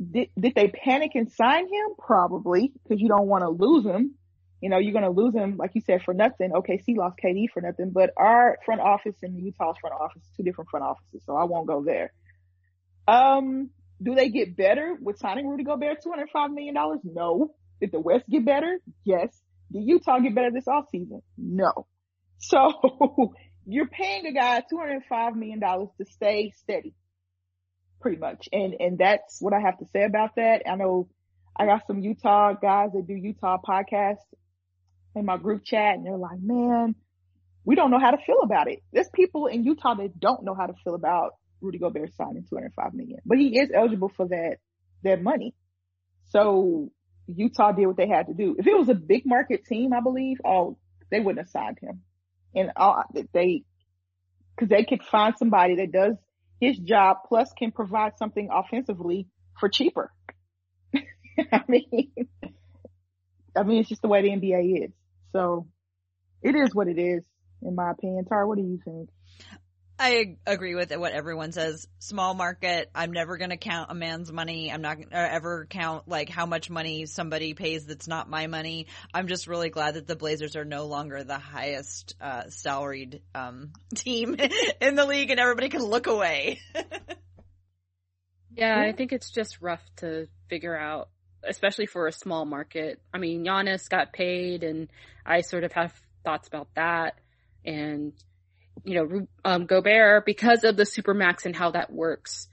Did, 0.00 0.28
did 0.38 0.54
they 0.54 0.68
panic 0.68 1.12
and 1.14 1.30
sign 1.32 1.64
him? 1.64 1.94
Probably, 1.98 2.72
because 2.82 3.00
you 3.00 3.08
don't 3.08 3.26
want 3.26 3.42
to 3.42 3.50
lose 3.50 3.84
him. 3.84 4.14
You 4.60 4.70
know, 4.70 4.78
you're 4.78 4.92
going 4.92 5.04
to 5.04 5.10
lose 5.10 5.34
him, 5.34 5.56
like 5.56 5.72
you 5.74 5.80
said, 5.80 6.02
for 6.04 6.14
nothing. 6.14 6.52
Okay, 6.52 6.78
OKC 6.78 6.96
lost 6.96 7.16
KD 7.22 7.46
for 7.52 7.60
nothing, 7.60 7.90
but 7.90 8.10
our 8.16 8.58
front 8.64 8.80
office 8.80 9.16
and 9.22 9.38
Utah's 9.38 9.76
front 9.80 9.94
office, 10.00 10.22
two 10.36 10.42
different 10.42 10.70
front 10.70 10.84
offices, 10.84 11.22
so 11.26 11.36
I 11.36 11.44
won't 11.44 11.66
go 11.66 11.82
there. 11.84 12.12
Um, 13.06 13.70
do 14.02 14.14
they 14.14 14.30
get 14.30 14.56
better 14.56 14.96
with 15.00 15.18
signing 15.18 15.48
Rudy 15.48 15.64
Gobert 15.64 15.98
$205 16.04 16.54
million? 16.54 16.74
No. 17.04 17.54
Did 17.80 17.92
the 17.92 18.00
West 18.00 18.28
get 18.28 18.44
better? 18.44 18.80
Yes. 19.04 19.30
Did 19.72 19.84
Utah 19.84 20.18
get 20.20 20.34
better 20.34 20.50
this 20.50 20.66
offseason? 20.66 21.22
No. 21.36 21.86
So 22.38 23.34
you're 23.66 23.88
paying 23.88 24.26
a 24.26 24.32
guy 24.32 24.62
$205 24.72 25.34
million 25.34 25.60
to 25.60 26.04
stay 26.10 26.52
steady. 26.56 26.94
Pretty 28.00 28.18
much. 28.18 28.48
And, 28.52 28.74
and 28.78 28.98
that's 28.98 29.38
what 29.40 29.52
I 29.52 29.60
have 29.60 29.78
to 29.78 29.86
say 29.92 30.04
about 30.04 30.36
that. 30.36 30.62
I 30.66 30.76
know 30.76 31.08
I 31.56 31.66
got 31.66 31.86
some 31.86 32.00
Utah 32.00 32.52
guys 32.52 32.90
that 32.94 33.06
do 33.06 33.14
Utah 33.14 33.58
podcasts 33.58 34.16
in 35.16 35.24
my 35.24 35.36
group 35.36 35.64
chat 35.64 35.96
and 35.96 36.06
they're 36.06 36.16
like, 36.16 36.38
man, 36.40 36.94
we 37.64 37.74
don't 37.74 37.90
know 37.90 37.98
how 37.98 38.12
to 38.12 38.18
feel 38.24 38.40
about 38.42 38.70
it. 38.70 38.82
There's 38.92 39.10
people 39.12 39.46
in 39.46 39.64
Utah 39.64 39.94
that 39.94 40.18
don't 40.18 40.44
know 40.44 40.54
how 40.54 40.66
to 40.66 40.74
feel 40.84 40.94
about 40.94 41.32
Rudy 41.60 41.78
Gobert 41.78 42.14
signing 42.14 42.44
205 42.48 42.94
million, 42.94 43.18
but 43.26 43.38
he 43.38 43.58
is 43.58 43.70
eligible 43.74 44.12
for 44.16 44.28
that, 44.28 44.58
that 45.02 45.20
money. 45.20 45.54
So 46.30 46.92
Utah 47.34 47.72
did 47.72 47.86
what 47.86 47.96
they 47.96 48.08
had 48.08 48.26
to 48.26 48.34
do. 48.34 48.56
If 48.58 48.66
it 48.66 48.76
was 48.76 48.88
a 48.88 48.94
big 48.94 49.24
market 49.26 49.64
team, 49.66 49.92
I 49.92 50.00
believe, 50.00 50.38
oh, 50.44 50.78
they 51.10 51.20
wouldn't 51.20 51.46
have 51.46 51.50
signed 51.50 51.78
him. 51.80 52.02
And 52.54 52.72
they, 53.32 53.64
cause 54.58 54.68
they 54.68 54.84
could 54.84 55.02
find 55.02 55.34
somebody 55.38 55.76
that 55.76 55.92
does 55.92 56.16
his 56.60 56.78
job 56.78 57.18
plus 57.28 57.52
can 57.56 57.70
provide 57.70 58.18
something 58.18 58.48
offensively 58.52 59.28
for 59.60 59.68
cheaper. 59.68 60.12
I 60.94 61.62
mean, 61.68 62.10
I 63.56 63.62
mean, 63.62 63.80
it's 63.80 63.88
just 63.88 64.02
the 64.02 64.08
way 64.08 64.22
the 64.22 64.30
NBA 64.30 64.84
is. 64.86 64.90
So 65.32 65.66
it 66.42 66.54
is 66.54 66.74
what 66.74 66.88
it 66.88 66.98
is, 66.98 67.24
in 67.62 67.74
my 67.74 67.90
opinion. 67.90 68.24
Tara, 68.24 68.46
what 68.46 68.56
do 68.56 68.64
you 68.64 68.80
think? 68.84 69.10
I 70.00 70.36
agree 70.46 70.76
with 70.76 70.94
what 70.96 71.12
everyone 71.12 71.50
says. 71.50 71.88
Small 71.98 72.32
market. 72.32 72.88
I'm 72.94 73.10
never 73.10 73.36
going 73.36 73.50
to 73.50 73.56
count 73.56 73.90
a 73.90 73.94
man's 73.94 74.30
money. 74.30 74.70
I'm 74.70 74.80
not 74.80 74.96
going 74.96 75.08
to 75.08 75.16
ever 75.16 75.66
count 75.68 76.06
like 76.06 76.28
how 76.28 76.46
much 76.46 76.70
money 76.70 77.06
somebody 77.06 77.54
pays 77.54 77.86
that's 77.86 78.06
not 78.06 78.30
my 78.30 78.46
money. 78.46 78.86
I'm 79.12 79.26
just 79.26 79.48
really 79.48 79.70
glad 79.70 79.94
that 79.94 80.06
the 80.06 80.14
Blazers 80.14 80.54
are 80.54 80.64
no 80.64 80.86
longer 80.86 81.24
the 81.24 81.38
highest 81.38 82.14
uh, 82.20 82.44
salaried 82.48 83.22
um, 83.34 83.72
team 83.96 84.36
in 84.80 84.94
the 84.94 85.04
league, 85.04 85.30
and 85.30 85.40
everybody 85.40 85.68
can 85.68 85.82
look 85.82 86.06
away. 86.06 86.60
yeah, 88.54 88.80
I 88.80 88.92
think 88.92 89.12
it's 89.12 89.30
just 89.30 89.60
rough 89.60 89.82
to 89.96 90.28
figure 90.48 90.78
out, 90.78 91.08
especially 91.42 91.86
for 91.86 92.06
a 92.06 92.12
small 92.12 92.44
market. 92.44 93.00
I 93.12 93.18
mean, 93.18 93.44
Giannis 93.44 93.88
got 93.88 94.12
paid, 94.12 94.62
and 94.62 94.88
I 95.26 95.40
sort 95.40 95.64
of 95.64 95.72
have 95.72 95.92
thoughts 96.22 96.46
about 96.46 96.68
that, 96.76 97.18
and 97.64 98.12
you 98.84 98.94
know, 98.94 99.26
um, 99.44 99.66
Gobert, 99.66 100.24
because 100.24 100.64
of 100.64 100.76
the 100.76 100.84
supermax 100.84 101.46
and 101.46 101.54
how 101.54 101.72
that 101.72 101.92
works, 101.92 102.48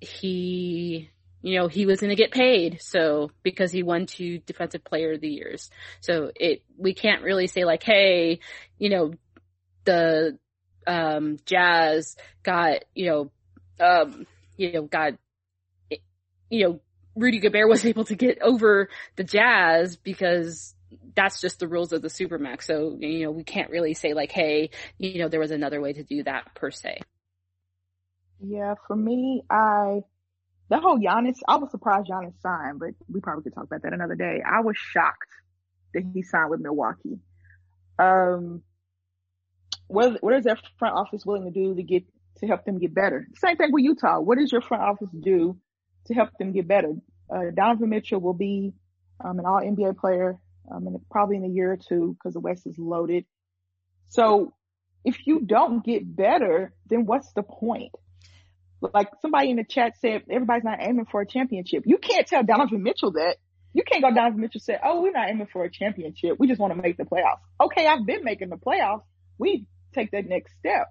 he, 0.00 1.10
you 1.42 1.58
know, 1.58 1.68
he 1.68 1.86
was 1.86 2.00
going 2.00 2.10
to 2.10 2.16
get 2.16 2.32
paid. 2.32 2.78
So 2.80 3.30
because 3.42 3.72
he 3.72 3.82
won 3.82 4.06
two 4.06 4.38
defensive 4.38 4.84
player 4.84 5.12
of 5.12 5.20
the 5.20 5.28
years. 5.28 5.70
So 6.00 6.30
it, 6.34 6.62
we 6.76 6.94
can't 6.94 7.22
really 7.22 7.46
say 7.46 7.64
like, 7.64 7.82
Hey, 7.82 8.40
you 8.78 8.90
know, 8.90 9.12
the, 9.84 10.38
um, 10.86 11.38
Jazz 11.46 12.16
got, 12.42 12.84
you 12.94 13.06
know, 13.06 13.30
um, 13.80 14.26
you 14.56 14.72
know, 14.72 14.82
got, 14.82 15.14
you 16.50 16.64
know, 16.64 16.80
Rudy 17.14 17.38
Gobert 17.38 17.68
was 17.68 17.84
able 17.86 18.04
to 18.04 18.14
get 18.14 18.40
over 18.42 18.88
the 19.16 19.24
Jazz 19.24 19.96
because 19.96 20.74
that's 21.14 21.40
just 21.40 21.58
the 21.58 21.68
rules 21.68 21.92
of 21.92 22.02
the 22.02 22.08
supermax. 22.08 22.64
So, 22.64 22.96
you 22.98 23.24
know, 23.24 23.30
we 23.30 23.44
can't 23.44 23.70
really 23.70 23.94
say 23.94 24.14
like, 24.14 24.32
hey, 24.32 24.70
you 24.98 25.18
know, 25.18 25.28
there 25.28 25.40
was 25.40 25.50
another 25.50 25.80
way 25.80 25.92
to 25.92 26.02
do 26.02 26.22
that 26.24 26.54
per 26.54 26.70
se. 26.70 27.00
Yeah, 28.40 28.74
for 28.86 28.96
me, 28.96 29.42
I, 29.48 30.00
the 30.68 30.80
whole 30.80 30.98
Giannis, 30.98 31.38
I 31.46 31.56
was 31.56 31.70
surprised 31.70 32.08
Giannis 32.08 32.40
signed, 32.40 32.80
but 32.80 32.90
we 33.08 33.20
probably 33.20 33.44
could 33.44 33.54
talk 33.54 33.64
about 33.64 33.82
that 33.82 33.92
another 33.92 34.16
day. 34.16 34.42
I 34.44 34.60
was 34.60 34.76
shocked 34.76 35.30
that 35.94 36.02
he 36.12 36.22
signed 36.22 36.50
with 36.50 36.60
Milwaukee. 36.60 37.18
Um, 37.98 38.62
what, 39.86 40.22
what 40.22 40.34
is 40.34 40.44
their 40.44 40.58
front 40.78 40.96
office 40.96 41.24
willing 41.24 41.44
to 41.44 41.50
do 41.50 41.74
to 41.74 41.82
get, 41.82 42.04
to 42.38 42.46
help 42.46 42.64
them 42.64 42.78
get 42.78 42.94
better? 42.94 43.28
Same 43.36 43.56
thing 43.56 43.70
with 43.70 43.84
Utah. 43.84 44.18
What 44.18 44.38
does 44.38 44.50
your 44.50 44.62
front 44.62 44.82
office 44.82 45.10
do 45.18 45.56
to 46.06 46.14
help 46.14 46.30
them 46.38 46.52
get 46.52 46.66
better? 46.66 46.94
Uh, 47.32 47.50
Donovan 47.54 47.90
Mitchell 47.90 48.20
will 48.20 48.34
be, 48.34 48.72
um, 49.24 49.38
an 49.38 49.46
all 49.46 49.60
NBA 49.60 49.98
player 49.98 50.38
um, 50.70 50.86
and 50.86 51.00
probably 51.10 51.36
in 51.36 51.44
a 51.44 51.48
year 51.48 51.72
or 51.72 51.76
two 51.76 52.16
because 52.18 52.34
the 52.34 52.40
West 52.40 52.66
is 52.66 52.78
loaded. 52.78 53.24
So 54.08 54.54
if 55.04 55.26
you 55.26 55.40
don't 55.40 55.84
get 55.84 56.16
better, 56.16 56.72
then 56.88 57.06
what's 57.06 57.32
the 57.32 57.42
point? 57.42 57.92
Like 58.80 59.08
somebody 59.20 59.50
in 59.50 59.56
the 59.56 59.64
chat 59.64 59.94
said, 60.00 60.22
everybody's 60.30 60.64
not 60.64 60.78
aiming 60.80 61.06
for 61.06 61.20
a 61.20 61.26
championship. 61.26 61.84
You 61.86 61.98
can't 61.98 62.26
tell 62.26 62.42
Donovan 62.42 62.82
Mitchell 62.82 63.12
that. 63.12 63.36
You 63.72 63.84
can't 63.84 64.02
go 64.02 64.12
Donovan 64.12 64.40
Mitchell 64.40 64.60
say, 64.60 64.76
oh, 64.82 65.00
we're 65.00 65.12
not 65.12 65.30
aiming 65.30 65.46
for 65.52 65.64
a 65.64 65.70
championship. 65.70 66.36
We 66.38 66.46
just 66.46 66.60
want 66.60 66.74
to 66.74 66.82
make 66.82 66.96
the 66.96 67.04
playoffs. 67.04 67.40
Okay, 67.60 67.86
I've 67.86 68.04
been 68.04 68.24
making 68.24 68.50
the 68.50 68.56
playoffs. 68.56 69.02
We 69.38 69.66
take 69.94 70.10
that 70.10 70.26
next 70.26 70.52
step. 70.58 70.88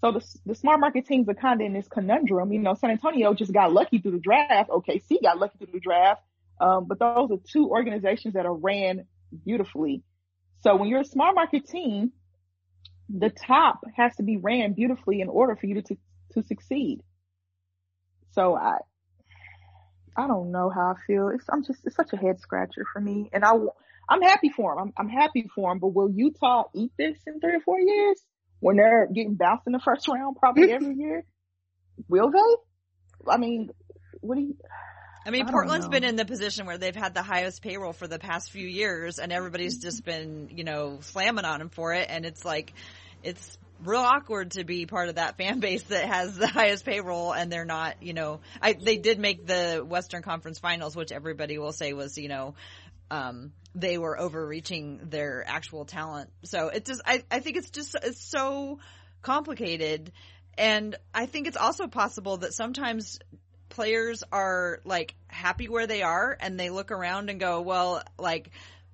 So 0.00 0.12
the, 0.12 0.24
the 0.46 0.54
smart 0.54 0.80
market 0.80 1.06
teams 1.06 1.28
are 1.28 1.34
kind 1.34 1.60
of 1.60 1.66
in 1.66 1.72
this 1.72 1.88
conundrum. 1.88 2.52
You 2.52 2.60
know, 2.60 2.74
San 2.74 2.90
Antonio 2.90 3.34
just 3.34 3.52
got 3.52 3.72
lucky 3.72 3.98
through 3.98 4.12
the 4.12 4.18
draft. 4.18 4.70
OKC 4.70 5.22
got 5.22 5.38
lucky 5.38 5.58
through 5.58 5.72
the 5.72 5.80
draft. 5.80 6.22
Um, 6.60 6.86
but 6.88 6.98
those 6.98 7.30
are 7.30 7.38
two 7.52 7.68
organizations 7.68 8.34
that 8.34 8.46
are 8.46 8.54
ran 8.54 9.06
beautifully. 9.44 10.02
So 10.60 10.74
when 10.76 10.88
you're 10.88 11.02
a 11.02 11.04
smart 11.04 11.34
market 11.34 11.66
team, 11.66 12.12
the 13.08 13.30
top 13.30 13.80
has 13.96 14.14
to 14.16 14.22
be 14.22 14.36
ran 14.36 14.72
beautifully 14.72 15.20
in 15.20 15.28
order 15.28 15.56
for 15.56 15.66
you 15.66 15.80
to, 15.80 15.96
to 16.32 16.42
succeed. 16.42 17.00
So 18.32 18.56
I, 18.56 18.78
I 20.16 20.26
don't 20.26 20.50
know 20.50 20.68
how 20.68 20.92
I 20.92 20.94
feel. 21.06 21.28
It's, 21.28 21.44
I'm 21.50 21.64
just, 21.64 21.80
it's 21.84 21.96
such 21.96 22.12
a 22.12 22.16
head 22.16 22.40
scratcher 22.40 22.84
for 22.92 23.00
me. 23.00 23.30
And 23.32 23.44
I, 23.44 23.52
I'm 24.08 24.22
happy 24.22 24.50
for 24.54 24.74
them. 24.74 24.92
I'm, 24.98 25.06
I'm 25.06 25.08
happy 25.08 25.48
for 25.54 25.70
them, 25.70 25.78
but 25.78 25.94
will 25.94 26.10
Utah 26.10 26.64
eat 26.74 26.92
this 26.98 27.16
in 27.26 27.40
three 27.40 27.54
or 27.54 27.60
four 27.60 27.78
years 27.80 28.20
when 28.60 28.76
they're 28.76 29.06
getting 29.06 29.36
bounced 29.36 29.66
in 29.66 29.72
the 29.72 29.80
first 29.84 30.08
round 30.08 30.36
probably 30.36 30.72
every 30.72 30.96
year? 30.96 31.24
Will 32.08 32.30
they? 32.30 33.30
I 33.32 33.36
mean, 33.36 33.70
what 34.20 34.36
do 34.36 34.42
you, 34.42 34.56
I 35.28 35.30
mean, 35.30 35.46
I 35.46 35.50
Portland's 35.50 35.86
been 35.88 36.04
in 36.04 36.16
the 36.16 36.24
position 36.24 36.64
where 36.64 36.78
they've 36.78 36.96
had 36.96 37.12
the 37.12 37.22
highest 37.22 37.60
payroll 37.60 37.92
for 37.92 38.08
the 38.08 38.18
past 38.18 38.50
few 38.50 38.66
years, 38.66 39.18
and 39.18 39.30
everybody's 39.30 39.76
just 39.76 40.02
been, 40.02 40.48
you 40.56 40.64
know, 40.64 41.00
slamming 41.02 41.44
on 41.44 41.58
them 41.58 41.68
for 41.68 41.92
it. 41.92 42.06
And 42.08 42.24
it's 42.24 42.46
like, 42.46 42.72
it's 43.22 43.58
real 43.84 44.00
awkward 44.00 44.52
to 44.52 44.64
be 44.64 44.86
part 44.86 45.10
of 45.10 45.16
that 45.16 45.36
fan 45.36 45.60
base 45.60 45.82
that 45.84 46.06
has 46.06 46.34
the 46.34 46.46
highest 46.46 46.86
payroll, 46.86 47.34
and 47.34 47.52
they're 47.52 47.66
not, 47.66 48.02
you 48.02 48.14
know, 48.14 48.40
I 48.62 48.72
they 48.72 48.96
did 48.96 49.18
make 49.18 49.46
the 49.46 49.84
Western 49.86 50.22
Conference 50.22 50.60
Finals, 50.60 50.96
which 50.96 51.12
everybody 51.12 51.58
will 51.58 51.72
say 51.72 51.92
was, 51.92 52.16
you 52.16 52.28
know, 52.28 52.54
um, 53.10 53.52
they 53.74 53.98
were 53.98 54.18
overreaching 54.18 55.10
their 55.10 55.44
actual 55.46 55.84
talent. 55.84 56.30
So 56.44 56.68
it 56.68 56.86
just, 56.86 57.02
I, 57.04 57.22
I 57.30 57.40
think 57.40 57.58
it's 57.58 57.68
just, 57.68 57.94
it's 58.02 58.24
so 58.24 58.78
complicated. 59.20 60.10
And 60.56 60.96
I 61.14 61.26
think 61.26 61.46
it's 61.46 61.56
also 61.58 61.86
possible 61.86 62.38
that 62.38 62.54
sometimes 62.54 63.18
players 63.78 64.24
are 64.32 64.80
like 64.84 65.14
happy 65.28 65.68
where 65.68 65.86
they 65.86 66.02
are 66.02 66.36
and 66.40 66.58
they 66.58 66.68
look 66.68 66.90
around 66.90 67.30
and 67.30 67.38
go, 67.38 67.60
well, 67.60 68.02
like, 68.18 68.50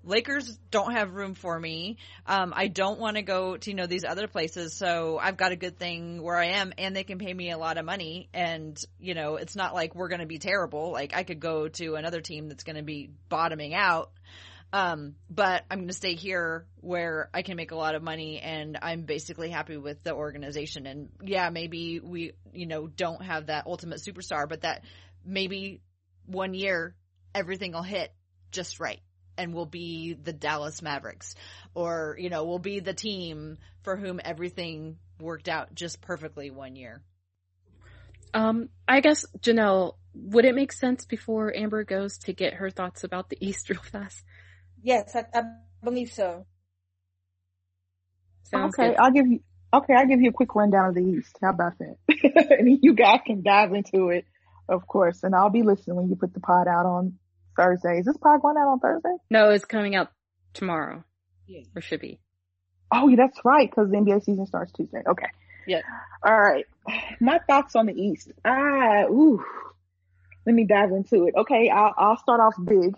Lakers 0.07 0.59
don't 0.71 0.93
have 0.93 1.15
room 1.15 1.33
for 1.33 1.59
me. 1.59 1.97
Um, 2.27 2.53
I 2.55 2.69
don't 2.69 3.01
want 3.01 3.17
to 3.17 3.23
go 3.23 3.57
to, 3.57 3.71
you 3.71 3.75
know, 3.75 3.87
these 3.87 4.05
other 4.05 4.29
places. 4.29 4.75
So 4.75 5.19
I've 5.19 5.39
got 5.39 5.53
a 5.53 5.57
good 5.57 5.79
thing 5.79 6.23
where 6.23 6.37
I 6.37 6.49
am 6.59 6.75
and 6.77 6.95
they 6.95 7.05
can 7.05 7.17
pay 7.19 7.33
me 7.33 7.51
a 7.51 7.57
lot 7.57 7.79
of 7.79 7.87
money. 7.87 8.29
And, 8.35 8.79
you 9.01 9.15
know, 9.15 9.37
it's 9.37 9.57
not 9.57 9.73
like 9.73 9.95
we're 9.95 10.09
going 10.09 10.21
to 10.21 10.27
be 10.27 10.39
terrible. 10.39 10.93
Like 10.93 11.17
I 11.17 11.23
could 11.23 11.41
go 11.41 11.69
to 11.69 11.95
another 11.95 12.21
team 12.21 12.49
that's 12.49 12.65
going 12.65 12.77
to 12.77 12.83
be 12.83 13.09
bottoming 13.31 13.73
out. 13.73 14.11
Um, 14.75 15.15
but 15.31 15.63
I'm 15.71 15.79
going 15.79 15.89
to 15.89 15.95
stay 15.95 16.17
here 16.17 16.67
where 16.81 17.31
I 17.33 17.43
can 17.43 17.55
make 17.57 17.71
a 17.71 17.77
lot 17.77 17.95
of 17.95 18.03
money 18.03 18.41
and 18.41 18.77
I'm 18.83 19.03
basically 19.03 19.49
happy 19.49 19.77
with 19.77 20.03
the 20.03 20.13
organization. 20.13 20.89
And 20.89 21.11
yeah, 21.23 21.51
maybe 21.51 22.01
we, 22.01 22.33
you 22.53 22.67
know, 22.67 22.89
don't 22.89 23.23
have 23.23 23.47
that 23.47 23.69
ultimate 23.69 24.01
superstar, 24.01 24.49
but 24.49 24.63
that 24.63 24.83
maybe 25.25 25.81
one 26.27 26.55
year 26.55 26.97
everything 27.37 27.71
will 27.71 27.85
hit 27.85 28.13
just 28.51 28.81
right 28.81 28.99
and 29.39 29.55
we'll 29.55 29.65
be 29.65 30.15
the 30.15 30.33
Dallas 30.33 30.83
Mavericks 30.83 31.37
or, 31.77 32.17
you 32.19 32.29
know, 32.29 32.45
we'll 32.45 32.59
be 32.59 32.81
the 32.81 32.95
team 32.95 33.59
for 33.83 33.97
whom 33.97 34.21
everything 34.25 34.97
worked 35.21 35.49
out 35.49 35.73
just 35.77 36.01
perfectly 36.01 36.51
one 36.51 36.75
year. 36.75 37.01
Um, 38.35 38.71
I 38.89 38.99
guess 38.99 39.25
Janelle, 39.39 39.95
would 40.15 40.45
it 40.45 40.57
make 40.57 40.73
sense 40.73 41.05
before 41.05 41.55
Amber 41.55 41.85
goes 41.85 42.19
to 42.25 42.33
get 42.33 42.55
her 42.55 42.71
thoughts 42.71 43.05
about 43.05 43.29
the 43.29 43.39
East 43.41 43.71
real 43.71 43.81
fast? 43.81 44.25
Yes, 44.85 45.17
I, 45.17 45.25
I 45.33 45.43
believe 45.83 46.13
so. 46.13 46.47
Sounds 48.45 48.75
okay, 48.79 48.91
good. 48.91 48.99
I'll 48.99 49.11
give 49.11 49.27
you. 49.27 49.41
Okay, 49.73 49.95
I'll 49.95 50.07
give 50.07 50.21
you 50.21 50.29
a 50.29 50.33
quick 50.33 50.55
rundown 50.55 50.91
of 50.91 50.95
the 50.95 51.01
East. 51.01 51.37
How 51.43 51.51
about 51.51 51.73
that? 51.79 51.97
and 52.59 52.79
you 52.83 52.95
guys 52.95 53.21
can 53.27 53.43
dive 53.43 53.73
into 53.73 54.11
it, 54.11 54.27
of 54.69 54.87
course. 54.87 55.25
And 55.25 55.35
I'll 55.35 55.51
be 55.51 55.63
listening 55.63 55.97
when 55.97 56.09
you 56.09 56.17
put 56.17 56.35
the 56.35 56.41
pod 56.41 56.69
out 56.69 56.87
on 56.87 57.19
Thursday. 57.57 57.99
Is 57.99 58.05
this 58.05 58.17
pod 58.19 58.43
going 58.43 58.57
out 58.57 58.69
on 58.69 58.79
Thursday? 58.79 59.17
No, 59.31 59.51
it's 59.51 59.65
coming 59.65 59.97
out 59.97 60.13
tomorrow. 60.53 61.03
Yeah. 61.47 61.63
Or 61.75 61.81
should 61.81 62.01
be. 62.01 62.21
Oh, 62.93 63.09
yeah, 63.09 63.17
that's 63.17 63.41
right, 63.45 63.69
because 63.69 63.91
the 63.91 63.97
NBA 63.97 64.23
season 64.23 64.47
starts 64.47 64.71
Tuesday. 64.73 65.03
Okay. 65.09 65.27
Yeah. 65.67 65.81
All 66.23 66.39
right. 66.39 66.67
My 67.21 67.41
thoughts 67.49 67.75
on 67.75 67.87
the 67.87 67.95
East. 67.95 68.31
Ah, 68.45 69.05
ooh. 69.05 69.43
Let 70.47 70.55
me 70.55 70.65
dive 70.65 70.91
into 70.91 71.27
it. 71.27 71.35
Okay, 71.37 71.71
I'll, 71.71 71.95
I'll 71.97 72.19
start 72.19 72.41
off 72.41 72.55
big. 72.63 72.95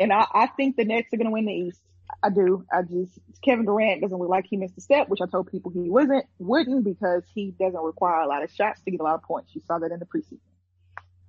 And 0.00 0.12
I, 0.12 0.26
I 0.32 0.46
think 0.46 0.76
the 0.76 0.84
Nets 0.84 1.12
are 1.12 1.16
going 1.16 1.26
to 1.26 1.32
win 1.32 1.46
the 1.46 1.52
East. 1.52 1.80
I 2.22 2.30
do. 2.30 2.64
I 2.72 2.82
just, 2.82 3.18
Kevin 3.44 3.64
Durant 3.64 4.00
doesn't 4.00 4.18
look 4.18 4.28
like 4.28 4.46
he 4.48 4.56
missed 4.56 4.78
a 4.78 4.80
step, 4.80 5.08
which 5.08 5.20
I 5.22 5.26
told 5.26 5.50
people 5.50 5.70
he 5.70 5.90
wasn't, 5.90 6.24
wouldn't 6.38 6.84
because 6.84 7.22
he 7.34 7.54
doesn't 7.58 7.80
require 7.80 8.20
a 8.20 8.26
lot 8.26 8.42
of 8.42 8.50
shots 8.50 8.80
to 8.84 8.90
get 8.90 9.00
a 9.00 9.04
lot 9.04 9.14
of 9.14 9.22
points. 9.22 9.54
You 9.54 9.62
saw 9.66 9.78
that 9.78 9.92
in 9.92 9.98
the 9.98 10.06
preseason. 10.06 10.40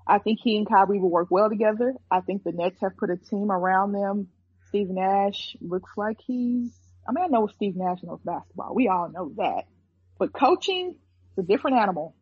I 0.07 0.17
think 0.17 0.39
he 0.41 0.57
and 0.57 0.67
Kyrie 0.67 0.99
will 0.99 1.11
work 1.11 1.27
well 1.29 1.49
together. 1.49 1.93
I 2.09 2.21
think 2.21 2.43
the 2.43 2.51
Nets 2.51 2.79
have 2.81 2.97
put 2.97 3.11
a 3.11 3.17
team 3.17 3.51
around 3.51 3.91
them. 3.91 4.29
Steve 4.69 4.89
Nash 4.89 5.55
looks 5.61 5.91
like 5.97 6.17
he's, 6.25 6.71
I 7.07 7.11
mean, 7.11 7.25
I 7.25 7.27
know 7.27 7.47
Steve 7.47 7.75
Nash 7.75 8.01
knows 8.01 8.19
basketball. 8.23 8.73
We 8.73 8.87
all 8.87 9.09
know 9.09 9.31
that. 9.37 9.65
But 10.17 10.33
coaching, 10.33 10.95
is 11.31 11.43
a 11.43 11.47
different 11.47 11.77
animal. 11.77 12.15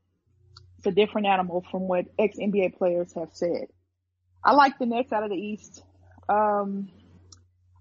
It's 0.77 0.87
a 0.87 0.91
different 0.91 1.27
animal 1.27 1.65
from 1.71 1.87
what 1.87 2.05
ex 2.19 2.37
NBA 2.37 2.77
players 2.77 3.13
have 3.13 3.29
said. 3.33 3.67
I 4.43 4.53
like 4.53 4.77
the 4.77 4.85
Nets 4.85 5.11
out 5.11 5.23
of 5.23 5.29
the 5.29 5.35
East. 5.35 5.83
Um, 6.29 6.89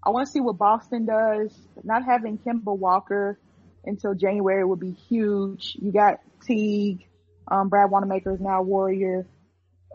I 0.03 0.09
want 0.11 0.27
to 0.27 0.31
see 0.31 0.39
what 0.39 0.57
Boston 0.57 1.05
does. 1.05 1.53
Not 1.83 2.03
having 2.05 2.37
Kemba 2.37 2.77
Walker 2.77 3.39
until 3.85 4.13
January 4.13 4.63
would 4.63 4.79
be 4.79 4.91
huge. 4.91 5.75
You 5.79 5.91
got 5.91 6.19
Teague. 6.45 7.05
Um, 7.49 7.69
Brad 7.69 7.89
Wanamaker 7.89 8.33
is 8.33 8.41
now 8.41 8.59
a 8.59 8.61
Warrior. 8.61 9.25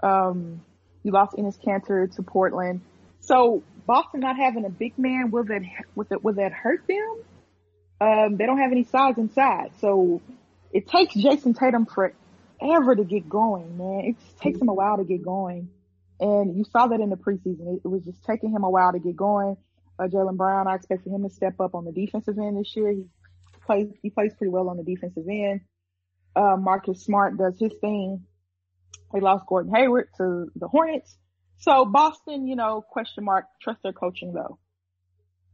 Um, 0.02 0.62
you 1.02 1.12
lost 1.12 1.36
Enes 1.36 1.58
Kanter 1.62 2.14
to 2.16 2.22
Portland. 2.22 2.80
So 3.20 3.62
Boston 3.86 4.20
not 4.20 4.36
having 4.36 4.64
a 4.64 4.70
big 4.70 4.98
man, 4.98 5.30
will 5.30 5.44
that, 5.44 5.62
will 5.94 6.06
that, 6.10 6.24
will 6.24 6.34
that 6.34 6.52
hurt 6.52 6.86
them? 6.88 7.22
Um, 8.00 8.36
they 8.36 8.46
don't 8.46 8.58
have 8.58 8.72
any 8.72 8.84
size 8.84 9.16
inside. 9.18 9.72
So 9.80 10.20
it 10.72 10.88
takes 10.88 11.14
Jayson 11.14 11.54
Tatum 11.54 11.86
forever 11.86 12.96
to 12.96 13.04
get 13.04 13.28
going, 13.28 13.76
man. 13.76 14.00
It 14.04 14.16
takes 14.40 14.60
him 14.60 14.68
a 14.68 14.74
while 14.74 14.96
to 14.96 15.04
get 15.04 15.22
going. 15.22 15.70
And 16.20 16.56
you 16.56 16.64
saw 16.64 16.86
that 16.86 17.00
in 17.00 17.10
the 17.10 17.16
preseason. 17.16 17.80
It, 17.84 17.88
was 17.88 18.04
just 18.04 18.22
taking 18.24 18.52
him 18.52 18.64
a 18.64 18.70
while 18.70 18.92
to 18.92 18.98
get 18.98 19.16
going. 19.16 19.56
Uh, 19.98 20.04
Jaylen 20.04 20.36
Brown, 20.36 20.68
I 20.68 20.76
expect 20.76 21.04
for 21.04 21.10
him 21.10 21.22
to 21.22 21.30
step 21.30 21.60
up 21.60 21.74
on 21.74 21.84
the 21.84 21.92
defensive 21.92 22.38
end 22.38 22.58
this 22.58 22.74
year. 22.76 22.92
He 22.92 23.04
plays, 23.66 23.88
he 24.02 24.10
plays 24.10 24.32
pretty 24.34 24.50
well 24.50 24.68
on 24.68 24.76
the 24.76 24.84
defensive 24.84 25.26
end. 25.28 25.62
Uh, 26.34 26.56
Marcus 26.58 27.04
Smart 27.04 27.36
does 27.36 27.58
his 27.58 27.72
thing. 27.80 28.24
They 29.12 29.20
lost 29.20 29.46
Gordon 29.46 29.74
Hayward 29.74 30.08
to 30.16 30.46
the 30.54 30.68
Hornets. 30.68 31.16
So 31.58 31.84
Boston, 31.84 32.46
you 32.46 32.56
know, 32.56 32.82
question 32.82 33.24
mark, 33.24 33.44
trust 33.60 33.82
their 33.82 33.92
coaching 33.92 34.32
though. 34.32 34.58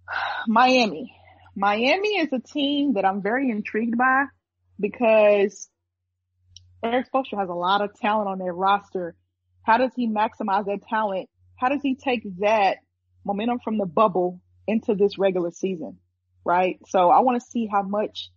Miami. 0.47 1.15
Miami 1.57 2.19
is 2.19 2.33
a 2.33 2.39
team 2.39 2.95
that 2.95 3.05
I'm 3.05 3.21
very 3.21 3.51
intrigued 3.51 3.99
by 3.99 4.27
because 4.79 5.69
Erik 6.85 7.11
Spoelstra 7.13 7.41
has 7.41 7.49
a 7.49 7.55
lot 7.55 7.83
of 7.83 7.95
talent 7.95 8.29
on 8.29 8.39
their 8.39 8.53
roster. 8.53 9.17
How 9.69 9.77
does 9.77 9.91
he 9.95 10.09
maximize 10.09 10.65
that 10.65 10.81
talent? 10.89 11.29
How 11.57 11.69
does 11.69 11.83
he 11.83 11.95
take 11.95 12.23
that 12.39 12.79
momentum 13.27 13.59
from 13.63 13.77
the 13.77 13.85
bubble 13.85 14.41
into 14.67 14.95
this 14.95 15.19
regular 15.19 15.51
season? 15.51 15.99
Right. 16.43 16.79
So 16.87 17.11
I 17.11 17.21
want 17.21 17.39
to 17.39 17.47
see 17.47 17.69
how 17.71 17.83
much 17.83 18.31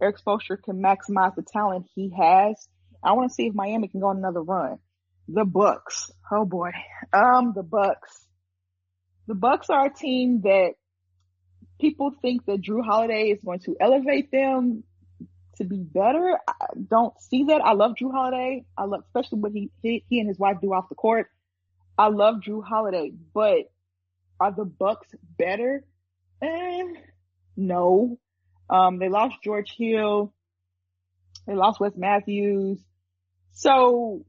Erik 0.00 0.16
Spoelstra 0.24 0.62
can 0.62 0.80
maximize 0.80 1.34
the 1.34 1.42
talent 1.42 1.86
he 1.96 2.12
has. 2.16 2.68
I 3.02 3.14
want 3.14 3.30
to 3.30 3.34
see 3.34 3.48
if 3.48 3.54
Miami 3.54 3.88
can 3.88 3.98
go 3.98 4.06
on 4.06 4.18
another 4.18 4.40
run. 4.40 4.78
The 5.26 5.44
Bucks. 5.44 6.12
Oh 6.30 6.44
boy. 6.44 6.70
Um, 7.12 7.52
the 7.56 7.64
Bucks. 7.64 8.24
The 9.26 9.34
Bucks 9.34 9.68
are 9.70 9.86
a 9.86 9.92
team 9.92 10.42
that 10.44 10.74
people 11.80 12.12
think 12.22 12.46
that 12.46 12.62
Jrue 12.62 12.84
Holiday 12.84 13.30
is 13.30 13.40
going 13.44 13.58
to 13.64 13.74
elevate 13.80 14.30
them 14.30 14.84
to 15.56 15.64
be 15.64 15.78
better. 15.78 16.38
I 16.48 16.66
don't 16.88 17.18
see 17.20 17.44
that. 17.44 17.60
I 17.60 17.72
love 17.72 17.92
Jrue 18.00 18.12
Holiday. 18.12 18.64
I 18.76 18.84
love, 18.84 19.02
especially 19.06 19.40
what 19.40 19.52
he, 19.52 19.70
he, 19.82 20.04
he 20.08 20.20
and 20.20 20.28
his 20.28 20.38
wife 20.38 20.58
do 20.60 20.72
off 20.72 20.88
the 20.88 20.94
court. 20.94 21.30
I 21.98 22.08
love 22.08 22.36
Jrue 22.46 22.64
Holiday, 22.64 23.12
but 23.32 23.70
are 24.38 24.52
the 24.52 24.64
Bucks 24.64 25.08
better? 25.38 25.84
Eh, 26.42 26.82
no. 27.56 28.18
Um, 28.68 28.98
they 28.98 29.08
lost 29.08 29.36
George 29.42 29.74
Hill. 29.76 30.32
They 31.46 31.54
lost 31.54 31.80
Wes 31.80 31.92
Matthews. 31.96 32.78
So 33.52 34.26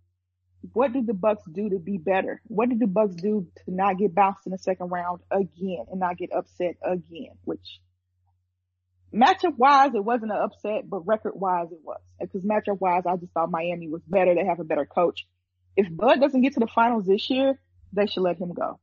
what 0.73 0.93
did 0.93 1.07
the 1.07 1.13
Bucks 1.13 1.43
do 1.51 1.69
to 1.69 1.79
be 1.79 1.97
better? 1.97 2.41
What 2.47 2.69
did 2.69 2.79
the 2.79 2.87
Bucks 2.87 3.15
do 3.15 3.47
to 3.65 3.73
not 3.73 3.97
get 3.97 4.15
bounced 4.15 4.45
in 4.45 4.51
the 4.51 4.57
second 4.57 4.89
round 4.89 5.21
again 5.31 5.85
and 5.89 5.99
not 5.99 6.17
get 6.17 6.31
upset 6.31 6.75
again? 6.83 7.31
Which 7.43 7.79
matchup 9.13 9.57
wise, 9.57 9.91
it 9.95 10.03
wasn't 10.03 10.31
an 10.31 10.37
upset, 10.37 10.89
but 10.89 11.07
record 11.07 11.33
wise, 11.35 11.67
it 11.71 11.79
was. 11.83 11.99
Because 12.19 12.41
matchup 12.41 12.79
wise, 12.79 13.03
I 13.05 13.15
just 13.17 13.33
thought 13.33 13.51
Miami 13.51 13.89
was 13.89 14.01
better. 14.07 14.35
They 14.35 14.45
have 14.45 14.59
a 14.59 14.63
better 14.63 14.85
coach. 14.85 15.25
If 15.75 15.87
Bud 15.89 16.19
doesn't 16.19 16.41
get 16.41 16.53
to 16.53 16.59
the 16.59 16.67
finals 16.73 17.05
this 17.05 17.29
year, 17.29 17.59
they 17.93 18.07
should 18.07 18.23
let 18.23 18.37
him 18.37 18.53
go. 18.53 18.79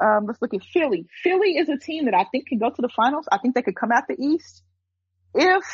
Um, 0.00 0.26
let's 0.26 0.40
look 0.40 0.54
at 0.54 0.62
Philly. 0.72 1.06
Philly 1.22 1.56
is 1.56 1.68
a 1.68 1.76
team 1.76 2.06
that 2.06 2.14
I 2.14 2.24
think 2.24 2.46
can 2.46 2.58
go 2.58 2.70
to 2.70 2.82
the 2.82 2.88
finals. 2.88 3.26
I 3.30 3.38
think 3.38 3.54
they 3.54 3.62
could 3.62 3.76
come 3.76 3.92
out 3.92 4.04
the 4.08 4.16
East 4.18 4.62
if, 5.34 5.64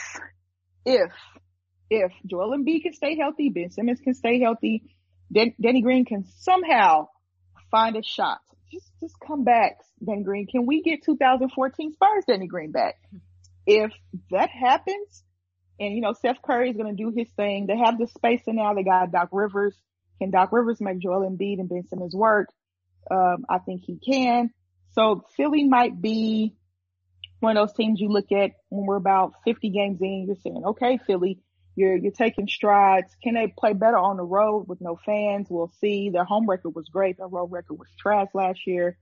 if, 0.85 1.11
if 1.91 2.13
Joel 2.27 2.57
Embiid 2.57 2.83
can 2.83 2.93
stay 2.93 3.17
healthy, 3.17 3.49
Ben 3.49 3.71
Simmons 3.71 4.01
can 4.01 4.15
stay 4.15 4.41
healthy, 4.41 4.83
Den- 5.33 5.55
Danny 5.61 5.83
Green 5.83 6.05
can 6.05 6.25
somehow 6.39 7.09
find 7.71 7.97
a 7.97 8.03
shot. 8.03 8.39
Just, 8.73 8.91
just 9.01 9.15
come 9.25 9.45
back, 9.45 9.79
Danny 10.05 10.25
Green. 10.25 10.47
Can 10.47 10.67
we 10.67 10.83
get 10.83 11.05
2014 11.05 11.93
Spurs 11.93 12.25
Danny 12.27 12.47
Green 12.47 12.73
back? 12.73 12.97
If 13.67 13.93
that 14.31 14.51
happens, 14.51 15.25
and 15.79 15.95
you 15.95 16.01
know, 16.01 16.13
Seth 16.13 16.43
Curry 16.43 16.71
is 16.71 16.77
going 16.77 16.95
to 16.95 17.03
do 17.03 17.13
his 17.17 17.29
thing. 17.37 17.67
They 17.67 17.77
have 17.77 17.99
the 17.99 18.07
space 18.07 18.43
and 18.47 18.57
now. 18.57 18.75
They 18.75 18.83
got 18.83 19.13
Doc 19.13 19.29
Rivers. 19.33 19.77
Can 20.21 20.31
Doc 20.31 20.51
Rivers 20.53 20.81
make 20.81 20.99
Joel 20.99 21.29
Embiid 21.29 21.59
and 21.59 21.69
Ben 21.69 21.85
Simmons 21.89 22.15
work? 22.15 22.49
Um, 23.11 23.45
I 23.49 23.59
think 23.59 23.83
he 23.85 23.99
can. 23.99 24.51
So 24.93 25.25
Philly 25.37 25.65
might 25.65 26.01
be 26.01 26.55
one 27.41 27.57
of 27.57 27.69
those 27.69 27.77
teams 27.77 28.01
you 28.01 28.09
look 28.09 28.33
at 28.33 28.53
when 28.71 28.87
we're 28.87 28.97
about 28.97 29.35
50 29.45 29.71
games 29.71 30.01
in. 30.01 30.25
You're 30.27 30.37
saying, 30.37 30.63
okay, 30.69 30.99
Philly, 31.07 31.41
you're, 31.75 31.97
you're 31.97 32.13
taking 32.13 32.49
strides. 32.49 33.15
Can 33.23 33.35
they 33.35 33.47
play 33.47 33.75
better 33.75 33.99
on 33.99 34.17
the 34.17 34.25
road 34.25 34.67
with 34.69 34.81
no 34.81 34.99
fans? 35.05 35.49
We'll 35.51 35.73
see. 35.81 36.09
Their 36.11 36.25
home 36.25 36.49
record 36.49 36.75
was 36.75 36.89
great. 36.89 37.19
Their 37.19 37.29
road 37.29 37.53
record 37.53 37.75
was 37.75 37.89
trash 37.99 38.29
last 38.33 38.67
year. 38.67 38.97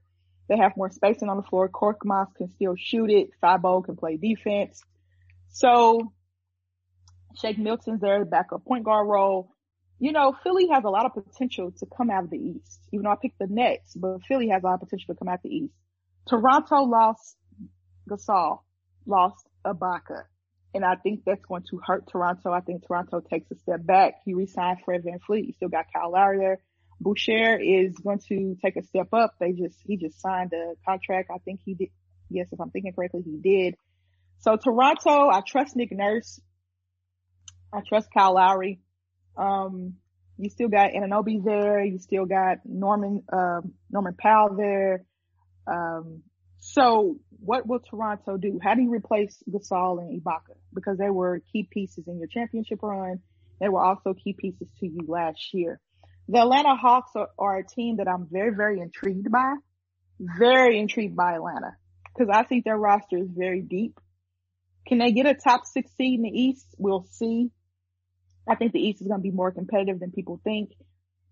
They 0.47 0.57
have 0.57 0.77
more 0.77 0.91
spacing 0.91 1.29
on 1.29 1.37
the 1.37 1.43
floor. 1.43 1.69
Korkmaz 1.69 2.35
can 2.35 2.51
still 2.51 2.75
shoot 2.77 3.09
it. 3.09 3.29
Thybulle 3.43 3.83
can 3.83 3.95
play 3.95 4.17
defense. 4.17 4.83
So 5.49 6.11
Shake 7.41 7.57
Milton's 7.57 8.01
there, 8.01 8.23
backup 8.25 8.65
point 8.65 8.83
guard 8.83 9.07
role. 9.07 9.51
You 9.99 10.11
know, 10.11 10.35
Philly 10.43 10.67
has 10.71 10.83
a 10.83 10.89
lot 10.89 11.05
of 11.05 11.13
potential 11.13 11.71
to 11.79 11.85
come 11.85 12.09
out 12.09 12.25
of 12.25 12.29
the 12.29 12.37
East. 12.37 12.81
Even 12.91 13.05
though 13.05 13.11
I 13.11 13.15
picked 13.21 13.39
the 13.39 13.47
Nets, 13.47 13.93
but 13.95 14.23
Philly 14.27 14.49
has 14.49 14.63
a 14.63 14.65
lot 14.65 14.75
of 14.75 14.81
potential 14.81 15.13
to 15.13 15.17
come 15.17 15.29
out 15.29 15.35
of 15.35 15.43
the 15.43 15.55
East. 15.55 15.73
Toronto 16.27 16.83
lost 16.83 17.37
Gasol, 18.09 18.59
lost 19.05 19.45
Ibaka. 19.65 20.23
And 20.73 20.83
I 20.83 20.95
think 20.95 21.21
that's 21.25 21.45
going 21.45 21.63
to 21.69 21.79
hurt 21.85 22.09
Toronto. 22.11 22.51
I 22.51 22.59
think 22.59 22.85
Toronto 22.85 23.21
takes 23.21 23.49
a 23.51 23.55
step 23.55 23.85
back. 23.85 24.15
He 24.25 24.33
resigned 24.33 24.79
Fred 24.83 25.03
VanVleet. 25.03 25.47
You 25.47 25.53
still 25.53 25.69
got 25.69 25.85
Kyle 25.93 26.11
Lowry 26.11 26.39
there. 26.39 26.59
Boucher 26.99 27.59
is 27.59 27.97
going 27.99 28.19
to 28.29 28.55
take 28.63 28.77
a 28.77 28.83
step 28.83 29.09
up. 29.13 29.35
They 29.39 29.51
just, 29.51 29.77
he 29.85 29.97
just 29.97 30.19
signed 30.21 30.53
a 30.53 30.73
contract. 30.87 31.29
I 31.33 31.39
think 31.39 31.59
he 31.65 31.73
did. 31.73 31.89
Yes, 32.29 32.47
if 32.51 32.59
I'm 32.59 32.71
thinking 32.71 32.93
correctly, 32.93 33.21
he 33.23 33.37
did. 33.37 33.75
So 34.39 34.57
Toronto, 34.57 35.29
I 35.29 35.41
trust 35.45 35.75
Nick 35.75 35.91
Nurse. 35.91 36.39
I 37.73 37.81
trust 37.87 38.09
Kyle 38.13 38.33
Lowry. 38.35 38.79
Um, 39.37 39.95
you 40.37 40.49
still 40.49 40.69
got 40.69 40.91
Anunoby 40.91 41.43
there. 41.43 41.83
You 41.83 41.99
still 41.99 42.25
got 42.25 42.57
Norman, 42.65 43.23
um, 43.31 43.73
Norman 43.91 44.15
Powell 44.17 44.55
there. 44.55 45.03
Um, 45.67 46.23
so 46.59 47.17
what 47.39 47.67
will 47.67 47.79
Toronto 47.79 48.37
do? 48.37 48.59
How 48.61 48.75
do 48.75 48.81
you 48.81 48.91
replace 48.91 49.41
Gasol 49.49 49.99
and 49.99 50.21
Ibaka? 50.21 50.55
Because 50.73 50.97
they 50.97 51.09
were 51.09 51.41
key 51.51 51.67
pieces 51.69 52.07
in 52.07 52.17
your 52.17 52.27
championship 52.27 52.79
run. 52.81 53.19
They 53.59 53.69
were 53.69 53.83
also 53.83 54.13
key 54.13 54.33
pieces 54.33 54.67
to 54.79 54.87
you 54.87 55.05
last 55.07 55.53
year. 55.53 55.79
The 56.27 56.39
Atlanta 56.39 56.75
Hawks 56.75 57.11
are, 57.15 57.29
are 57.37 57.57
a 57.57 57.65
team 57.65 57.97
that 57.97 58.07
I'm 58.07 58.27
very, 58.31 58.55
very 58.55 58.79
intrigued 58.79 59.31
by. 59.31 59.55
Very 60.19 60.79
intrigued 60.79 61.15
by 61.15 61.33
Atlanta 61.33 61.75
because 62.05 62.29
I 62.33 62.43
think 62.43 62.63
their 62.63 62.77
roster 62.77 63.17
is 63.17 63.27
very 63.29 63.61
deep. 63.61 63.99
Can 64.87 64.99
they 64.99 65.11
get 65.11 65.25
a 65.25 65.33
top 65.33 65.65
six 65.65 65.91
seed 65.97 66.19
in 66.19 66.23
the 66.23 66.29
East? 66.29 66.65
We'll 66.77 67.05
see. 67.11 67.51
I 68.47 68.55
think 68.55 68.71
the 68.71 68.79
East 68.79 69.01
is 69.01 69.07
going 69.07 69.19
to 69.19 69.23
be 69.23 69.31
more 69.31 69.51
competitive 69.51 69.99
than 69.99 70.11
people 70.11 70.39
think. 70.43 70.71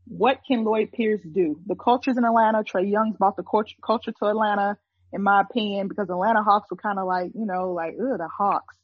What 0.05 0.39
can 0.45 0.65
Lloyd 0.65 0.91
Pierce 0.91 1.21
do? 1.21 1.59
The 1.65 1.75
culture's 1.75 2.17
in 2.17 2.25
Atlanta. 2.25 2.63
Trae 2.63 2.89
Young's 2.89 3.15
brought 3.15 3.37
the 3.37 3.43
culture 3.43 4.11
to 4.11 4.25
Atlanta 4.25 4.77
in 5.13 5.21
my 5.21 5.41
opinion, 5.41 5.87
because 5.87 6.09
Atlanta 6.09 6.43
Hawks 6.43 6.69
were 6.71 6.77
kind 6.77 6.97
of 6.97 7.05
like, 7.05 7.31
you 7.35 7.45
know, 7.45 7.71
like, 7.71 7.93
ugh, 7.93 8.17
the 8.17 8.27
Hawks. 8.35 8.75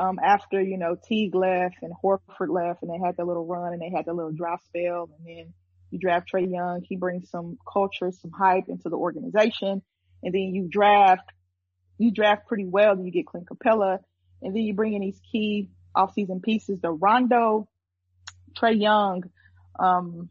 Um, 0.00 0.18
after, 0.18 0.62
you 0.62 0.78
know, 0.78 0.96
Teague 0.96 1.34
left 1.34 1.76
and 1.82 1.92
Horford 2.02 2.48
left 2.48 2.82
and 2.82 2.90
they 2.90 2.98
had 3.04 3.16
their 3.16 3.26
little 3.26 3.44
run 3.44 3.74
and 3.74 3.82
they 3.82 3.90
had 3.94 4.06
their 4.06 4.14
little 4.14 4.32
dry 4.32 4.56
spell 4.64 5.10
and 5.18 5.26
then 5.26 5.52
you 5.90 5.98
draft 5.98 6.30
Trae 6.32 6.50
Young. 6.50 6.82
He 6.88 6.96
brings 6.96 7.28
some 7.28 7.58
culture, 7.70 8.10
some 8.10 8.30
hype 8.30 8.68
into 8.68 8.88
the 8.88 8.96
organization. 8.96 9.82
And 10.22 10.34
then 10.34 10.54
you 10.54 10.68
draft, 10.70 11.28
you 11.98 12.12
draft 12.12 12.46
pretty 12.46 12.64
well. 12.64 12.98
You 12.98 13.10
get 13.10 13.26
Clint 13.26 13.46
Capela 13.46 13.98
and 14.40 14.56
then 14.56 14.62
you 14.62 14.72
bring 14.72 14.94
in 14.94 15.02
these 15.02 15.20
key 15.30 15.68
offseason 15.94 16.42
pieces. 16.42 16.80
The 16.80 16.90
Rondo, 16.90 17.68
Trae 18.58 18.80
Young, 18.80 19.24
um, 19.78 20.30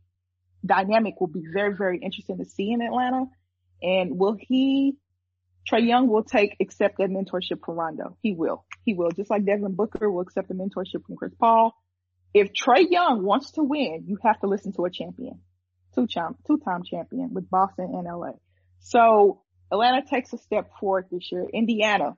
dynamic 0.66 1.20
will 1.20 1.28
be 1.28 1.44
very, 1.54 1.76
very 1.76 2.00
interesting 2.00 2.40
to 2.40 2.46
see 2.46 2.72
in 2.72 2.82
Atlanta. 2.82 3.26
And 3.84 4.18
will 4.18 4.36
he 4.40 4.96
Trae 5.70 5.86
Young 5.86 6.08
will 6.08 6.24
take, 6.24 6.56
accept 6.60 6.98
that 6.98 7.10
mentorship 7.10 7.64
from 7.64 7.76
Rondo. 7.76 8.18
He 8.22 8.34
will. 8.34 8.66
He 8.86 8.94
will. 8.94 9.12
Just 9.12 9.30
like 9.30 9.46
Devin 9.46 9.76
Booker 9.76 10.10
will 10.10 10.22
accept 10.22 10.48
the 10.48 10.54
mentorship 10.54 11.06
from 11.06 11.16
Chris 11.16 11.34
Paul. 11.40 11.74
If 12.34 12.52
Trae 12.54 12.90
Young 12.90 13.24
wants 13.24 13.52
to 13.52 13.64
win, 13.64 14.04
you 14.08 14.18
have 14.24 14.40
to 14.42 14.48
listen 14.48 14.74
to 14.74 14.86
a 14.86 14.92
champion. 14.92 15.40
Two 15.96 16.08
time, 16.08 16.36
two 16.46 16.60
time 16.60 16.84
champion 16.84 17.34
with 17.34 17.50
Boston 17.50 17.92
and 17.94 18.06
LA. 18.06 18.34
So 18.80 19.42
Atlanta 19.72 20.04
takes 20.08 20.34
a 20.34 20.38
step 20.38 20.70
forward 20.80 21.08
this 21.12 21.32
year. 21.32 21.46
Indiana. 21.52 22.16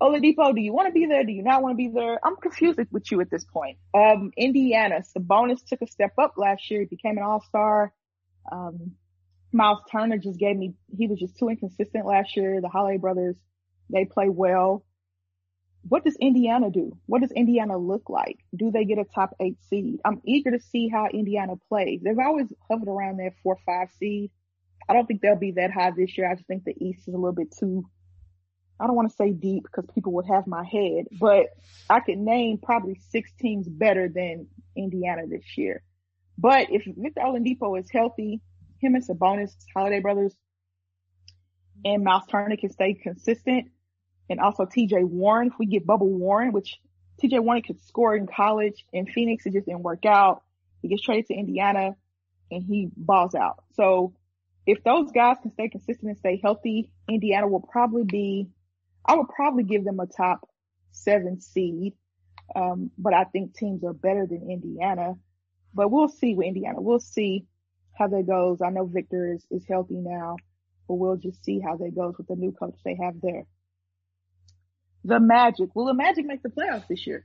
Oladipo, 0.00 0.54
do 0.54 0.60
you 0.60 0.72
want 0.72 0.88
to 0.88 0.92
be 0.92 1.06
there? 1.06 1.24
Do 1.24 1.32
you 1.32 1.42
not 1.42 1.62
want 1.62 1.72
to 1.72 1.76
be 1.76 1.88
there? 1.88 2.20
I'm 2.22 2.36
confused 2.36 2.78
with 2.90 3.10
you 3.10 3.20
at 3.20 3.30
this 3.30 3.44
point. 3.44 3.78
Um, 3.94 4.30
Indiana, 4.36 5.02
Sabonis 5.16 5.64
took 5.66 5.80
a 5.82 5.86
step 5.86 6.12
up 6.18 6.34
last 6.36 6.70
year. 6.70 6.80
He 6.80 6.86
became 6.86 7.16
an 7.16 7.24
all-star. 7.24 7.92
Um, 8.50 8.92
Miles 9.52 9.80
Turner 9.90 10.18
just 10.18 10.38
gave 10.38 10.56
me, 10.56 10.74
he 10.94 11.06
was 11.06 11.18
just 11.18 11.38
too 11.38 11.48
inconsistent 11.48 12.06
last 12.06 12.36
year. 12.36 12.60
The 12.60 12.68
Holiday 12.68 12.98
brothers, 12.98 13.36
they 13.90 14.04
play 14.04 14.28
well. 14.28 14.84
What 15.82 16.04
does 16.04 16.16
Indiana 16.16 16.70
do? 16.70 16.96
What 17.06 17.22
does 17.22 17.32
Indiana 17.32 17.78
look 17.78 18.10
like? 18.10 18.38
Do 18.54 18.70
they 18.70 18.84
get 18.84 18.98
a 18.98 19.04
top 19.04 19.34
eight 19.40 19.58
seed? 19.68 20.00
I'm 20.04 20.20
eager 20.24 20.50
to 20.50 20.60
see 20.60 20.88
how 20.88 21.06
Indiana 21.06 21.54
plays. 21.68 22.00
They've 22.02 22.18
always 22.18 22.52
hovered 22.70 22.88
around 22.88 23.18
that 23.18 23.34
four, 23.42 23.58
five 23.64 23.88
seed. 23.98 24.30
I 24.88 24.92
don't 24.92 25.06
think 25.06 25.20
they'll 25.20 25.36
be 25.36 25.52
that 25.52 25.70
high 25.70 25.92
this 25.92 26.16
year. 26.16 26.30
I 26.30 26.34
just 26.34 26.46
think 26.46 26.64
the 26.64 26.74
East 26.78 27.08
is 27.08 27.14
a 27.14 27.18
little 27.18 27.32
bit 27.32 27.54
too, 27.58 27.86
I 28.80 28.86
don't 28.86 28.96
want 28.96 29.10
to 29.10 29.16
say 29.16 29.32
deep 29.32 29.64
because 29.64 29.86
people 29.92 30.12
would 30.12 30.26
have 30.26 30.46
my 30.46 30.64
head, 30.64 31.06
but 31.18 31.46
I 31.90 32.00
could 32.00 32.18
name 32.18 32.58
probably 32.58 33.00
six 33.10 33.32
teams 33.40 33.68
better 33.68 34.08
than 34.08 34.46
Indiana 34.76 35.26
this 35.26 35.56
year. 35.56 35.82
But 36.36 36.68
if 36.70 36.84
Victor 36.84 37.22
Oladipo 37.22 37.78
is 37.78 37.90
healthy, 37.90 38.40
him 38.80 38.94
and 38.94 39.04
Sabonis, 39.04 39.56
Holiday 39.74 40.00
Brothers, 40.00 40.36
and 41.84 42.04
Miles 42.04 42.24
Turner 42.30 42.56
can 42.56 42.70
stay 42.70 42.94
consistent, 42.94 43.70
and 44.28 44.40
also 44.40 44.64
TJ 44.64 45.04
Warren, 45.04 45.48
if 45.48 45.54
we 45.58 45.66
get 45.66 45.86
Bubble 45.86 46.08
Warren, 46.08 46.52
which 46.52 46.78
TJ 47.22 47.40
Warren 47.40 47.62
could 47.62 47.80
score 47.86 48.14
in 48.14 48.26
college 48.26 48.84
in 48.92 49.06
Phoenix, 49.06 49.46
it 49.46 49.52
just 49.52 49.66
didn't 49.66 49.82
work 49.82 50.04
out. 50.04 50.42
He 50.82 50.88
gets 50.88 51.02
traded 51.02 51.26
to 51.26 51.34
Indiana 51.34 51.96
and 52.50 52.62
he 52.62 52.90
balls 52.96 53.34
out. 53.34 53.64
So 53.74 54.14
if 54.66 54.84
those 54.84 55.10
guys 55.12 55.36
can 55.42 55.52
stay 55.52 55.68
consistent 55.68 56.10
and 56.10 56.18
stay 56.18 56.40
healthy, 56.42 56.90
Indiana 57.08 57.48
will 57.48 57.60
probably 57.60 58.04
be, 58.04 58.48
I 59.04 59.16
would 59.16 59.28
probably 59.28 59.64
give 59.64 59.84
them 59.84 59.98
a 60.00 60.06
top 60.06 60.48
seven 60.90 61.40
seed. 61.40 61.94
Um, 62.54 62.90
but 62.96 63.14
I 63.14 63.24
think 63.24 63.54
teams 63.54 63.84
are 63.84 63.92
better 63.92 64.26
than 64.26 64.50
Indiana, 64.50 65.14
but 65.74 65.90
we'll 65.90 66.08
see 66.08 66.34
with 66.34 66.46
Indiana. 66.46 66.80
We'll 66.80 67.00
see 67.00 67.46
how 67.98 68.08
that 68.08 68.26
goes. 68.26 68.62
I 68.62 68.70
know 68.70 68.86
Victor 68.86 69.34
is, 69.34 69.46
is 69.50 69.66
healthy 69.68 69.96
now, 69.96 70.36
but 70.86 70.94
we'll 70.94 71.16
just 71.16 71.44
see 71.44 71.60
how 71.60 71.76
that 71.76 71.94
goes 71.94 72.16
with 72.16 72.28
the 72.28 72.36
new 72.36 72.52
coach 72.52 72.76
they 72.84 72.96
have 73.02 73.20
there. 73.20 73.44
The 75.04 75.20
Magic. 75.20 75.74
Will 75.74 75.86
the 75.86 75.94
Magic 75.94 76.26
make 76.26 76.42
the 76.42 76.48
playoffs 76.48 76.86
this 76.88 77.06
year? 77.06 77.24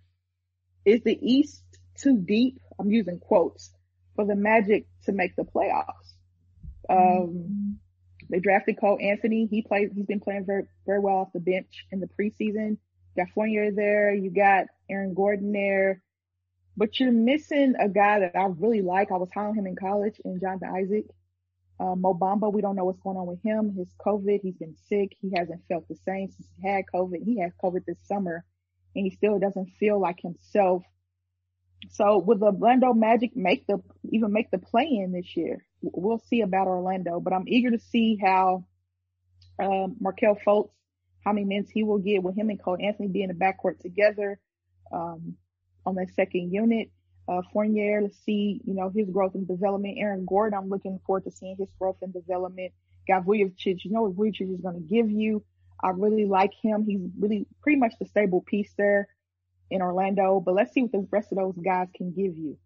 Is 0.85 1.01
the 1.03 1.17
East 1.21 1.63
too 1.97 2.17
deep? 2.17 2.59
I'm 2.79 2.89
using 2.89 3.19
quotes 3.19 3.71
for 4.15 4.25
the 4.25 4.35
Magic 4.35 4.85
to 5.05 5.11
make 5.11 5.35
the 5.35 5.43
playoffs. 5.43 6.13
Um, 6.89 7.79
they 8.29 8.39
drafted 8.39 8.79
Cole 8.79 8.97
Anthony. 9.01 9.47
He 9.49 9.61
plays, 9.61 9.91
he's 9.93 10.05
been 10.05 10.19
playing 10.19 10.45
very, 10.45 10.63
very 10.85 10.99
well 10.99 11.17
off 11.17 11.33
the 11.33 11.39
bench 11.39 11.85
in 11.91 11.99
the 11.99 12.07
preseason. 12.07 12.77
You 13.15 13.23
got 13.23 13.33
Fournier 13.33 13.71
there. 13.71 14.13
You 14.13 14.31
got 14.31 14.65
Aaron 14.89 15.13
Gordon 15.13 15.51
there, 15.51 16.01
but 16.75 16.99
you're 16.99 17.11
missing 17.11 17.75
a 17.79 17.87
guy 17.89 18.19
that 18.19 18.35
I 18.35 18.45
really 18.57 18.81
like. 18.81 19.11
I 19.11 19.17
was 19.17 19.29
high 19.33 19.45
on 19.45 19.55
him 19.55 19.67
in 19.67 19.75
college 19.75 20.19
in 20.25 20.39
Jonathan 20.39 20.69
Isaac. 20.75 21.05
Uh, 21.79 21.95
Mo 21.95 22.13
Bamba, 22.13 22.53
we 22.53 22.61
don't 22.61 22.75
know 22.75 22.85
what's 22.85 22.99
going 22.99 23.17
on 23.17 23.25
with 23.25 23.41
him. 23.43 23.73
His 23.75 23.87
COVID, 24.05 24.39
he's 24.41 24.55
been 24.55 24.75
sick. 24.87 25.15
He 25.21 25.33
hasn't 25.35 25.61
felt 25.67 25.87
the 25.87 25.97
same 26.05 26.29
since 26.29 26.47
he 26.61 26.67
had 26.67 26.85
COVID. 26.93 27.23
He 27.25 27.39
had 27.39 27.51
COVID 27.63 27.85
this 27.85 27.97
summer 28.05 28.45
and 28.95 29.05
he 29.05 29.11
still 29.11 29.39
doesn't 29.39 29.71
feel 29.79 29.99
like 29.99 30.19
himself. 30.21 30.83
So 31.89 32.19
will 32.19 32.37
the 32.37 32.45
Orlando 32.45 32.93
Magic 32.93 33.35
make 33.35 33.67
the, 33.67 33.81
even 34.09 34.31
make 34.31 34.51
the 34.51 34.57
play 34.57 34.87
in 34.87 35.11
this 35.11 35.35
year? 35.35 35.65
We'll 35.81 36.21
see 36.29 36.41
about 36.41 36.67
Orlando, 36.67 37.19
but 37.19 37.33
I'm 37.33 37.47
eager 37.47 37.71
to 37.71 37.79
see 37.79 38.17
how, 38.21 38.65
um, 39.61 39.97
Markelle 39.99 40.37
Fultz, 40.45 40.69
how 41.25 41.33
many 41.33 41.45
minutes 41.45 41.71
he 41.71 41.83
will 41.83 41.99
get 41.99 42.23
with 42.23 42.37
him 42.37 42.49
and 42.49 42.61
Cole 42.61 42.77
Anthony 42.79 43.09
being 43.09 43.29
in 43.29 43.37
the 43.37 43.45
backcourt 43.45 43.79
together, 43.79 44.39
um, 44.91 45.35
on 45.85 45.95
that 45.95 46.13
second 46.15 46.53
unit. 46.53 46.89
Uh, 47.27 47.41
Fournier, 47.53 48.01
let's 48.01 48.17
see, 48.25 48.59
you 48.65 48.73
know, 48.73 48.91
his 48.93 49.09
growth 49.09 49.35
and 49.35 49.47
development. 49.47 49.97
Aaron 49.97 50.25
Gordon, 50.25 50.57
I'm 50.57 50.69
looking 50.69 50.99
forward 51.05 51.23
to 51.23 51.31
seeing 51.31 51.55
his 51.57 51.69
growth 51.79 51.97
and 52.01 52.13
development. 52.13 52.73
Got 53.07 53.25
Vucevic, 53.25 53.83
you 53.83 53.91
know 53.91 54.03
what 54.03 54.15
Vucevic 54.15 54.53
is 54.53 54.61
going 54.61 54.75
to 54.75 54.81
give 54.81 55.09
you. 55.09 55.43
I 55.81 55.89
really 55.89 56.25
like 56.25 56.51
him. 56.61 56.85
He's 56.85 57.01
really 57.19 57.45
pretty 57.61 57.79
much 57.79 57.93
the 57.99 58.05
stable 58.05 58.41
piece 58.41 58.71
there 58.77 59.07
in 59.69 59.81
Orlando, 59.81 60.39
but 60.39 60.53
let's 60.53 60.73
see 60.73 60.81
what 60.81 60.91
the 60.91 61.07
rest 61.11 61.31
of 61.31 61.37
those 61.37 61.57
guys 61.57 61.87
can 61.95 62.11
give 62.11 62.37
you. 62.37 62.57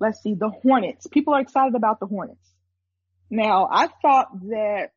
Let's 0.00 0.22
see 0.22 0.34
the 0.34 0.50
Hornets. 0.50 1.06
People 1.08 1.34
are 1.34 1.40
excited 1.40 1.74
about 1.74 2.00
the 2.00 2.06
Hornets. 2.06 2.48
Now, 3.30 3.68
I 3.70 3.88
thought 4.00 4.28
that 4.50 4.92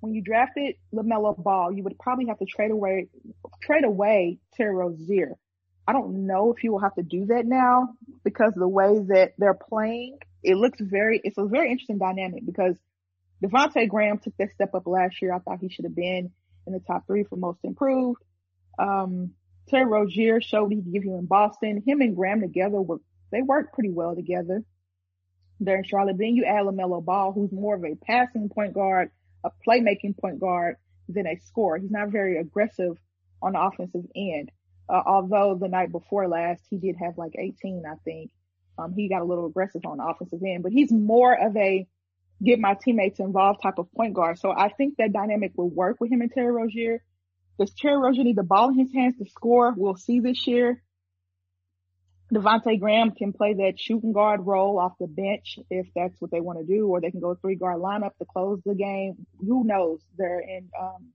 when 0.00 0.14
you 0.14 0.22
drafted 0.22 0.76
LaMelo 0.94 1.42
Ball, 1.42 1.72
you 1.72 1.84
would 1.84 1.98
probably 1.98 2.26
have 2.26 2.38
to 2.38 2.46
trade 2.46 2.70
away, 2.70 3.08
trade 3.62 3.84
away 3.84 4.38
Terry 4.54 4.74
Rozier. 4.74 5.36
I 5.90 5.92
don't 5.92 6.24
know 6.24 6.54
if 6.56 6.62
you 6.62 6.70
will 6.70 6.78
have 6.78 6.94
to 6.94 7.02
do 7.02 7.26
that 7.26 7.46
now 7.46 7.94
because 8.22 8.52
the 8.54 8.68
way 8.68 8.96
that 9.08 9.32
they're 9.38 9.58
playing, 9.68 10.18
it 10.40 10.54
looks 10.54 10.78
very, 10.80 11.20
it's 11.24 11.36
a 11.36 11.46
very 11.46 11.68
interesting 11.68 11.98
dynamic 11.98 12.46
because 12.46 12.76
Devonte 13.42 13.88
Graham 13.88 14.18
took 14.18 14.36
that 14.36 14.52
step 14.54 14.72
up 14.72 14.86
last 14.86 15.20
year. 15.20 15.34
I 15.34 15.40
thought 15.40 15.58
he 15.60 15.68
should 15.68 15.86
have 15.86 15.96
been 15.96 16.30
in 16.68 16.72
the 16.72 16.78
top 16.78 17.08
three 17.08 17.24
for 17.24 17.34
most 17.34 17.58
improved. 17.64 18.22
Um, 18.78 19.32
Terry 19.68 19.84
Rozier 19.84 20.40
showed 20.40 20.70
he 20.70 20.76
could 20.76 20.92
give 20.92 21.04
you 21.04 21.16
in 21.16 21.26
Boston. 21.26 21.82
Him 21.84 22.02
and 22.02 22.14
Graham 22.14 22.40
together 22.40 22.80
were, 22.80 23.00
they 23.32 23.42
work 23.42 23.72
pretty 23.72 23.90
well 23.90 24.14
together. 24.14 24.62
They're 25.58 25.78
in 25.78 25.84
Charlotte. 25.84 26.18
Then 26.18 26.36
you 26.36 26.44
add 26.44 26.66
LaMelo 26.66 27.04
Ball, 27.04 27.32
who's 27.32 27.50
more 27.50 27.74
of 27.74 27.82
a 27.82 27.96
passing 27.96 28.48
point 28.48 28.74
guard, 28.74 29.10
a 29.42 29.50
playmaking 29.66 30.16
point 30.20 30.38
guard 30.38 30.76
than 31.08 31.26
a 31.26 31.36
scorer. 31.48 31.78
He's 31.78 31.90
not 31.90 32.10
very 32.10 32.38
aggressive 32.38 32.96
on 33.42 33.54
the 33.54 33.60
offensive 33.60 34.06
end. 34.14 34.52
Uh, 34.90 35.02
although 35.06 35.56
the 35.60 35.68
night 35.68 35.92
before 35.92 36.26
last, 36.26 36.62
he 36.68 36.78
did 36.78 36.96
have 37.00 37.16
like 37.16 37.32
18, 37.38 37.84
I 37.86 37.94
think. 38.04 38.30
Um, 38.78 38.92
he 38.94 39.08
got 39.08 39.20
a 39.20 39.24
little 39.24 39.46
aggressive 39.46 39.82
on 39.84 39.98
the 39.98 40.04
offensive 40.04 40.40
end, 40.42 40.62
but 40.62 40.72
he's 40.72 40.90
more 40.90 41.34
of 41.34 41.56
a 41.56 41.86
get 42.42 42.58
my 42.58 42.74
teammates 42.82 43.20
involved 43.20 43.62
type 43.62 43.78
of 43.78 43.92
point 43.92 44.14
guard. 44.14 44.38
So 44.38 44.50
I 44.50 44.70
think 44.70 44.96
that 44.96 45.12
dynamic 45.12 45.52
will 45.54 45.68
work 45.68 45.98
with 46.00 46.10
him 46.10 46.22
and 46.22 46.32
Terry 46.32 46.50
Rozier. 46.50 47.02
Does 47.58 47.72
Terry 47.74 47.98
Rozier 47.98 48.24
need 48.24 48.36
the 48.36 48.42
ball 48.42 48.70
in 48.70 48.78
his 48.78 48.92
hands 48.92 49.18
to 49.18 49.26
score? 49.26 49.74
We'll 49.76 49.96
see 49.96 50.20
this 50.20 50.46
year. 50.46 50.82
Devonte 52.32 52.78
Graham 52.78 53.10
can 53.10 53.32
play 53.32 53.54
that 53.54 53.74
shooting 53.78 54.12
guard 54.12 54.46
role 54.46 54.78
off 54.78 54.92
the 55.00 55.08
bench 55.08 55.58
if 55.68 55.88
that's 55.94 56.14
what 56.20 56.30
they 56.30 56.40
want 56.40 56.60
to 56.60 56.64
do, 56.64 56.86
or 56.86 57.00
they 57.00 57.10
can 57.10 57.20
go 57.20 57.34
three 57.34 57.56
guard 57.56 57.80
lineup 57.80 58.16
to 58.18 58.24
close 58.24 58.60
the 58.64 58.74
game. 58.74 59.26
Who 59.40 59.64
knows? 59.64 60.00
They're 60.16 60.40
in 60.40 60.70
um 60.80 61.08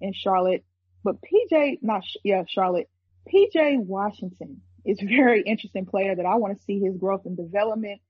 in 0.00 0.12
Charlotte, 0.12 0.64
but 1.02 1.16
PJ, 1.16 1.78
not 1.82 2.02
yeah, 2.24 2.44
Charlotte. 2.46 2.88
PJ 3.28 3.84
Washington 3.84 4.62
is 4.84 5.00
a 5.02 5.06
very 5.06 5.42
interesting 5.42 5.86
player 5.86 6.14
that 6.14 6.26
I 6.26 6.36
want 6.36 6.56
to 6.56 6.64
see 6.64 6.80
his 6.80 6.96
growth 6.96 7.22
and 7.26 7.36
development 7.36 8.00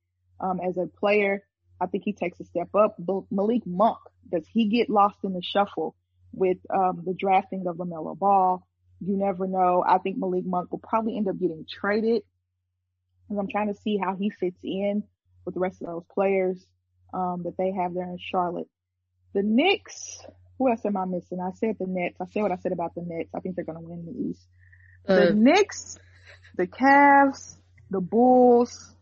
um, 0.40 0.60
as 0.60 0.76
a 0.76 0.86
player. 0.86 1.44
I 1.80 1.86
think 1.86 2.04
he 2.04 2.12
takes 2.12 2.40
a 2.40 2.44
step 2.44 2.74
up. 2.74 2.96
But 2.98 3.24
Malik 3.30 3.62
Monk, 3.66 3.98
does 4.30 4.46
he 4.52 4.68
get 4.68 4.90
lost 4.90 5.16
in 5.24 5.32
the 5.32 5.42
shuffle 5.42 5.96
with 6.32 6.58
um, 6.72 7.02
the 7.04 7.14
drafting 7.14 7.66
of 7.66 7.76
LaMelo 7.76 8.18
Ball? 8.18 8.66
You 9.00 9.16
never 9.16 9.46
know. 9.46 9.82
I 9.86 9.98
think 9.98 10.18
Malik 10.18 10.44
Monk 10.44 10.70
will 10.70 10.78
probably 10.78 11.16
end 11.16 11.28
up 11.28 11.38
getting 11.38 11.64
traded. 11.68 12.22
And 13.28 13.38
I'm 13.38 13.48
trying 13.48 13.72
to 13.72 13.80
see 13.80 13.96
how 13.96 14.16
he 14.16 14.30
fits 14.30 14.58
in 14.62 15.04
with 15.44 15.54
the 15.54 15.60
rest 15.60 15.80
of 15.80 15.86
those 15.86 16.04
players 16.12 16.64
um, 17.14 17.42
that 17.44 17.56
they 17.56 17.72
have 17.72 17.94
there 17.94 18.04
in 18.04 18.18
Charlotte. 18.18 18.68
The 19.32 19.42
Knicks, 19.42 20.20
who 20.58 20.68
else 20.68 20.84
am 20.84 20.96
I 20.96 21.04
missing? 21.04 21.40
I 21.40 21.52
said 21.56 21.76
the 21.78 21.86
Nets. 21.86 22.16
I 22.20 22.26
said 22.30 22.42
what 22.42 22.52
I 22.52 22.56
said 22.56 22.72
about 22.72 22.94
the 22.94 23.02
Nets. 23.06 23.30
I 23.34 23.40
think 23.40 23.56
they're 23.56 23.64
going 23.64 23.78
to 23.78 23.88
win 23.88 24.04
the 24.04 24.30
East. 24.30 24.46
The 25.06 25.30
uh, 25.30 25.32
Knicks, 25.34 25.98
the 26.56 26.66
Cavs, 26.66 27.56
the 27.90 28.00
Bulls. 28.00 28.94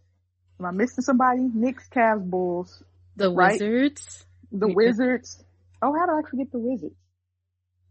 Am 0.59 0.67
I 0.67 0.71
missing 0.71 1.03
somebody? 1.03 1.49
Knicks, 1.53 1.89
Cavs, 1.89 2.29
Bulls. 2.29 2.83
The 3.17 3.31
right? 3.33 3.53
Wizards. 3.53 4.25
The 4.53 4.69
Wizards. 4.69 5.43
Oh, 5.83 5.93
how 5.93 6.07
did 6.07 6.27
I 6.27 6.31
forget 6.31 6.51
the 6.53 6.59
Wizards? 6.59 6.95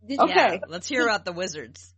Did 0.08 0.20
okay. 0.20 0.34
Yeah, 0.36 0.60
let's 0.68 0.88
hear 0.88 1.04
about 1.04 1.26
the 1.26 1.32
Wizards. 1.32 1.94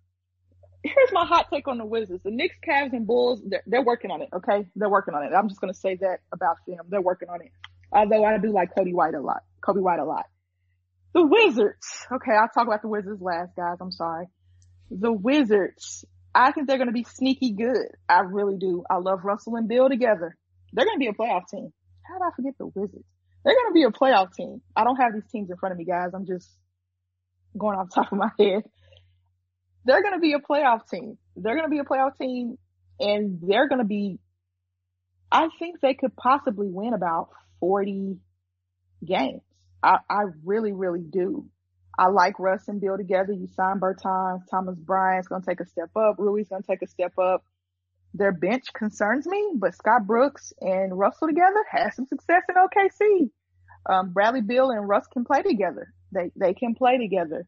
Here's 0.83 1.11
my 1.11 1.25
hot 1.25 1.47
take 1.51 1.67
on 1.67 1.77
the 1.77 1.85
Wizards. 1.85 2.23
The 2.23 2.31
Knicks, 2.31 2.55
Cavs, 2.67 2.93
and 2.93 3.05
Bulls, 3.05 3.41
they're, 3.45 3.63
they're 3.67 3.83
working 3.83 4.11
on 4.11 4.21
it, 4.21 4.29
okay? 4.33 4.67
They're 4.75 4.89
working 4.89 5.13
on 5.13 5.23
it. 5.23 5.31
I'm 5.35 5.49
just 5.49 5.59
going 5.59 5.73
to 5.73 5.79
say 5.79 5.95
that 5.95 6.19
about 6.31 6.57
them. 6.67 6.77
They're 6.87 7.01
working 7.01 7.29
on 7.29 7.41
it. 7.41 7.51
Although 7.91 8.23
I 8.23 8.37
do 8.37 8.53
like 8.53 8.69
Coby 8.75 8.93
White 8.93 9.13
a 9.13 9.21
lot. 9.21 9.43
Coby 9.61 9.81
White 9.81 9.99
a 9.99 10.05
lot. 10.05 10.25
The 11.13 11.25
Wizards. 11.25 12.05
Okay, 12.11 12.31
I'll 12.31 12.49
talk 12.49 12.67
about 12.67 12.81
the 12.81 12.87
Wizards 12.87 13.21
last, 13.21 13.55
guys. 13.55 13.77
I'm 13.81 13.91
sorry 13.91 14.27
the 14.89 15.11
Wizards. 15.11 16.05
I 16.33 16.51
think 16.51 16.67
they're 16.67 16.77
going 16.77 16.89
to 16.89 16.93
be 16.93 17.05
sneaky 17.05 17.53
good. 17.53 17.87
I 18.07 18.19
really 18.21 18.57
do. 18.57 18.83
I 18.89 18.97
love 18.97 19.23
Russell 19.23 19.55
and 19.55 19.67
Beal 19.67 19.89
together. 19.89 20.37
They're 20.73 20.85
going 20.85 20.97
to 20.97 20.99
be 20.99 21.07
a 21.07 21.13
playoff 21.13 21.47
team. 21.49 21.73
How 22.03 22.15
did 22.17 22.23
I 22.23 22.35
forget 22.35 22.53
the 22.57 22.67
Wizards? 22.67 23.05
They're 23.43 23.55
going 23.55 23.69
to 23.69 23.73
be 23.73 23.83
a 23.83 23.91
playoff 23.91 24.33
team. 24.33 24.61
I 24.75 24.83
don't 24.83 24.97
have 24.97 25.13
these 25.13 25.29
teams 25.31 25.49
in 25.49 25.57
front 25.57 25.71
of 25.71 25.77
me, 25.79 25.85
guys. 25.85 26.11
I'm 26.13 26.25
just 26.25 26.47
going 27.57 27.77
off 27.77 27.87
top 27.93 28.11
of 28.11 28.17
my 28.17 28.29
head. 28.39 28.63
They're 29.85 30.01
going 30.01 30.13
to 30.13 30.19
be 30.19 30.33
a 30.33 30.39
playoff 30.39 30.87
team. 30.89 31.17
They're 31.35 31.55
going 31.55 31.65
to 31.65 31.71
be 31.71 31.79
a 31.79 31.83
playoff 31.83 32.17
team 32.19 32.57
and 32.99 33.39
they're 33.41 33.67
going 33.67 33.79
to 33.79 33.87
be, 33.87 34.19
I 35.31 35.47
think 35.57 35.79
they 35.81 35.93
could 35.93 36.15
possibly 36.15 36.67
win 36.69 36.93
about 36.93 37.29
40 37.61 38.17
games. 39.05 39.41
I, 39.81 39.97
I 40.09 40.23
really, 40.43 40.73
really 40.73 41.01
do. 41.01 41.45
I 41.99 42.07
like 42.07 42.39
Russ 42.39 42.69
and 42.69 42.79
Beal 42.79 42.95
together. 42.95 43.33
You 43.33 43.45
sign 43.47 43.81
Bertans, 43.81 44.47
Thomas 44.49 44.77
Bryant's 44.77 45.27
going 45.27 45.41
to 45.41 45.45
take 45.45 45.59
a 45.59 45.65
step 45.65 45.89
up. 45.97 46.15
Rui's 46.17 46.47
going 46.47 46.61
to 46.61 46.67
take 46.67 46.81
a 46.81 46.87
step 46.87 47.19
up. 47.19 47.43
Their 48.13 48.31
bench 48.31 48.71
concerns 48.73 49.27
me, 49.27 49.51
but 49.55 49.75
Scott 49.75 50.07
Brooks 50.07 50.53
and 50.61 50.97
Russell 50.97 51.27
together 51.27 51.61
had 51.69 51.93
some 51.93 52.05
success 52.05 52.43
in 52.47 52.55
OKC. 52.55 53.29
Um, 53.89 54.13
Bradley 54.13 54.39
Beal 54.39 54.71
and 54.71 54.87
Russ 54.87 55.07
can 55.11 55.25
play 55.25 55.41
together. 55.41 55.93
They, 56.13 56.31
they 56.37 56.53
can 56.53 56.73
play 56.73 56.97
together. 56.97 57.45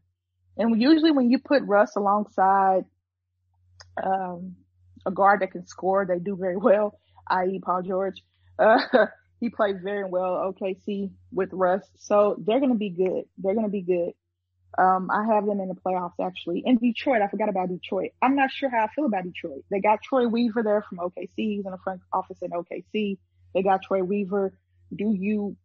And 0.58 0.80
usually 0.80 1.12
when 1.12 1.30
you 1.30 1.38
put 1.38 1.62
Russ 1.62 1.96
alongside, 1.96 2.84
um, 4.04 4.56
a 5.06 5.10
guard 5.10 5.40
that 5.40 5.52
can 5.52 5.66
score, 5.66 6.04
they 6.04 6.18
do 6.18 6.36
very 6.36 6.58
well, 6.58 6.98
i.e. 7.28 7.58
Paul 7.64 7.80
George. 7.82 8.22
Uh, 8.58 8.76
he 9.40 9.48
played 9.48 9.82
very 9.82 10.04
well 10.04 10.52
OKC 10.52 11.10
with 11.32 11.48
Russ. 11.52 11.88
So 11.96 12.36
they're 12.46 12.60
going 12.60 12.72
to 12.72 12.78
be 12.78 12.90
good. 12.90 13.24
They're 13.38 13.54
going 13.54 13.66
to 13.66 13.72
be 13.72 13.80
good. 13.80 14.12
Um, 14.78 15.10
I 15.10 15.26
have 15.34 15.44
them 15.44 15.60
in 15.60 15.68
the 15.68 15.74
playoffs 15.74 16.14
actually. 16.20 16.62
In 16.64 16.78
Detroit, 16.78 17.20
I 17.20 17.28
forgot 17.28 17.50
about 17.50 17.68
Detroit. 17.68 18.10
I'm 18.22 18.36
not 18.36 18.50
sure 18.50 18.70
how 18.70 18.84
I 18.84 18.88
feel 18.94 19.04
about 19.04 19.24
Detroit. 19.24 19.64
They 19.70 19.80
got 19.80 20.02
Troy 20.02 20.26
Weaver 20.26 20.62
there 20.62 20.84
from 20.88 20.98
OKC. 20.98 21.28
He's 21.36 21.66
in 21.66 21.70
the 21.70 21.78
front 21.84 22.00
office 22.12 22.38
in 22.40 22.50
OKC. 22.50 23.18
They 23.54 23.62
got 23.62 23.82
Troy 23.82 24.02
Weaver. 24.02 24.54
Do 24.94 25.12
you 25.12 25.56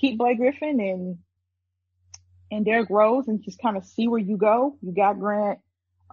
keep 0.00 0.18
Blake 0.18 0.38
Griffin 0.38 0.80
and 0.80 1.18
and 2.50 2.64
Derrick 2.64 2.88
Rose 2.90 3.28
and 3.28 3.42
just 3.42 3.60
kind 3.60 3.76
of 3.76 3.84
see 3.84 4.08
where 4.08 4.20
you 4.20 4.36
go? 4.36 4.76
You 4.82 4.92
got 4.92 5.18
Grant. 5.18 5.58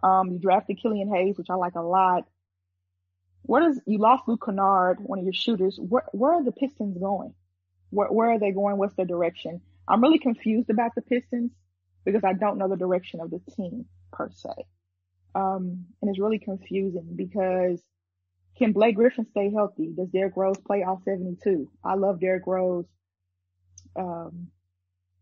Um, 0.04 0.32
you 0.32 0.40
drafted 0.40 0.80
Killian 0.82 1.14
Hayes, 1.14 1.38
which 1.38 1.50
I 1.50 1.56
like 1.56 1.76
a 1.76 1.82
lot. 1.82 2.26
What 3.44 3.64
is 3.64 3.80
you 3.86 4.00
lost 4.00 4.28
Luke 4.28 4.44
Kennard, 4.44 4.98
one 5.00 5.20
of 5.20 5.26
your 5.26 5.34
shooters. 5.34 5.78
Where 5.80 6.06
where 6.12 6.34
are 6.34 6.44
the 6.44 6.52
Pistons 6.52 6.98
going? 6.98 7.36
Where 7.92 8.08
where 8.08 8.32
are 8.32 8.40
they 8.40 8.52
going? 8.52 8.78
What's 8.78 8.96
their 8.96 9.06
direction? 9.06 9.62
I'm 9.88 10.02
really 10.02 10.18
confused 10.18 10.72
about 10.72 10.96
the 10.96 11.04
Pistons 11.04 11.52
because 12.06 12.24
I 12.24 12.34
don't 12.34 12.58
know 12.58 12.70
the 12.70 12.78
direction 12.78 13.20
of 13.20 13.32
the 13.32 13.40
team 13.56 13.86
per 14.12 14.30
se. 14.32 14.52
Um, 15.34 15.86
and 16.02 16.10
it's 16.10 16.20
really 16.20 16.40
confusing 16.40 17.10
because 17.16 17.82
can 18.58 18.72
Blake 18.72 18.96
Griffin 18.96 19.26
stay 19.32 19.52
healthy? 19.52 19.92
Does 19.96 20.08
Derrick 20.10 20.38
Rose 20.38 20.58
play 20.66 20.84
all 20.84 21.02
72? 21.04 21.70
I 21.84 21.96
love 21.96 22.22
Derrick 22.22 22.48
Rose. 22.48 22.86
Um, 23.98 24.48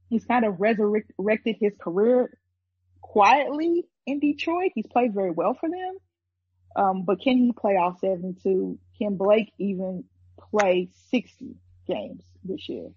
he's 0.10 0.26
kind 0.26 0.46
of 0.46 0.60
resurrected 0.60 1.56
his 1.60 1.74
career 1.82 2.38
quietly 3.02 3.86
in 4.06 4.20
Detroit. 4.20 4.72
He's 4.76 4.88
played 4.88 5.14
very 5.14 5.32
well 5.32 5.56
for 5.60 5.70
them. 5.70 5.98
Um, 6.76 7.04
but 7.06 7.22
can 7.22 7.38
he 7.38 7.52
play 7.54 7.76
all 7.76 7.98
72? 8.00 8.78
Can 9.00 9.16
Blake 9.16 9.52
even 9.60 10.04
play 10.52 10.90
60 11.10 11.56
games 11.88 12.24
this 12.44 12.70
year? 12.70 12.90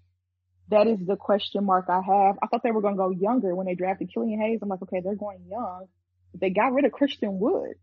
That 0.69 0.87
is 0.87 0.99
the 1.05 1.15
question 1.15 1.63
mark 1.65 1.85
I 1.89 2.01
have. 2.01 2.37
I 2.41 2.47
thought 2.47 2.61
they 2.63 2.71
were 2.71 2.81
going 2.81 2.95
to 2.95 2.97
go 2.97 3.09
younger 3.09 3.55
when 3.55 3.67
they 3.67 3.75
drafted 3.75 4.11
Killian 4.13 4.41
Hayes. 4.41 4.59
I'm 4.61 4.69
like, 4.69 4.81
okay, 4.83 5.01
they're 5.03 5.15
going 5.15 5.45
young. 5.49 5.85
They 6.33 6.49
got 6.49 6.73
rid 6.73 6.85
of 6.85 6.91
Christian 6.91 7.39
Wood, 7.39 7.75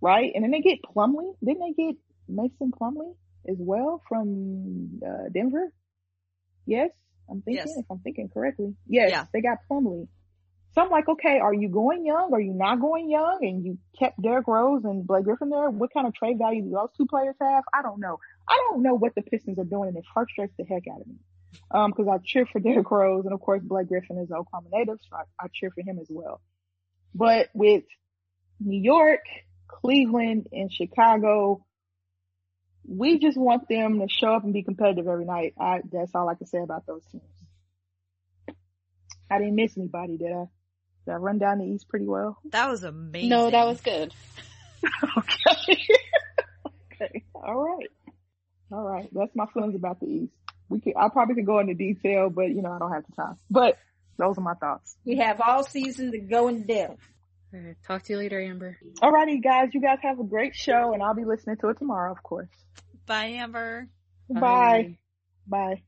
right? 0.00 0.32
And 0.34 0.42
then 0.42 0.50
they 0.50 0.60
get 0.60 0.78
Plumlee. 0.82 1.34
Didn't 1.44 1.60
they 1.60 1.84
get 1.84 1.96
Mason 2.28 2.72
Plumlee 2.72 3.14
as 3.48 3.56
well 3.58 4.02
from 4.08 5.00
uh, 5.06 5.28
Denver? 5.32 5.72
Yes, 6.64 6.90
I'm 7.30 7.42
thinking 7.42 7.64
yes. 7.66 7.76
if 7.76 7.84
I'm 7.90 7.98
thinking 7.98 8.30
correctly. 8.32 8.74
Yes, 8.88 9.10
yeah. 9.10 9.24
they 9.32 9.42
got 9.42 9.58
Plumlee. 9.70 10.08
So 10.72 10.82
I'm 10.82 10.90
like, 10.90 11.08
okay, 11.08 11.38
are 11.38 11.54
you 11.54 11.68
going 11.68 12.04
young? 12.04 12.30
Are 12.34 12.40
you 12.40 12.52
not 12.52 12.80
going 12.80 13.08
young? 13.08 13.38
And 13.40 13.64
you 13.64 13.78
kept 13.98 14.20
Derrick 14.20 14.46
Rose 14.46 14.84
and 14.84 15.06
Blake 15.06 15.24
Griffin 15.24 15.48
there. 15.48 15.70
What 15.70 15.92
kind 15.92 16.06
of 16.06 16.14
trade 16.14 16.36
value 16.38 16.62
do 16.62 16.70
those 16.70 16.90
two 16.96 17.06
players 17.06 17.34
have? 17.40 17.64
I 17.72 17.82
don't 17.82 18.00
know. 18.00 18.18
I 18.48 18.58
don't 18.68 18.82
know 18.82 18.94
what 18.94 19.14
the 19.14 19.22
Pistons 19.22 19.58
are 19.58 19.64
doing, 19.64 19.88
and 19.88 19.96
it 19.96 20.04
frustrates 20.12 20.52
the 20.58 20.64
heck 20.64 20.82
out 20.92 21.00
of 21.00 21.06
me 21.06 21.16
um, 21.70 21.92
cause 21.92 22.06
I 22.10 22.18
cheer 22.24 22.46
for 22.46 22.60
Derrick 22.60 22.90
Rose 22.90 23.24
and 23.24 23.34
of 23.34 23.40
course 23.40 23.62
Blake 23.62 23.88
Griffin 23.88 24.18
is 24.18 24.30
Oklahoma 24.30 24.68
native, 24.72 24.98
so 25.08 25.16
I, 25.16 25.44
I 25.44 25.48
cheer 25.52 25.70
for 25.70 25.82
him 25.82 25.98
as 26.00 26.08
well. 26.10 26.40
But 27.14 27.48
with 27.54 27.84
New 28.60 28.80
York, 28.80 29.20
Cleveland, 29.68 30.48
and 30.52 30.72
Chicago, 30.72 31.64
we 32.86 33.18
just 33.18 33.36
want 33.36 33.68
them 33.68 34.00
to 34.00 34.06
show 34.08 34.28
up 34.28 34.44
and 34.44 34.52
be 34.52 34.62
competitive 34.62 35.08
every 35.08 35.24
night. 35.24 35.54
I, 35.58 35.80
that's 35.90 36.14
all 36.14 36.28
I 36.28 36.34
can 36.34 36.46
say 36.46 36.58
about 36.58 36.86
those 36.86 37.02
teams. 37.10 37.24
I 39.30 39.38
didn't 39.38 39.56
miss 39.56 39.76
anybody, 39.76 40.16
did 40.18 40.32
I? 40.32 40.44
Did 41.04 41.12
I 41.12 41.16
run 41.16 41.38
down 41.38 41.58
the 41.58 41.64
East 41.64 41.88
pretty 41.88 42.06
well? 42.06 42.38
That 42.50 42.68
was 42.68 42.84
amazing. 42.84 43.30
No, 43.30 43.50
that 43.50 43.66
was 43.66 43.80
good. 43.80 44.14
okay. 45.18 45.82
okay. 46.92 47.24
All 47.34 47.56
right. 47.56 47.88
All 48.70 48.84
right. 48.84 49.08
That's 49.12 49.34
my 49.34 49.46
feelings 49.46 49.74
about 49.74 50.00
the 50.00 50.06
East 50.06 50.32
we 50.68 50.80
could, 50.80 50.94
I 50.96 51.08
probably 51.08 51.34
could 51.36 51.46
go 51.46 51.58
into 51.58 51.74
detail, 51.74 52.30
but 52.30 52.48
you 52.48 52.62
know, 52.62 52.72
I 52.72 52.78
don't 52.78 52.92
have 52.92 53.04
the 53.08 53.16
time. 53.16 53.38
But 53.50 53.78
those 54.18 54.38
are 54.38 54.42
my 54.42 54.54
thoughts. 54.54 54.96
We 55.04 55.16
have 55.16 55.40
all 55.40 55.62
season 55.62 56.12
to 56.12 56.18
go 56.18 56.48
in 56.48 56.66
depth. 56.66 57.00
All 57.54 57.60
right, 57.60 57.76
talk 57.86 58.02
to 58.04 58.12
you 58.12 58.18
later, 58.18 58.40
Amber. 58.40 58.78
Alrighty, 59.00 59.42
guys. 59.42 59.70
You 59.72 59.80
guys 59.80 59.98
have 60.02 60.18
a 60.18 60.24
great 60.24 60.54
show, 60.54 60.92
and 60.92 61.02
I'll 61.02 61.14
be 61.14 61.24
listening 61.24 61.56
to 61.58 61.68
it 61.68 61.78
tomorrow, 61.78 62.12
of 62.12 62.22
course. 62.22 62.48
Bye, 63.06 63.36
Amber. 63.38 63.88
Bye. 64.28 64.40
Bye. 64.40 64.98
Bye. 65.46 65.82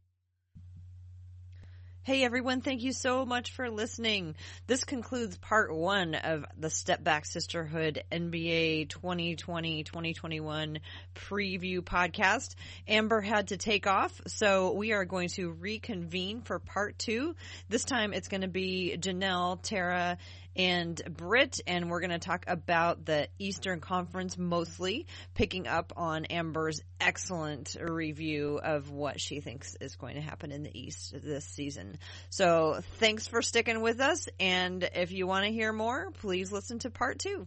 Hey 2.08 2.24
everyone, 2.24 2.62
thank 2.62 2.82
you 2.84 2.94
so 2.94 3.26
much 3.26 3.50
for 3.50 3.68
listening. 3.68 4.34
This 4.66 4.84
concludes 4.84 5.36
part 5.36 5.76
one 5.76 6.14
of 6.14 6.46
the 6.58 6.70
Step 6.70 7.04
Back 7.04 7.26
Sisterhood 7.26 8.02
NBA 8.10 8.88
2020-2021 8.88 10.78
preview 11.14 11.80
podcast. 11.80 12.54
Amber 12.88 13.20
had 13.20 13.48
to 13.48 13.58
take 13.58 13.86
off, 13.86 14.22
so 14.26 14.72
we 14.72 14.92
are 14.92 15.04
going 15.04 15.28
to 15.34 15.50
reconvene 15.50 16.40
for 16.40 16.58
part 16.58 16.98
two. 16.98 17.36
This 17.68 17.84
time 17.84 18.14
it's 18.14 18.28
going 18.28 18.40
to 18.40 18.48
be 18.48 18.96
Janelle, 18.98 19.60
Tara, 19.60 20.16
and 20.56 21.00
Britt, 21.16 21.60
and 21.66 21.90
we're 21.90 22.00
going 22.00 22.10
to 22.10 22.18
talk 22.18 22.44
about 22.48 23.04
the 23.04 23.28
Eastern 23.38 23.80
Conference 23.80 24.36
mostly, 24.36 25.06
picking 25.34 25.66
up 25.66 25.92
on 25.96 26.24
Amber's 26.26 26.80
excellent 27.00 27.76
review 27.80 28.58
of 28.62 28.90
what 28.90 29.20
she 29.20 29.40
thinks 29.40 29.76
is 29.80 29.96
going 29.96 30.16
to 30.16 30.20
happen 30.20 30.50
in 30.52 30.62
the 30.62 30.78
East 30.78 31.14
this 31.22 31.44
season. 31.44 31.98
So 32.30 32.80
thanks 32.98 33.26
for 33.26 33.42
sticking 33.42 33.80
with 33.80 34.00
us, 34.00 34.28
and 34.40 34.88
if 34.94 35.12
you 35.12 35.26
want 35.26 35.46
to 35.46 35.52
hear 35.52 35.72
more, 35.72 36.10
please 36.20 36.50
listen 36.52 36.78
to 36.80 36.90
part 36.90 37.18
two. 37.18 37.46